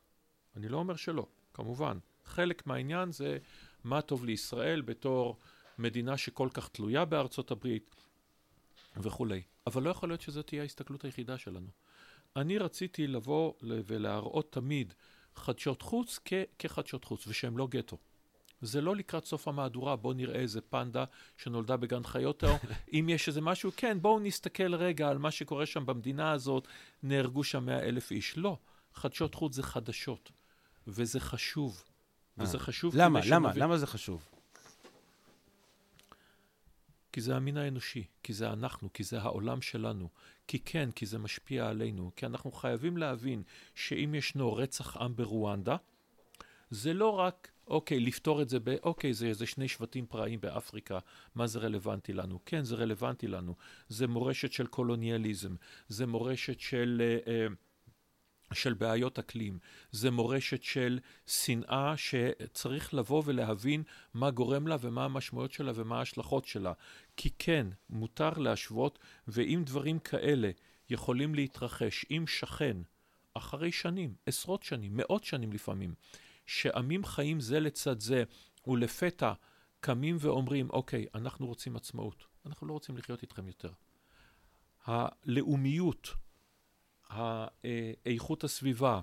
אני 0.56 0.70
לא 0.70 0.78
אומר 0.78 0.96
שלא, 0.96 1.28
כמובן. 1.54 1.98
חלק 2.26 2.68
מהעניין 2.68 3.12
זה 3.12 3.38
מה 3.84 4.02
טוב 4.02 4.26
לישראל 4.26 4.82
בתור 4.82 5.40
מדינה 5.78 6.18
שכל 6.18 6.50
כך 6.54 6.70
תלויה 6.70 7.06
בארצות 7.06 7.52
הברית 7.52 7.96
וכולי. 8.98 9.42
אבל 9.68 9.84
לא 9.84 9.90
יכול 9.90 10.10
להיות 10.10 10.22
שזו 10.22 10.42
תהיה 10.42 10.62
ההסתכלות 10.62 11.06
היחידה 11.06 11.38
שלנו. 11.38 11.70
אני 12.36 12.58
רציתי 12.58 13.08
לבוא 13.08 13.54
ולהראות 13.62 14.52
תמיד 14.52 14.94
חדשות 15.36 15.82
חוץ 15.82 16.20
כחדשות 16.60 17.06
חוץ, 17.06 17.28
ושהם 17.28 17.58
לא 17.58 17.68
גטו. 17.68 17.98
זה 18.62 18.82
לא 18.82 18.96
לקראת 18.96 19.26
סוף 19.26 19.48
המהדורה, 19.48 19.96
בואו 19.96 20.14
נראה 20.14 20.40
איזה 20.40 20.62
פנדה 20.62 21.06
שנולדה 21.38 21.78
בגן 21.78 22.04
חיות, 22.04 22.44
או 22.44 22.50
אם 23.00 23.10
יש 23.10 23.28
איזה 23.28 23.42
משהו, 23.42 23.72
כן, 23.78 23.98
בואו 24.02 24.20
נסתכל 24.20 24.76
רגע 24.76 25.10
על 25.10 25.18
מה 25.18 25.32
שקורה 25.32 25.66
שם 25.66 25.86
במדינה 25.86 26.32
הזאת, 26.32 26.68
נהרגו 27.04 27.44
שם 27.44 27.66
מאה 27.66 27.80
אלף 27.80 28.12
איש. 28.12 28.38
לא, 28.38 28.58
חדשות 28.94 29.36
חוץ 29.36 29.56
זה 29.56 29.64
חדשות, 29.64 30.32
וזה 30.88 31.20
חשוב. 31.20 31.84
וזה 32.38 32.58
אה. 32.58 32.64
חשוב 32.64 32.96
למה? 32.96 33.20
למה? 33.26 33.50
שנבין- 33.50 33.64
למה 33.64 33.78
זה 33.78 33.88
חשוב? 33.88 34.30
כי 37.12 37.22
זה 37.22 37.36
המין 37.36 37.58
האנושי, 37.58 38.04
כי 38.24 38.34
זה 38.34 38.50
אנחנו, 38.50 38.94
כי 38.94 39.04
זה 39.04 39.22
העולם 39.22 39.62
שלנו. 39.62 40.10
כי 40.48 40.60
כן, 40.60 40.90
כי 40.92 41.06
זה 41.06 41.18
משפיע 41.20 41.68
עלינו. 41.70 42.12
כי 42.16 42.26
אנחנו 42.26 42.52
חייבים 42.52 42.98
להבין 42.98 43.44
שאם 43.76 44.16
ישנו 44.16 44.54
רצח 44.54 44.98
עם 44.98 45.16
ברואנדה, 45.16 45.76
זה 46.70 46.94
לא 46.94 47.10
רק, 47.10 47.52
אוקיי, 47.68 48.00
לפתור 48.00 48.42
את 48.42 48.50
זה 48.50 48.60
ב... 48.60 48.70
אוקיי, 48.84 49.14
זה 49.14 49.28
איזה 49.28 49.46
שני 49.46 49.68
שבטים 49.68 50.06
פראיים 50.06 50.42
באפריקה, 50.42 51.00
מה 51.36 51.48
זה 51.48 51.60
רלוונטי 51.60 52.14
לנו? 52.14 52.40
כן, 52.46 52.64
זה 52.64 52.76
רלוונטי 52.76 53.28
לנו. 53.28 53.56
זה 53.90 54.08
מורשת 54.08 54.52
של 54.52 54.68
קולוניאליזם, 54.68 55.56
זה 55.88 56.06
מורשת 56.06 56.60
של... 56.60 57.02
אה, 57.28 57.34
אה, 57.34 57.48
של 58.54 58.74
בעיות 58.74 59.20
אקלים, 59.20 59.60
זה 59.92 60.12
מורשת 60.12 60.64
של 60.64 61.00
שנאה 61.28 61.94
שצריך 61.98 62.94
לבוא 62.94 63.24
ולהבין 63.26 63.84
מה 64.14 64.32
גורם 64.32 64.68
לה 64.68 64.78
ומה 64.82 65.06
המשמעויות 65.06 65.52
שלה 65.52 65.72
ומה 65.76 66.00
ההשלכות 66.00 66.46
שלה. 66.46 66.74
כי 67.18 67.30
כן, 67.40 67.68
מותר 67.90 68.30
להשוות, 68.30 69.00
ואם 69.28 69.64
דברים 69.66 70.00
כאלה 70.00 70.52
יכולים 70.90 71.36
להתרחש 71.36 72.06
עם 72.10 72.28
שכן, 72.28 72.78
אחרי 73.34 73.72
שנים, 73.72 74.14
עשרות 74.26 74.64
שנים, 74.64 74.92
מאות 74.96 75.24
שנים 75.24 75.54
לפעמים, 75.54 75.94
שעמים 76.46 77.06
חיים 77.06 77.40
זה 77.40 77.60
לצד 77.60 78.00
זה, 78.00 78.24
ולפתע 78.68 79.34
קמים 79.80 80.18
ואומרים, 80.20 80.70
אוקיי, 80.70 81.06
אנחנו 81.16 81.48
רוצים 81.48 81.76
עצמאות, 81.76 82.26
אנחנו 82.46 82.68
לא 82.68 82.74
רוצים 82.74 82.98
לחיות 82.98 83.22
איתכם 83.22 83.48
יותר. 83.48 83.72
הלאומיות, 84.86 86.10
איכות 88.06 88.44
הסביבה, 88.44 89.02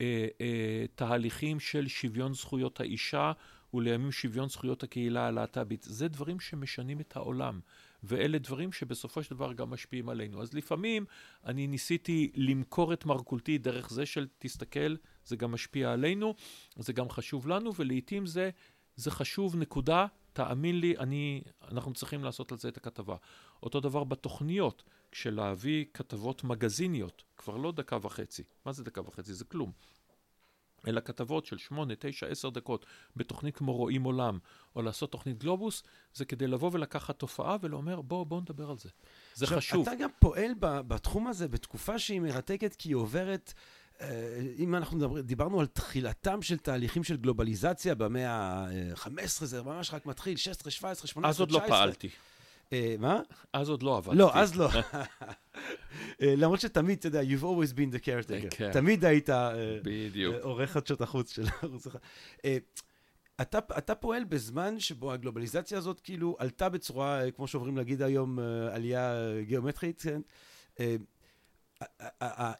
אה, 0.00 0.26
אה, 0.40 0.84
תהליכים 0.94 1.60
של 1.60 1.88
שוויון 1.88 2.34
זכויות 2.34 2.80
האישה 2.80 3.32
ולימים 3.74 4.12
שוויון 4.12 4.48
זכויות 4.48 4.82
הקהילה 4.82 5.26
הלהט"בית, 5.26 5.82
זה 5.82 6.08
דברים 6.08 6.40
שמשנים 6.40 7.00
את 7.00 7.16
העולם, 7.16 7.60
ואלה 8.04 8.38
דברים 8.38 8.72
שבסופו 8.72 9.22
של 9.22 9.34
דבר 9.34 9.52
גם 9.52 9.70
משפיעים 9.70 10.08
עלינו. 10.08 10.42
אז 10.42 10.54
לפעמים 10.54 11.04
אני 11.44 11.66
ניסיתי 11.66 12.32
למכור 12.34 12.92
את 12.92 13.06
מרכולתי 13.06 13.58
דרך 13.58 13.90
זה 13.90 14.06
של 14.06 14.28
תסתכל, 14.38 14.96
זה 15.24 15.36
גם 15.36 15.52
משפיע 15.52 15.92
עלינו, 15.92 16.34
זה 16.76 16.92
גם 16.92 17.10
חשוב 17.10 17.48
לנו, 17.48 17.74
ולעיתים 17.74 18.26
זה, 18.26 18.50
זה 18.96 19.10
חשוב, 19.10 19.56
נקודה. 19.56 20.06
תאמין 20.32 20.80
לי, 20.80 20.94
אני, 20.98 21.42
אנחנו 21.68 21.92
צריכים 21.92 22.24
לעשות 22.24 22.52
על 22.52 22.58
זה 22.58 22.68
את 22.68 22.76
הכתבה. 22.76 23.16
אותו 23.62 23.80
דבר 23.80 24.04
בתוכניות, 24.04 24.82
כשלהביא 25.10 25.84
כתבות 25.94 26.44
מגזיניות, 26.44 27.24
כבר 27.36 27.56
לא 27.56 27.72
דקה 27.72 27.98
וחצי. 28.02 28.42
מה 28.66 28.72
זה 28.72 28.84
דקה 28.84 29.00
וחצי? 29.00 29.34
זה 29.34 29.44
כלום. 29.44 29.72
אלא 30.86 31.00
כתבות 31.00 31.46
של 31.46 31.58
שמונה, 31.58 31.94
תשע, 31.98 32.26
עשר 32.26 32.50
דקות 32.50 32.86
בתוכנית 33.16 33.56
כמו 33.56 33.72
רואים 33.72 34.04
עולם, 34.04 34.38
או 34.76 34.82
לעשות 34.82 35.12
תוכנית 35.12 35.38
גלובוס, 35.38 35.82
זה 36.14 36.24
כדי 36.24 36.46
לבוא 36.46 36.70
ולקחת 36.72 37.18
תופעה 37.18 37.56
ולומר, 37.60 38.00
בוא, 38.00 38.26
בוא 38.26 38.40
נדבר 38.40 38.70
על 38.70 38.78
זה. 38.78 38.88
זה 39.34 39.44
עכשיו, 39.44 39.58
חשוב. 39.58 39.88
אתה 39.88 39.96
גם 40.02 40.10
פועל 40.18 40.50
בתחום 40.60 41.26
הזה 41.26 41.48
בתקופה 41.48 41.98
שהיא 41.98 42.20
מרתקת, 42.20 42.74
כי 42.74 42.88
היא 42.88 42.96
עוברת... 42.96 43.52
אה, 44.00 44.40
אם 44.58 44.74
אנחנו 44.74 44.96
מדבר, 44.96 45.20
דיברנו 45.20 45.60
על 45.60 45.66
תחילתם 45.66 46.42
של 46.42 46.56
תהליכים 46.56 47.04
של 47.04 47.16
גלובליזציה 47.16 47.94
במאה 47.94 48.30
ה-15, 48.30 49.44
זה 49.44 49.62
ממש 49.62 49.94
רק 49.94 50.06
מתחיל, 50.06 50.36
16, 50.36 50.70
17, 50.70 51.06
18, 51.06 51.30
אז 51.30 51.40
עוד 51.40 51.50
לא 51.50 51.58
19. 51.58 51.78
פעלתי. 51.78 52.08
אה, 52.72 52.94
מה? 52.98 53.20
אז 53.52 53.68
עוד 53.68 53.82
לא 53.82 53.96
עבדתי. 53.96 54.18
לא, 54.18 54.30
אז 54.34 54.56
לא. 54.56 54.68
אה, 56.24 56.34
למרות 56.36 56.60
שתמיד, 56.60 56.98
אתה 56.98 57.06
יודע, 57.06 57.20
you've 57.22 57.42
always 57.42 57.72
been 57.72 57.96
the 57.96 58.04
caretaker. 58.04 58.56
כן. 58.56 58.72
תמיד 58.72 59.04
היית 59.04 59.30
אה. 59.30 59.54
אה, 59.54 60.40
עורך 60.42 60.70
חדשות 60.70 61.00
החוץ 61.00 61.32
של 61.32 61.44
ערוץ 61.62 61.86
אחד. 61.86 61.98
אה, 62.44 62.56
אתה, 63.40 63.58
אתה 63.78 63.94
פועל 63.94 64.24
בזמן 64.24 64.80
שבו 64.80 65.12
הגלובליזציה 65.12 65.78
הזאת 65.78 66.00
כאילו 66.00 66.36
עלתה 66.38 66.68
בצורה, 66.68 67.30
כמו 67.36 67.46
שעוברים 67.46 67.76
להגיד 67.76 68.02
היום, 68.02 68.38
עלייה 68.72 69.14
גיאומטרית, 69.42 70.02
כן? 70.02 70.20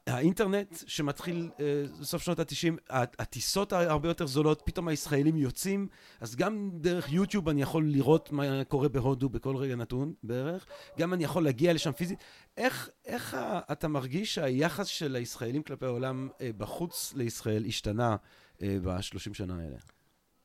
האינטרנט 0.07 0.75
שמתחיל 0.87 1.51
אה, 1.61 1.85
סוף 2.03 2.23
שנות 2.23 2.39
ה-90, 2.39 2.95
הטיסות 3.19 3.73
הרבה 3.73 4.09
יותר 4.09 4.27
זולות, 4.27 4.63
פתאום 4.65 4.89
הישראלים 4.89 5.37
יוצאים, 5.37 5.89
אז 6.21 6.37
גם 6.37 6.71
דרך 6.75 7.13
יוטיוב 7.13 7.49
אני 7.49 7.63
יכול 7.63 7.89
לראות 7.89 8.33
מה 8.33 8.65
קורה 8.65 8.89
בהודו 8.89 9.29
בכל 9.29 9.57
רגע 9.57 9.77
נתון 9.77 10.15
בערך, 10.23 10.67
גם 10.99 11.15
אני 11.15 11.25
יכול 11.25 11.45
להגיע 11.45 11.73
לשם 11.73 11.93
פיזית. 11.93 12.19
איך, 12.57 12.91
איך 13.05 13.37
אתה 13.73 13.89
מרגיש 13.89 14.35
שהיחס 14.35 14.87
של 14.87 15.17
הישראלים 15.17 15.63
כלפי 15.63 15.87
העולם 15.87 16.29
אה, 16.41 16.51
בחוץ 16.57 17.15
לישראל 17.17 17.65
השתנה 17.67 18.17
אה, 18.63 18.77
בשלושים 18.83 19.35
שנה 19.35 19.63
האלה? 19.63 19.77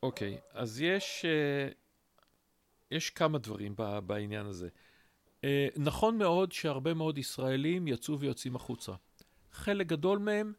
אוקיי, 0.02 0.38
אז 0.52 0.80
יש, 0.80 1.24
יש 2.90 3.10
כמה 3.10 3.38
דברים 3.38 3.74
בעניין 4.06 4.46
הזה. 4.46 4.68
אה, 5.44 5.68
נכון 5.76 6.18
מאוד 6.18 6.52
שהרבה 6.52 6.94
מאוד 6.94 7.18
ישראלים 7.18 7.88
יצאו 7.88 8.18
ויוצאים 8.18 8.56
החוצה. 8.56 8.92
חלק 9.52 9.86
גדול 9.86 10.18
מהם, 10.18 10.52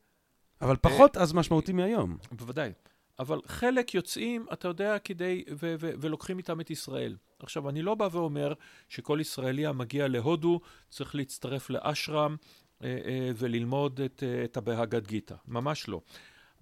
אבל 0.62 0.76
פחות 0.82 1.18
אז 1.18 1.34
משמעותי 1.34 1.74
מהיום. 1.74 2.18
בוודאי, 2.32 2.72
אבל 3.20 3.40
חלק 3.46 3.96
יוצאים, 3.96 4.46
אתה 4.54 4.68
יודע, 4.68 5.00
כדי, 5.00 5.44
ו- 5.50 5.76
ו- 5.80 5.92
ולוקחים 6.00 6.38
איתם 6.38 6.62
את 6.62 6.70
ישראל. 6.70 7.18
עכשיו, 7.40 7.70
אני 7.70 7.82
לא 7.82 7.96
בא 7.96 8.10
ואומר 8.12 8.54
שכל 8.90 9.18
ישראלי 9.22 9.66
המגיע 9.66 10.08
להודו 10.08 10.60
צריך 10.90 11.16
להצטרף 11.16 11.70
לאשרם 11.70 12.36
אה, 12.84 12.88
אה, 13.06 13.32
וללמוד 13.36 14.02
את, 14.02 14.24
אה, 14.24 14.44
את 14.44 14.58
הבהגת 14.58 15.08
גיתא. 15.08 15.36
ממש 15.48 15.88
לא. 15.88 16.02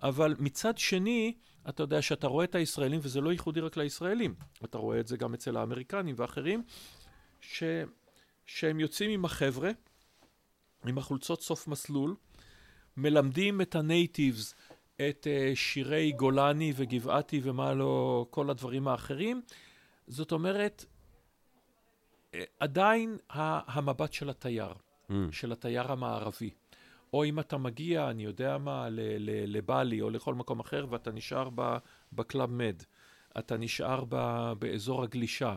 אבל 0.03 0.35
מצד 0.39 0.77
שני, 0.77 1.33
אתה 1.69 1.83
יודע 1.83 2.01
שאתה 2.01 2.27
רואה 2.27 2.45
את 2.45 2.55
הישראלים, 2.55 2.99
וזה 3.03 3.21
לא 3.21 3.31
ייחודי 3.31 3.59
רק 3.59 3.77
לישראלים, 3.77 4.35
אתה 4.63 4.77
רואה 4.77 4.99
את 4.99 5.07
זה 5.07 5.17
גם 5.17 5.33
אצל 5.33 5.57
האמריקנים 5.57 6.15
ואחרים, 6.17 6.63
ש... 7.41 7.63
שהם 8.51 8.79
יוצאים 8.79 9.11
עם 9.11 9.25
החבר'ה, 9.25 9.71
עם 10.87 10.97
החולצות 10.97 11.41
סוף 11.41 11.67
מסלול, 11.67 12.15
מלמדים 12.97 13.61
את 13.61 13.75
ה 13.75 13.85
natives 13.85 14.55
את 14.95 15.27
אה, 15.27 15.55
שירי 15.55 16.11
גולני 16.11 16.73
וגבעתי 16.75 17.39
ומה 17.43 17.73
לא, 17.73 18.25
כל 18.29 18.49
הדברים 18.49 18.87
האחרים. 18.87 19.41
זאת 20.07 20.31
אומרת, 20.31 20.85
אה, 22.33 22.43
עדיין 22.59 23.17
המבט 23.29 24.13
של 24.13 24.29
התייר, 24.29 24.73
ממ. 25.09 25.13
של 25.31 25.51
התייר 25.51 25.91
המערבי. 25.91 26.49
או 27.13 27.25
אם 27.25 27.39
אתה 27.39 27.57
מגיע, 27.57 28.09
אני 28.09 28.23
יודע 28.23 28.57
מה, 28.57 28.87
לבלי 29.47 30.01
או 30.01 30.09
לכל 30.09 30.35
מקום 30.35 30.59
אחר, 30.59 30.85
ואתה 30.89 31.11
נשאר 31.11 31.49
ב 32.13 32.21
Club 32.21 32.51
Med, 32.51 32.83
אתה 33.39 33.57
נשאר 33.57 34.03
ב- 34.09 34.53
באזור 34.59 35.03
הגלישה. 35.03 35.55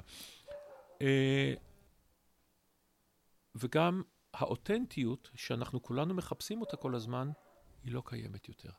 וגם 3.54 4.02
האותנטיות, 4.34 5.30
שאנחנו 5.34 5.82
כולנו 5.82 6.14
מחפשים 6.14 6.60
אותה 6.60 6.76
כל 6.76 6.94
הזמן, 6.94 7.30
היא 7.84 7.92
לא 7.92 8.02
קיימת 8.04 8.48
יותר. 8.48 8.70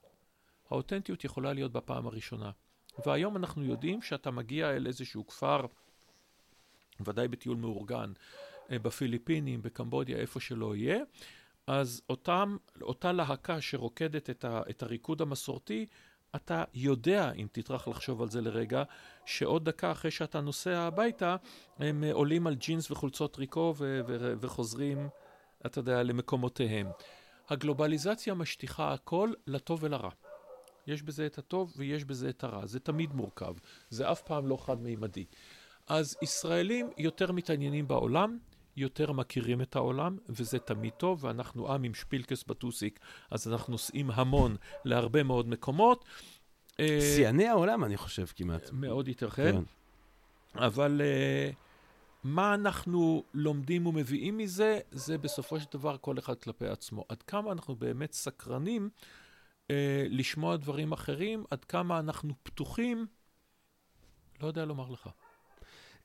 האותנטיות 0.69 1.24
יכולה 1.24 1.53
להיות 1.53 1.71
בפעם 1.71 2.07
הראשונה. 2.07 2.51
והיום 3.05 3.38
אנחנו 3.38 3.63
יודעים 3.63 4.01
שאתה 4.01 4.32
מגיע 4.32 4.76
אל 4.76 4.88
איזשהו 4.88 5.28
כפר, 5.28 5.65
ודאי 6.99 7.28
בטיול 7.28 7.57
מאורגן, 7.57 8.11
אה, 8.71 8.80
בפיליפינים, 8.80 9.61
בקמבודיה, 9.61 10.17
איפה 10.17 10.39
שלא 10.39 10.76
יהיה, 10.76 11.03
אז 11.67 12.01
אותם, 12.09 12.57
אותה 12.82 13.11
להקה 13.11 13.61
שרוקדת 13.61 14.30
את, 14.30 14.45
ה, 14.45 14.61
את 14.69 14.84
הריקוד 14.84 15.21
המסורתי, 15.21 15.86
אתה 16.36 16.63
יודע, 16.73 17.31
אם 17.31 17.47
תטרח 17.51 17.88
לחשוב 17.88 18.21
על 18.21 18.29
זה 18.29 18.41
לרגע, 18.41 18.84
שעוד 19.25 19.65
דקה 19.65 19.91
אחרי 19.91 20.11
שאתה 20.11 20.41
נוסע 20.41 20.79
הביתה, 20.79 21.36
הם 21.79 22.03
אה, 22.03 22.13
עולים 22.13 22.47
על 22.47 22.55
ג'ינס 22.55 22.91
וחולצות 22.91 23.34
טריקו 23.34 23.73
ו- 23.77 24.01
ו- 24.07 24.34
וחוזרים, 24.39 25.09
אתה 25.65 25.79
יודע, 25.79 26.03
למקומותיהם. 26.03 26.88
הגלובליזציה 27.49 28.34
משטיחה 28.34 28.93
הכל 28.93 29.31
לטוב 29.47 29.84
ולרע. 29.84 30.09
יש 30.88 31.03
בזה 31.03 31.25
את 31.25 31.38
הטוב 31.38 31.73
ויש 31.77 32.05
בזה 32.05 32.29
את 32.29 32.43
הרע. 32.43 32.65
זה 32.65 32.79
תמיד 32.79 33.13
מורכב. 33.13 33.53
זה 33.89 34.11
אף 34.11 34.21
פעם 34.21 34.47
לא 34.47 34.57
חד-מימדי. 34.57 35.25
אז 35.88 36.17
ישראלים 36.21 36.89
יותר 36.97 37.31
מתעניינים 37.31 37.88
בעולם, 37.88 38.38
יותר 38.76 39.11
מכירים 39.11 39.61
את 39.61 39.76
העולם, 39.76 40.17
וזה 40.30 40.59
תמיד 40.59 40.93
טוב, 40.93 41.24
ואנחנו 41.24 41.74
עם 41.74 41.84
עם 41.84 41.93
שפילקס 41.93 42.43
בטוסיק, 42.43 42.99
אז 43.32 43.47
אנחנו 43.47 43.71
נוסעים 43.71 44.11
המון 44.11 44.55
להרבה 44.86 45.24
מאוד 45.24 45.49
מקומות. 45.49 46.05
אה, 46.80 46.99
שיאני 47.15 47.47
העולם, 47.47 47.84
אני 47.84 47.97
חושב, 47.97 48.26
כמעט. 48.26 48.69
מאוד 48.71 49.07
ייתכן. 49.07 49.51
כן. 49.51 49.63
אבל 50.55 51.01
uh, 51.01 51.55
מה 52.24 52.53
אנחנו 52.53 53.24
לומדים 53.34 53.88
ומביאים 53.88 54.38
מזה, 54.38 54.80
זה 54.91 55.17
בסופו 55.17 55.59
של 55.59 55.65
דבר 55.71 55.97
כל 56.01 56.19
אחד 56.19 56.39
כלפי 56.39 56.67
עצמו. 56.67 57.05
עד 57.09 57.24
כמה 57.24 57.51
אנחנו 57.51 57.76
באמת 57.76 58.13
סקרנים 58.13 58.89
uh, 59.67 59.71
לשמוע 60.09 60.57
דברים 60.57 60.91
אחרים, 60.91 61.43
עד 61.51 61.65
כמה 61.65 61.99
אנחנו 61.99 62.34
פתוחים, 62.43 63.07
לא 64.41 64.47
יודע 64.47 64.65
לומר 64.65 64.89
לך. 64.89 65.09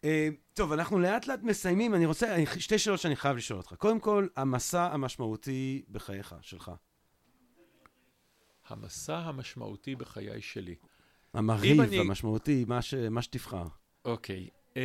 אה, 0.05 0.29
טוב, 0.55 0.73
אנחנו 0.73 0.99
לאט 0.99 1.27
לאט 1.27 1.43
מסיימים. 1.43 1.95
אני 1.95 2.07
רוצה, 2.07 2.37
שתי 2.59 2.79
שאלות 2.79 3.01
שאני 3.01 3.17
חייב 3.17 3.37
לשאול 3.37 3.59
אותך. 3.59 3.75
קודם 3.75 4.01
כל, 4.01 4.27
המסע 4.37 4.93
המשמעותי 4.93 5.83
בחייך, 5.91 6.35
שלך. 6.41 6.71
המסע 8.69 9.19
המשמעותי 9.19 9.97
בחיי 9.97 10.43
שלי. 10.43 10.75
המרהיב, 11.35 11.81
אני- 11.81 11.99
המשמעותי, 11.99 12.65
מה, 12.69 12.83
ש, 12.83 12.95
מה 12.95 13.23
שתבחר. 13.23 13.65
אוקיי, 14.05 14.49
um, 14.75 14.79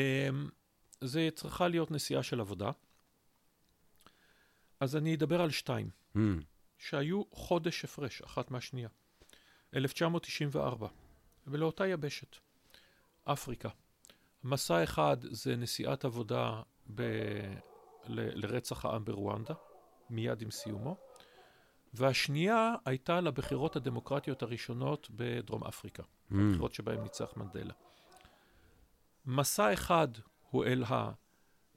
זה 1.01 1.30
צריכה 1.36 1.68
להיות 1.68 1.91
נסיעה 1.91 2.24
של 2.24 2.39
עבודה. 2.39 2.72
אז 4.80 4.95
אני 4.95 5.16
אדבר 5.16 5.41
על 5.41 5.49
שתיים. 5.51 5.89
Hmm. 6.16 6.20
שהיו 6.78 7.24
חודש 7.32 7.84
הפרש, 7.84 8.22
אחת 8.22 8.51
מהשנייה. 8.51 8.89
1994, 9.76 10.88
ולאותה 11.47 11.88
יבשת, 11.88 12.36
אפריקה. 13.24 13.70
מסע 14.44 14.84
אחד 14.84 15.18
זה 15.22 15.56
נסיעת 15.56 16.06
עבודה 16.06 16.62
ב... 16.96 17.02
ל... 18.08 18.46
לרצח 18.46 18.86
העם 18.86 19.06
ברואנדה, 19.06 19.54
מיד 20.10 20.41
עם 20.41 20.52
סיומו, 20.52 20.98
והשנייה 21.94 22.76
הייתה 22.86 23.22
לבחירות 23.22 23.76
הדמוקרטיות 23.76 24.44
הראשונות 24.44 25.08
בדרום 25.12 25.64
אפריקה, 25.64 26.04
Hmm. 26.04 26.36
הבחירות 26.36 26.74
שבהן 26.74 27.02
ניצח 27.02 27.34
מנדלה. 27.38 27.74
מסע 29.26 29.74
אחד 29.74 30.08
הוא 30.50 30.66
אל 30.66 30.84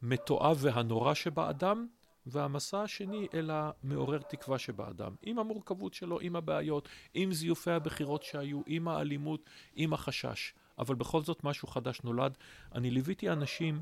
המתועב 0.02 0.56
והנורא 0.60 1.14
שבאדם, 1.14 1.86
והמסע 2.26 2.82
השני 2.82 3.28
אל 3.34 3.50
המעורר 3.52 4.18
תקווה 4.18 4.58
שבאדם, 4.58 5.14
עם 5.22 5.38
המורכבות 5.38 5.94
שלו, 5.94 6.20
עם 6.20 6.36
הבעיות, 6.36 6.88
עם 7.14 7.32
זיופי 7.32 7.70
הבחירות 7.70 8.22
שהיו, 8.22 8.60
עם 8.66 8.88
האלימות, 8.88 9.50
עם 9.74 9.92
החשש. 9.92 10.54
אבל 10.78 10.94
בכל 10.94 11.22
זאת 11.22 11.44
משהו 11.44 11.68
חדש 11.68 12.00
נולד. 12.02 12.38
אני 12.74 12.90
ליוויתי 12.90 13.30
אנשים 13.30 13.80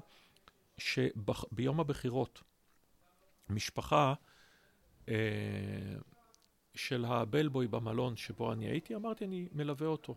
שביום 0.79 1.81
הבחירות, 1.81 2.43
משפחה 3.51 4.15
אה, 5.09 5.15
של 6.75 7.05
הבלבוי 7.05 7.67
במלון 7.67 8.17
שבו 8.17 8.53
אני 8.53 8.67
הייתי, 8.67 8.95
אמרתי, 8.95 9.25
אני 9.25 9.49
מלווה 9.53 9.87
אותו. 9.87 10.15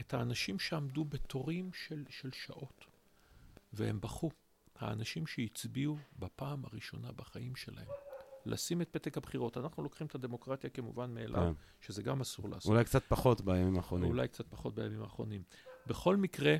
את 0.00 0.14
האנשים 0.14 0.58
שעמדו 0.58 1.04
בתורים 1.04 1.70
של, 1.72 2.04
של 2.08 2.30
שעות, 2.32 2.84
והם 3.72 4.00
בכו. 4.00 4.30
האנשים 4.76 5.26
שהצביעו 5.26 5.96
בפעם 6.18 6.64
הראשונה 6.64 7.12
בחיים 7.12 7.56
שלהם. 7.56 7.86
לשים 8.46 8.82
את 8.82 8.88
פתק 8.90 9.16
הבחירות. 9.16 9.56
אנחנו 9.56 9.82
לוקחים 9.82 10.06
את 10.06 10.14
הדמוקרטיה 10.14 10.70
כמובן 10.70 11.14
מאליו, 11.14 11.52
כן. 11.56 11.86
שזה 11.86 12.02
גם 12.02 12.20
אסור 12.20 12.48
לעשות. 12.48 12.70
אולי 12.72 12.84
קצת 12.84 13.02
פחות 13.08 13.40
בימים 13.40 13.76
האחרונים. 13.76 14.08
אולי 14.08 14.28
קצת 14.28 14.46
פחות 14.50 14.74
בימים 14.74 15.02
האחרונים. 15.02 15.42
בכל 15.90 16.16
מקרה, 16.16 16.56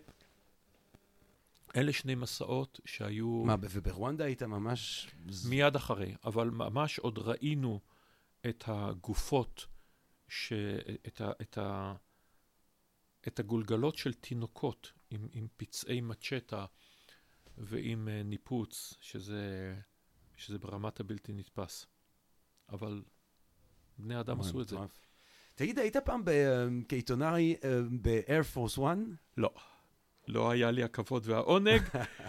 אלה 1.77 1.93
שני 1.93 2.15
מסעות 2.15 2.81
שהיו 2.85 3.45
מה, 3.45 3.55
וברואנדה 3.61 4.25
היית 4.25 4.43
ממש... 4.43 5.11
מיד 5.49 5.77
אחרי, 5.77 6.15
אבל 6.25 6.51
ממש 6.51 6.99
עוד 6.99 7.19
ראינו 7.19 7.81
את 8.49 8.65
הגופות, 8.67 9.67
ש... 10.29 10.53
את, 11.07 11.21
ה... 11.21 11.31
את, 11.41 11.59
ה... 11.59 11.95
את 13.29 13.39
הגולגלות 13.39 13.97
של 13.97 14.15
תינוקות 14.15 14.93
עם, 15.11 15.29
עם 15.33 15.47
פצעי 15.57 16.01
מצ'טה 16.01 16.67
ועם 17.59 18.09
uh, 18.09 18.25
ניפוץ, 18.25 18.95
שזה, 19.01 19.75
שזה 20.37 20.59
ברמת 20.59 21.01
הבלתי 21.01 21.33
נתפס. 21.33 21.87
אבל 22.69 23.03
בני 23.99 24.21
אדם 24.21 24.41
עשו 24.41 24.61
את 24.61 24.69
זה. 24.69 24.77
תגיד, 25.61 25.79
היית 25.79 25.97
פעם 25.97 26.23
כעיתונאי 26.89 27.57
אה, 27.65 27.81
ב-Air 28.03 28.57
Force 28.57 28.79
One? 28.79 28.99
לא. 29.37 29.51
לא 30.29 30.51
היה 30.51 30.71
לי 30.71 30.83
הכבוד 30.83 31.23
והעונג, 31.27 31.83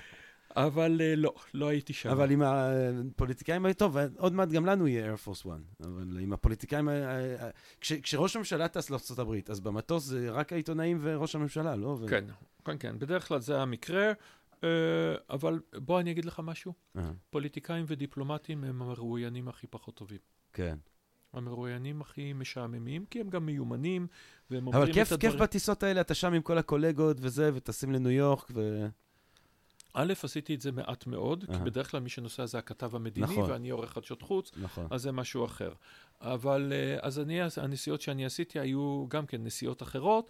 אבל 0.56 0.98
uh, 1.02 1.20
לא, 1.20 1.34
לא 1.54 1.68
הייתי 1.68 1.94
שם. 1.94 2.10
אבל 2.10 2.32
עם 2.32 2.42
הפוליטיקאים, 2.42 3.74
טוב, 3.74 3.98
עוד 4.18 4.34
מעט 4.34 4.50
גם 4.50 4.66
לנו 4.66 4.88
יהיה 4.88 5.14
Air 5.16 5.28
Force 5.28 5.46
One, 5.46 5.86
אבל 5.86 6.20
עם 6.20 6.34
הפוליטיקאים, 6.34 6.90
אה, 6.90 6.96
אה, 7.20 7.50
כש- 7.82 7.94
כשראש 7.94 8.36
הממשלה 8.36 8.68
טס 8.68 8.90
לארה"ב, 8.90 9.36
אז 9.50 9.60
במטוס 9.60 10.04
זה 10.04 10.32
רק 10.32 10.54
העיתונאים 10.54 11.00
וראש 11.02 11.36
הממשלה, 11.36 11.76
לא? 11.76 11.88
ו- 11.88 12.08
כן, 12.08 12.26
כן, 12.66 12.76
כן, 12.80 13.00
בדרך 13.00 13.28
כלל 13.28 13.40
זה 13.40 13.62
המקרה, 13.62 14.12
uh, 14.52 14.64
אבל 15.30 15.60
בוא 15.76 16.00
אני 16.00 16.12
אגיד 16.12 16.26
לך 16.26 16.42
משהו. 16.44 16.74
אה, 16.98 17.12
פוליטיקאים 17.30 17.86
ודיפלומטים 17.88 18.64
הם 18.64 18.82
המרואיינים 18.82 19.48
הכי 19.48 19.68
פחות 19.68 19.96
טובים. 19.96 20.20
כן. 20.54 20.78
המרואיינים 21.34 22.02
הכי 22.02 22.34
משעממים, 22.34 23.06
כי 23.06 23.22
הם 23.22 23.30
גם 23.30 23.46
מיומנים, 23.46 24.08
והם 24.50 24.68
אבל 24.68 24.78
אומרים 24.78 24.94
כיף, 24.94 25.14
את 25.14 25.20
כיף 25.20 25.32
הדברים. 25.32 25.44
בטיסות 25.44 25.84
האלה, 25.84 26.02
אתה 26.02 26.14
שם 26.14 26.34
עם 26.34 26.42
כל 26.42 26.58
הקולגות 26.58 27.18
וזה, 27.20 27.52
וטסים 27.54 27.92
לניו 27.92 28.12
יורק, 28.12 28.52
ו... 28.54 28.88
א', 29.94 30.14
עשיתי 30.24 30.56
את 30.56 30.62
זה 30.62 30.72
מעט 30.72 31.08
מאוד, 31.08 31.46
כי. 31.48 31.64
בדרך 31.64 31.92
כלל 31.92 32.00
מי 32.00 32.10
שנוסע 32.10 32.46
זה 32.46 32.58
הכתב 32.58 32.96
המדיני, 32.96 33.26
נכון. 33.26 33.52
ואני 33.52 33.70
עורך 33.70 33.92
חדשות 33.94 34.22
חוץ, 34.22 34.52
נכון. 34.58 34.88
אז 34.90 35.02
זה 35.02 35.12
משהו 35.12 35.46
אחר. 35.46 35.74
אבל 36.22 36.74
אה, 36.76 36.98
אז 37.02 37.20
אני, 37.20 37.40
הנסיעות 37.58 38.02
שאני 38.02 38.26
עשיתי 38.26 38.60
היו 38.60 39.06
גם 39.08 39.26
כן 39.26 39.44
נסיעות 39.44 39.84
אחרות, 39.84 40.30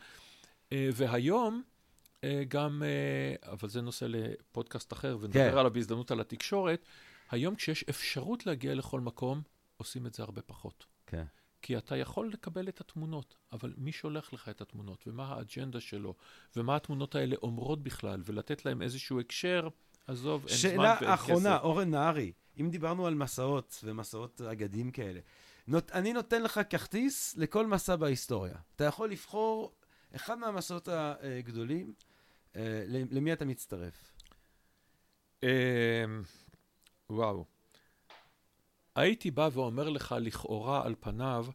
אה, 0.72 0.90
והיום 0.94 1.62
אה, 2.24 2.44
גם, 2.48 2.84
אבל 3.44 3.70
זה 3.70 3.82
נושא 3.82 4.06
לפודקאסט 4.10 4.94
אחר, 4.94 5.18
ונדבר 5.22 5.52
כן. 5.52 5.58
עליו 5.58 5.74
בהזדמנות 5.74 6.12
על 6.12 6.20
התקשורת, 6.20 6.86
היום 7.32 7.56
כשיש 7.56 7.86
אפשרות 7.90 8.46
להגיע 8.46 8.74
לכל 8.74 9.00
מקום, 9.00 9.42
עושים 9.78 10.08
את 10.08 10.14
זה 10.14 10.24
הרבה 10.24 10.42
פחות. 10.42 10.91
כן. 11.12 11.24
כי 11.62 11.78
אתה 11.78 11.98
יכול 11.98 12.30
לקבל 12.30 12.68
את 12.68 12.82
התמונות, 12.82 13.36
אבל 13.52 13.74
מי 13.78 13.92
שולח 13.92 14.34
לך 14.34 14.50
את 14.50 14.62
התמונות, 14.62 15.04
ומה 15.08 15.26
האג'נדה 15.26 15.80
שלו, 15.80 16.16
ומה 16.56 16.76
התמונות 16.76 17.16
האלה 17.16 17.36
אומרות 17.42 17.84
בכלל, 17.84 18.22
ולתת 18.26 18.66
להם 18.66 18.82
איזשהו 18.82 19.20
הקשר, 19.20 19.68
עזוב, 20.08 20.46
אין 20.48 20.58
זמן 20.58 20.72
שאלה 20.72 20.98
ואין 21.02 21.14
אחרונה, 21.14 21.56
כסף. 21.56 21.64
אורן 21.64 21.90
נהרי, 21.90 22.32
אם 22.60 22.70
דיברנו 22.70 23.08
על 23.08 23.16
מסעות 23.16 23.80
ומסעות 23.84 24.42
אגדיים 24.42 24.92
כאלה, 24.92 25.20
נות, 25.68 25.92
אני 25.92 26.14
נותן 26.14 26.44
לך 26.44 26.62
כרטיס 26.70 27.38
לכל 27.38 27.68
מסע 27.68 27.96
בהיסטוריה. 27.96 28.56
אתה 28.76 28.84
יכול 28.84 29.12
לבחור 29.12 29.72
אחד 30.16 30.40
מהמסעות 30.40 30.88
הגדולים, 30.92 31.94
אה, 32.56 32.84
למי 32.88 33.34
אתה 33.34 33.46
מצטרף? 33.46 34.14
אמ, 35.44 35.48
וואו. 37.10 37.46
הייתי 38.96 39.32
בא 39.32 39.50
ואומר 39.54 39.90
לך 39.90 40.16
לכאורה 40.20 40.86
על 40.86 40.96
פניו 41.00 41.46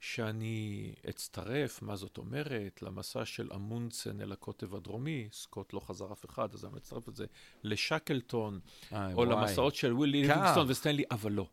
שאני 0.00 0.94
אצטרף, 1.08 1.82
מה 1.82 1.96
זאת 1.96 2.18
אומרת, 2.18 2.82
למסע 2.82 3.24
של 3.24 3.48
אמונדסן 3.54 4.20
אל 4.20 4.32
הקוטב 4.32 4.74
הדרומי, 4.74 5.28
סקוט 5.32 5.72
לא 5.72 5.80
חזר 5.80 6.12
אף 6.12 6.24
אחד, 6.24 6.54
אז 6.54 6.64
אני 6.64 6.72
מצטרף 6.74 7.08
את 7.08 7.16
זה, 7.16 7.26
לשקלטון, 7.64 8.60
אה, 8.92 9.12
או 9.12 9.16
וואי. 9.16 9.28
למסעות 9.28 9.74
של 9.74 9.92
ווילי. 9.92 10.22
ליבינגסטון 10.22 10.66
וסטנלי, 10.70 11.04
אבל 11.10 11.32
לא. 11.32 11.46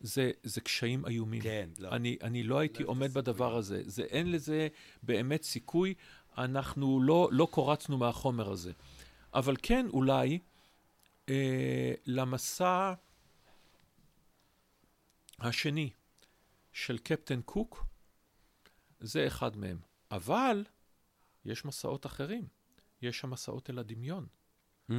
זה, 0.00 0.30
זה 0.42 0.60
קשיים 0.60 1.06
איומים. 1.06 1.42
כן, 1.42 1.68
לא. 1.78 1.88
אני, 1.88 2.16
אני 2.22 2.42
לא 2.42 2.58
הייתי 2.58 2.82
לא 2.82 2.88
עומד 2.88 3.02
את 3.02 3.10
הסיכוי. 3.10 3.22
בדבר 3.22 3.56
הזה. 3.56 3.82
זה, 3.84 4.02
אין 4.02 4.32
לזה 4.32 4.68
באמת 5.02 5.42
סיכוי. 5.42 5.94
אנחנו 6.38 7.00
לא, 7.02 7.28
לא 7.32 7.48
קורצנו 7.50 7.98
מהחומר 7.98 8.50
הזה. 8.50 8.72
אבל 9.34 9.56
כן, 9.62 9.86
אולי, 9.92 10.38
אה, 11.28 11.92
למסע 12.06 12.92
השני 15.40 15.90
של 16.72 16.98
קפטן 16.98 17.40
קוק, 17.42 17.86
זה 19.00 19.26
אחד 19.26 19.56
מהם. 19.56 19.78
אבל 20.10 20.64
יש 21.44 21.64
מסעות 21.64 22.06
אחרים. 22.06 22.46
יש 23.02 23.18
שם 23.18 23.30
מסעות 23.30 23.70
אל 23.70 23.78
הדמיון. 23.78 24.26
Mm, 24.90 24.94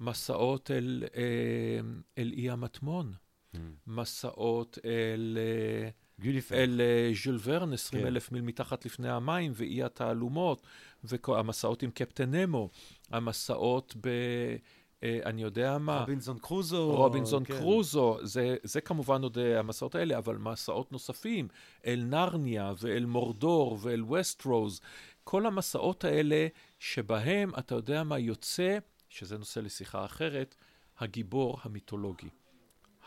מסעות 0.00 0.70
אל, 0.70 1.04
אה, 1.16 1.80
אל 2.18 2.32
אי 2.36 2.50
המטמון. 2.50 3.12
mm. 3.54 3.58
מסעות 3.86 4.78
אל... 4.84 5.38
אה, 5.40 5.90
ביוטיפל. 6.18 6.54
אל 6.54 6.80
אה, 6.80 7.12
ז'ול 7.24 7.38
ורן, 7.42 7.72
20 7.72 8.02
כן. 8.02 8.08
אלף 8.08 8.32
מיל 8.32 8.42
מתחת 8.42 8.86
לפני 8.86 9.08
המים, 9.08 9.52
ואי 9.54 9.82
התעלומות, 9.82 10.62
והמסעות 11.04 11.82
עם 11.82 11.90
קפטן 11.90 12.34
נמו, 12.34 12.70
המסעות 13.10 13.96
ב... 14.00 14.06
אה, 14.06 14.56
אני 15.02 15.42
יודע 15.42 15.78
מה, 15.78 16.00
רובינזון 16.00 16.38
קרוזו. 16.38 16.96
רובינזון 16.96 17.44
כן. 17.44 17.58
קרוזו, 17.58 18.18
זה, 18.22 18.56
זה 18.62 18.80
כמובן 18.80 19.22
עוד 19.22 19.38
אה, 19.38 19.58
המסעות 19.58 19.94
האלה, 19.94 20.18
אבל 20.18 20.36
מסעות 20.36 20.92
נוספים, 20.92 21.48
אל 21.86 22.02
נרניה 22.06 22.72
ואל 22.78 23.04
מורדור 23.04 23.78
ואל 23.80 24.02
ווסטרוז, 24.02 24.80
כל 25.24 25.46
המסעות 25.46 26.04
האלה 26.04 26.46
שבהם, 26.78 27.50
אתה 27.58 27.74
יודע 27.74 28.02
מה 28.02 28.18
יוצא, 28.18 28.78
שזה 29.08 29.38
נושא 29.38 29.60
לשיחה 29.60 30.04
אחרת, 30.04 30.54
הגיבור 30.98 31.58
המיתולוגי. 31.62 32.28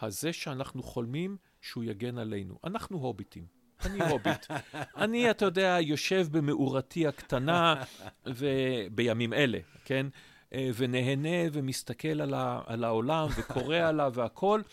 הזה 0.01 0.33
שאנחנו 0.33 0.83
חולמים 0.83 1.37
שהוא 1.61 1.83
יגן 1.83 2.17
עלינו. 2.17 2.55
אנחנו 2.63 2.97
הוביטים. 2.97 3.45
אני 3.85 4.09
הוביט. 4.09 4.45
אני, 5.03 5.31
אתה 5.31 5.45
יודע, 5.45 5.77
יושב 5.81 6.27
במאורתי 6.31 7.07
הקטנה, 7.07 7.83
ובימים 8.25 9.33
אלה, 9.33 9.59
כן? 9.85 10.07
אה, 10.53 10.69
ונהנה 10.75 11.49
ומסתכל 11.53 12.21
על, 12.21 12.33
ה, 12.33 12.61
על 12.65 12.83
העולם 12.83 13.27
וקורא 13.37 13.77
עליו 13.77 14.11
והכול. 14.15 14.63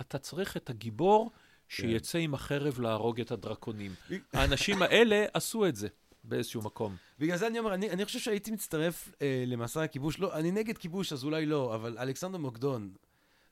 אתה 0.00 0.18
צריך 0.18 0.56
את 0.56 0.70
הגיבור 0.70 1.30
שיצא 1.68 2.18
עם 2.18 2.34
החרב 2.34 2.80
להרוג 2.80 3.20
את 3.20 3.30
הדרקונים. 3.30 3.94
האנשים 4.32 4.82
האלה 4.82 5.26
עשו 5.34 5.66
את 5.66 5.76
זה 5.76 5.88
באיזשהו 6.24 6.62
מקום. 6.62 6.96
בגלל 7.18 7.36
זה 7.36 7.46
אני 7.46 7.58
אומר, 7.58 7.74
אני, 7.74 7.90
אני 7.90 8.04
חושב 8.04 8.18
שהייתי 8.18 8.50
מצטרף 8.50 9.12
אה, 9.22 9.44
למסע 9.46 9.82
הכיבוש. 9.82 10.18
לא, 10.18 10.34
אני 10.34 10.50
נגד 10.50 10.78
כיבוש, 10.78 11.12
אז 11.12 11.24
אולי 11.24 11.46
לא, 11.46 11.74
אבל 11.74 11.98
אלכסנדר 11.98 12.38
מוקדון, 12.38 12.90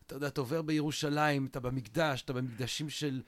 אתה 0.07 0.14
יודע, 0.14 0.27
אתה 0.27 0.41
עובר 0.41 0.62
בירושלים, 0.62 1.47
אתה 1.47 1.61
במקדש, 1.61 2.22
אתה 2.22 2.33
במקדשים 2.33 2.91
של 2.91 3.22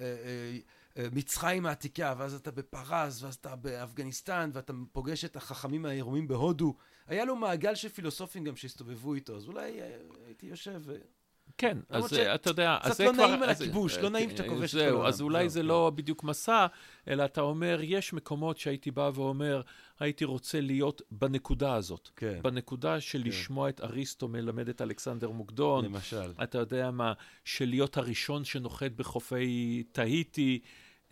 אה, 0.00 0.04
אה, 0.04 0.58
אה, 0.96 1.08
מצרים 1.12 1.66
העתיקה, 1.66 2.14
ואז 2.18 2.34
אתה 2.34 2.50
בפרס, 2.50 3.22
ואז 3.22 3.34
אתה 3.34 3.56
באפגניסטן, 3.56 4.50
ואתה 4.52 4.72
פוגש 4.92 5.24
את 5.24 5.36
החכמים 5.36 5.86
העירומים 5.86 6.28
בהודו. 6.28 6.74
היה 7.10 7.24
לו 7.24 7.36
מעגל 7.36 7.74
של 7.74 7.88
פילוסופים 7.88 8.44
גם 8.44 8.56
שהסתובבו 8.56 9.14
איתו, 9.14 9.36
אז 9.36 9.48
אולי 9.48 9.80
אה, 9.80 9.96
הייתי 10.26 10.46
יושב... 10.46 10.80
ו... 10.84 10.96
כן, 11.58 11.78
אז 11.88 12.14
אה, 12.14 12.34
אתה 12.34 12.50
יודע, 12.50 12.78
אז 12.80 12.96
זה 12.96 13.04
כבר... 13.04 13.12
קצת 13.12 13.20
לא 13.20 13.28
נעים 13.28 13.42
על 13.42 13.50
הכיבוש, 13.50 13.98
לא 13.98 14.10
נעים 14.10 14.30
שאתה 14.30 14.48
כובש 14.48 14.74
את 14.74 14.80
כל 14.80 14.86
העולם. 14.86 15.06
אז 15.06 15.20
אולי 15.20 15.48
זה 15.48 15.62
לא 15.62 15.92
בדיוק 15.94 16.24
מסע, 16.24 16.66
אלא 17.08 17.24
אתה 17.24 17.40
אומר, 17.40 17.80
יש 17.82 18.12
מקומות 18.12 18.58
שהייתי 18.58 18.90
בא 18.90 19.10
ואומר, 19.14 19.60
הייתי 20.00 20.24
רוצה 20.24 20.60
להיות 20.60 21.02
בנקודה 21.10 21.74
הזאת. 21.74 22.08
כן. 22.16 22.38
בנקודה 22.42 23.00
של 23.00 23.22
כן. 23.22 23.28
לשמוע 23.28 23.68
את 23.68 23.80
אריסטו 23.80 24.28
מלמד 24.28 24.68
את 24.68 24.82
אלכסנדר 24.82 25.30
מוקדון. 25.30 25.84
למשל. 25.84 26.32
אתה 26.42 26.58
יודע 26.58 26.90
מה, 26.90 27.12
של 27.44 27.68
להיות 27.68 27.96
הראשון 27.96 28.44
שנוחת 28.44 28.90
בחופי 28.96 29.82
תהיטי. 29.92 30.60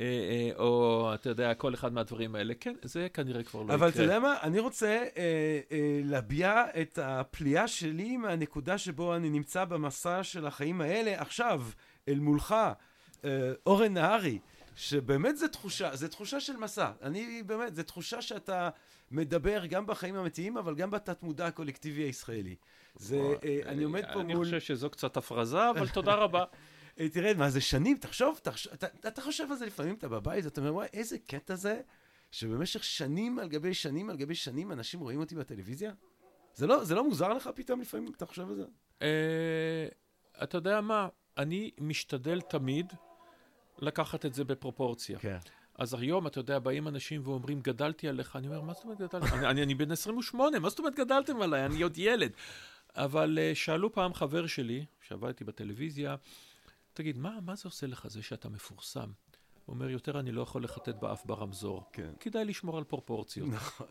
אה, 0.01 0.07
אה, 0.07 0.51
או 0.59 1.11
אתה 1.15 1.29
יודע, 1.29 1.55
כל 1.55 1.75
אחד 1.75 1.93
מהדברים 1.93 2.35
האלה. 2.35 2.55
כן, 2.61 2.75
זה 2.83 3.09
כנראה 3.15 3.43
כבר 3.43 3.61
לא 3.61 3.65
יקרה. 3.65 3.77
אבל 3.77 3.89
אתה 3.89 4.03
יודע 4.03 4.19
מה? 4.19 4.37
אני 4.43 4.61
רוצה 4.61 4.87
אה, 4.87 5.61
אה, 5.73 6.01
להביע 6.05 6.65
את 6.81 6.99
הפליאה 7.03 7.69
שלי 7.69 8.17
מהנקודה 8.17 8.79
שבו 8.79 9.17
אני 9.17 9.31
נמצא 9.31 9.65
במסע 9.65 10.23
של 10.23 10.47
החיים 10.47 10.81
האלה 10.81 11.21
עכשיו, 11.21 11.63
אל 12.09 12.19
מולך, 12.19 12.55
אה, 13.25 13.53
אורן 13.67 13.95
נהרי, 13.95 14.39
שבאמת 14.77 15.37
זו 15.37 15.49
תחושה, 15.49 15.97
זו 15.97 16.09
תחושה 16.09 16.41
של 16.41 16.57
מסע. 16.57 16.91
אני 17.03 17.43
באמת, 17.47 17.75
זו 17.75 17.83
תחושה 17.83 18.23
שאתה 18.23 18.69
מדבר 19.11 19.67
גם 19.67 19.87
בחיים 19.87 20.17
האמיתיים, 20.17 20.57
אבל 20.57 20.75
גם 20.75 20.91
בתת-מודע 20.91 21.47
הקולקטיבי 21.47 22.03
הישראלי. 22.03 22.57
זה, 22.97 23.35
אה, 23.45 23.59
אני 23.67 23.85
עומד 23.85 24.05
פה 24.13 24.23
מול... 24.23 24.25
אני 24.25 24.35
חושב 24.35 24.61
שזו 24.61 24.91
קצת 24.91 25.17
הפרזה, 25.17 25.71
אבל 25.71 25.89
תודה 25.89 26.15
רבה. 26.15 26.45
אה, 27.01 27.09
תראה, 27.09 27.35
מה 27.35 27.51
זה 27.51 27.61
שנים, 27.61 27.97
תחשוב, 27.97 28.41
תחשוב 28.43 28.73
אתה, 28.73 28.87
אתה 29.09 29.23
חושב 29.23 29.47
על 29.51 29.57
זה 29.57 29.67
לפעמים, 29.67 29.95
אתה 29.95 30.09
בבית, 30.09 30.47
אתה 30.47 30.61
אומר, 30.61 30.75
וואי, 30.75 30.89
איזה 30.93 31.19
קטע 31.19 31.55
זה, 31.55 31.81
שבמשך 32.31 32.85
שנים 32.85 33.39
על 33.39 33.49
גבי 33.49 33.75
שנים 33.75 34.11
על 34.11 34.17
גבי 34.17 34.35
שנים 34.35 34.73
אנשים 34.73 35.01
רואים 35.01 35.21
אותי 35.21 35.35
בטלוויזיה? 35.35 35.93
זה 36.55 36.67
לא, 36.67 36.85
זה 36.85 36.95
לא 36.95 37.05
מוזר 37.05 37.29
לך 37.29 37.51
פתאום 37.55 37.81
לפעמים, 37.81 38.13
אתה 38.17 38.27
חושב 38.27 38.49
על 38.49 38.55
זה? 38.55 38.65
אה, 39.03 39.89
אתה 40.43 40.59
יודע 40.59 40.81
מה, 40.81 41.09
אני 41.37 41.71
משתדל 41.81 42.41
תמיד 42.41 42.93
לקחת 43.79 44.27
את 44.27 44.35
זה 44.35 44.45
בפרופורציה. 44.45 45.19
כן. 45.19 45.39
אז 45.75 45.95
היום, 45.95 46.27
אתה 46.27 46.39
יודע, 46.39 46.59
באים 46.59 46.89
אנשים 46.89 47.21
ואומרים, 47.25 47.61
גדלתי 47.61 48.09
עליך. 48.09 48.37
אני 48.37 48.47
אומר, 48.47 48.61
מה 48.61 48.73
זאת 48.73 48.85
אומרת 48.85 48.99
גדלתי? 48.99 49.35
אני, 49.35 49.47
אני, 49.47 49.63
אני 49.63 49.75
בן 49.75 49.93
28, 49.93 50.59
מה 50.59 50.69
זאת 50.69 50.79
אומרת 50.79 50.95
גדלתם 50.95 51.43
עליי? 51.43 51.67
אני 51.67 51.83
עוד 51.83 51.99
ילד. 51.99 52.31
אבל 52.95 53.39
uh, 53.39 53.55
שאלו 53.55 53.93
פעם 53.93 54.15
חבר 54.15 54.47
שלי, 54.47 54.85
שעבדתי 55.01 55.45
בטלוויזיה, 55.45 56.17
תגיד, 56.99 57.19
מה, 57.19 57.39
מה 57.47 57.55
זה 57.55 57.63
עושה 57.65 57.87
לך 57.87 58.07
זה 58.09 58.23
שאתה 58.23 58.49
מפורסם? 58.49 59.11
הוא 59.65 59.75
אומר, 59.75 59.91
יותר 59.91 60.21
אני 60.21 60.33
לא 60.33 60.43
יכול 60.43 60.65
לחטט 60.65 60.95
באף 60.95 61.27
ברמזור. 61.27 61.85
כן. 61.93 62.11
כדאי 62.21 62.45
לשמור 62.45 62.79
על 62.79 62.85
פרופורציות. 62.85 63.49
נכון. 63.49 63.87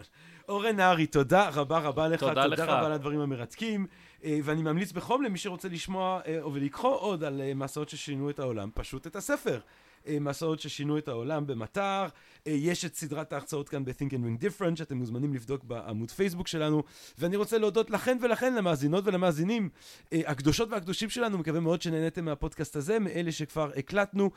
אורן 0.49 0.76
נהרי, 0.76 1.08
תודה 1.08 1.49
רבה 1.49 1.80
רבה 1.80 2.08
לך. 2.08 2.20
תודה, 2.20 2.34
תודה 2.34 2.45
לך. 2.45 2.60
תודה 2.60 2.78
רבה 2.78 2.86
על 2.86 2.91
הדברים 2.91 3.20
המרתקים. 3.20 3.88
אה, 4.24 4.39
ואני 4.43 4.62
ממליץ 4.62 4.91
בחום 4.91 5.24
למי 5.24 5.38
שרוצה 5.38 5.70
לשמוע 5.70 6.22
אה, 6.26 6.41
או 6.41 6.53
ולקרוא 6.53 6.95
עוד 6.95 7.24
על 7.24 7.41
אה, 7.41 7.53
מסעות 7.53 7.89
ששינו 7.89 8.30
את 8.30 8.39
העולם, 8.39 8.70
פשוט 8.74 9.08
את 9.08 9.16
הספר. 9.16 9.60
אה, 10.08 10.20
מסעות 10.20 10.60
ששינו 10.60 10.97
את 10.97 11.08
העולם 11.08 11.47
במטר. 11.47 12.05
אה, 12.47 12.51
יש 12.51 12.86
את 12.86 12.95
סדרת 12.95 13.34
ההרצאות 13.34 13.70
כאן 13.70 13.86
ב-Think 13.86 14.12
and 14.12 14.41
Ring 14.41 14.43
Different, 14.43 14.76
שאתם 14.76 14.97
מוזמנים 14.97 15.34
לבדוק 15.34 15.64
בעמוד 15.64 16.12
פייסבוק 16.12 16.47
שלנו. 16.47 16.84
ואני 17.18 17.36
רוצה 17.36 17.58
להודות 17.58 17.89
לכן 17.89 18.18
ולכן, 18.22 18.55
למאזינות 18.55 19.03
ולמאזינים 19.08 19.70
אה, 20.14 20.22
הקדושות 20.26 20.70
והקדושים 20.72 21.10
שלנו. 21.10 21.38
מקווה 21.38 21.60
מאוד 21.60 21.82
שנהניתם 21.82 22.26
מהפודקאסט 22.26 22.76
הזה, 22.76 22.99
מאלה 22.99 23.32
שכבר 23.32 23.72
הקלטנו, 23.78 24.32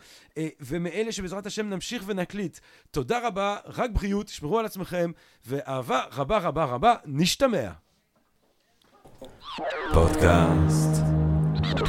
ומאלה 0.60 1.12
שבעזרת 1.12 1.46
השם 1.46 1.68
נמשיך 1.70 2.02
ונקליט. 2.06 2.58
תודה 2.90 3.26
רבה, 3.26 3.56
רק 3.66 3.90
בריאות, 3.90 4.26
תשמרו 4.26 4.58
על 4.58 4.66
עצמכם, 4.66 5.10
ואהבה 5.46 6.04
רבה 6.12 6.38
רבה 6.38 6.64
רבה, 6.64 6.94
נשתמע. 7.04 7.70
פודקאסט, 9.92 11.02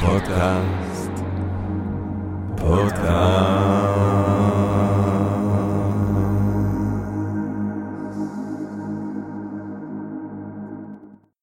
פודקאסט. 0.00 1.21
פודקאסט. 2.66 4.31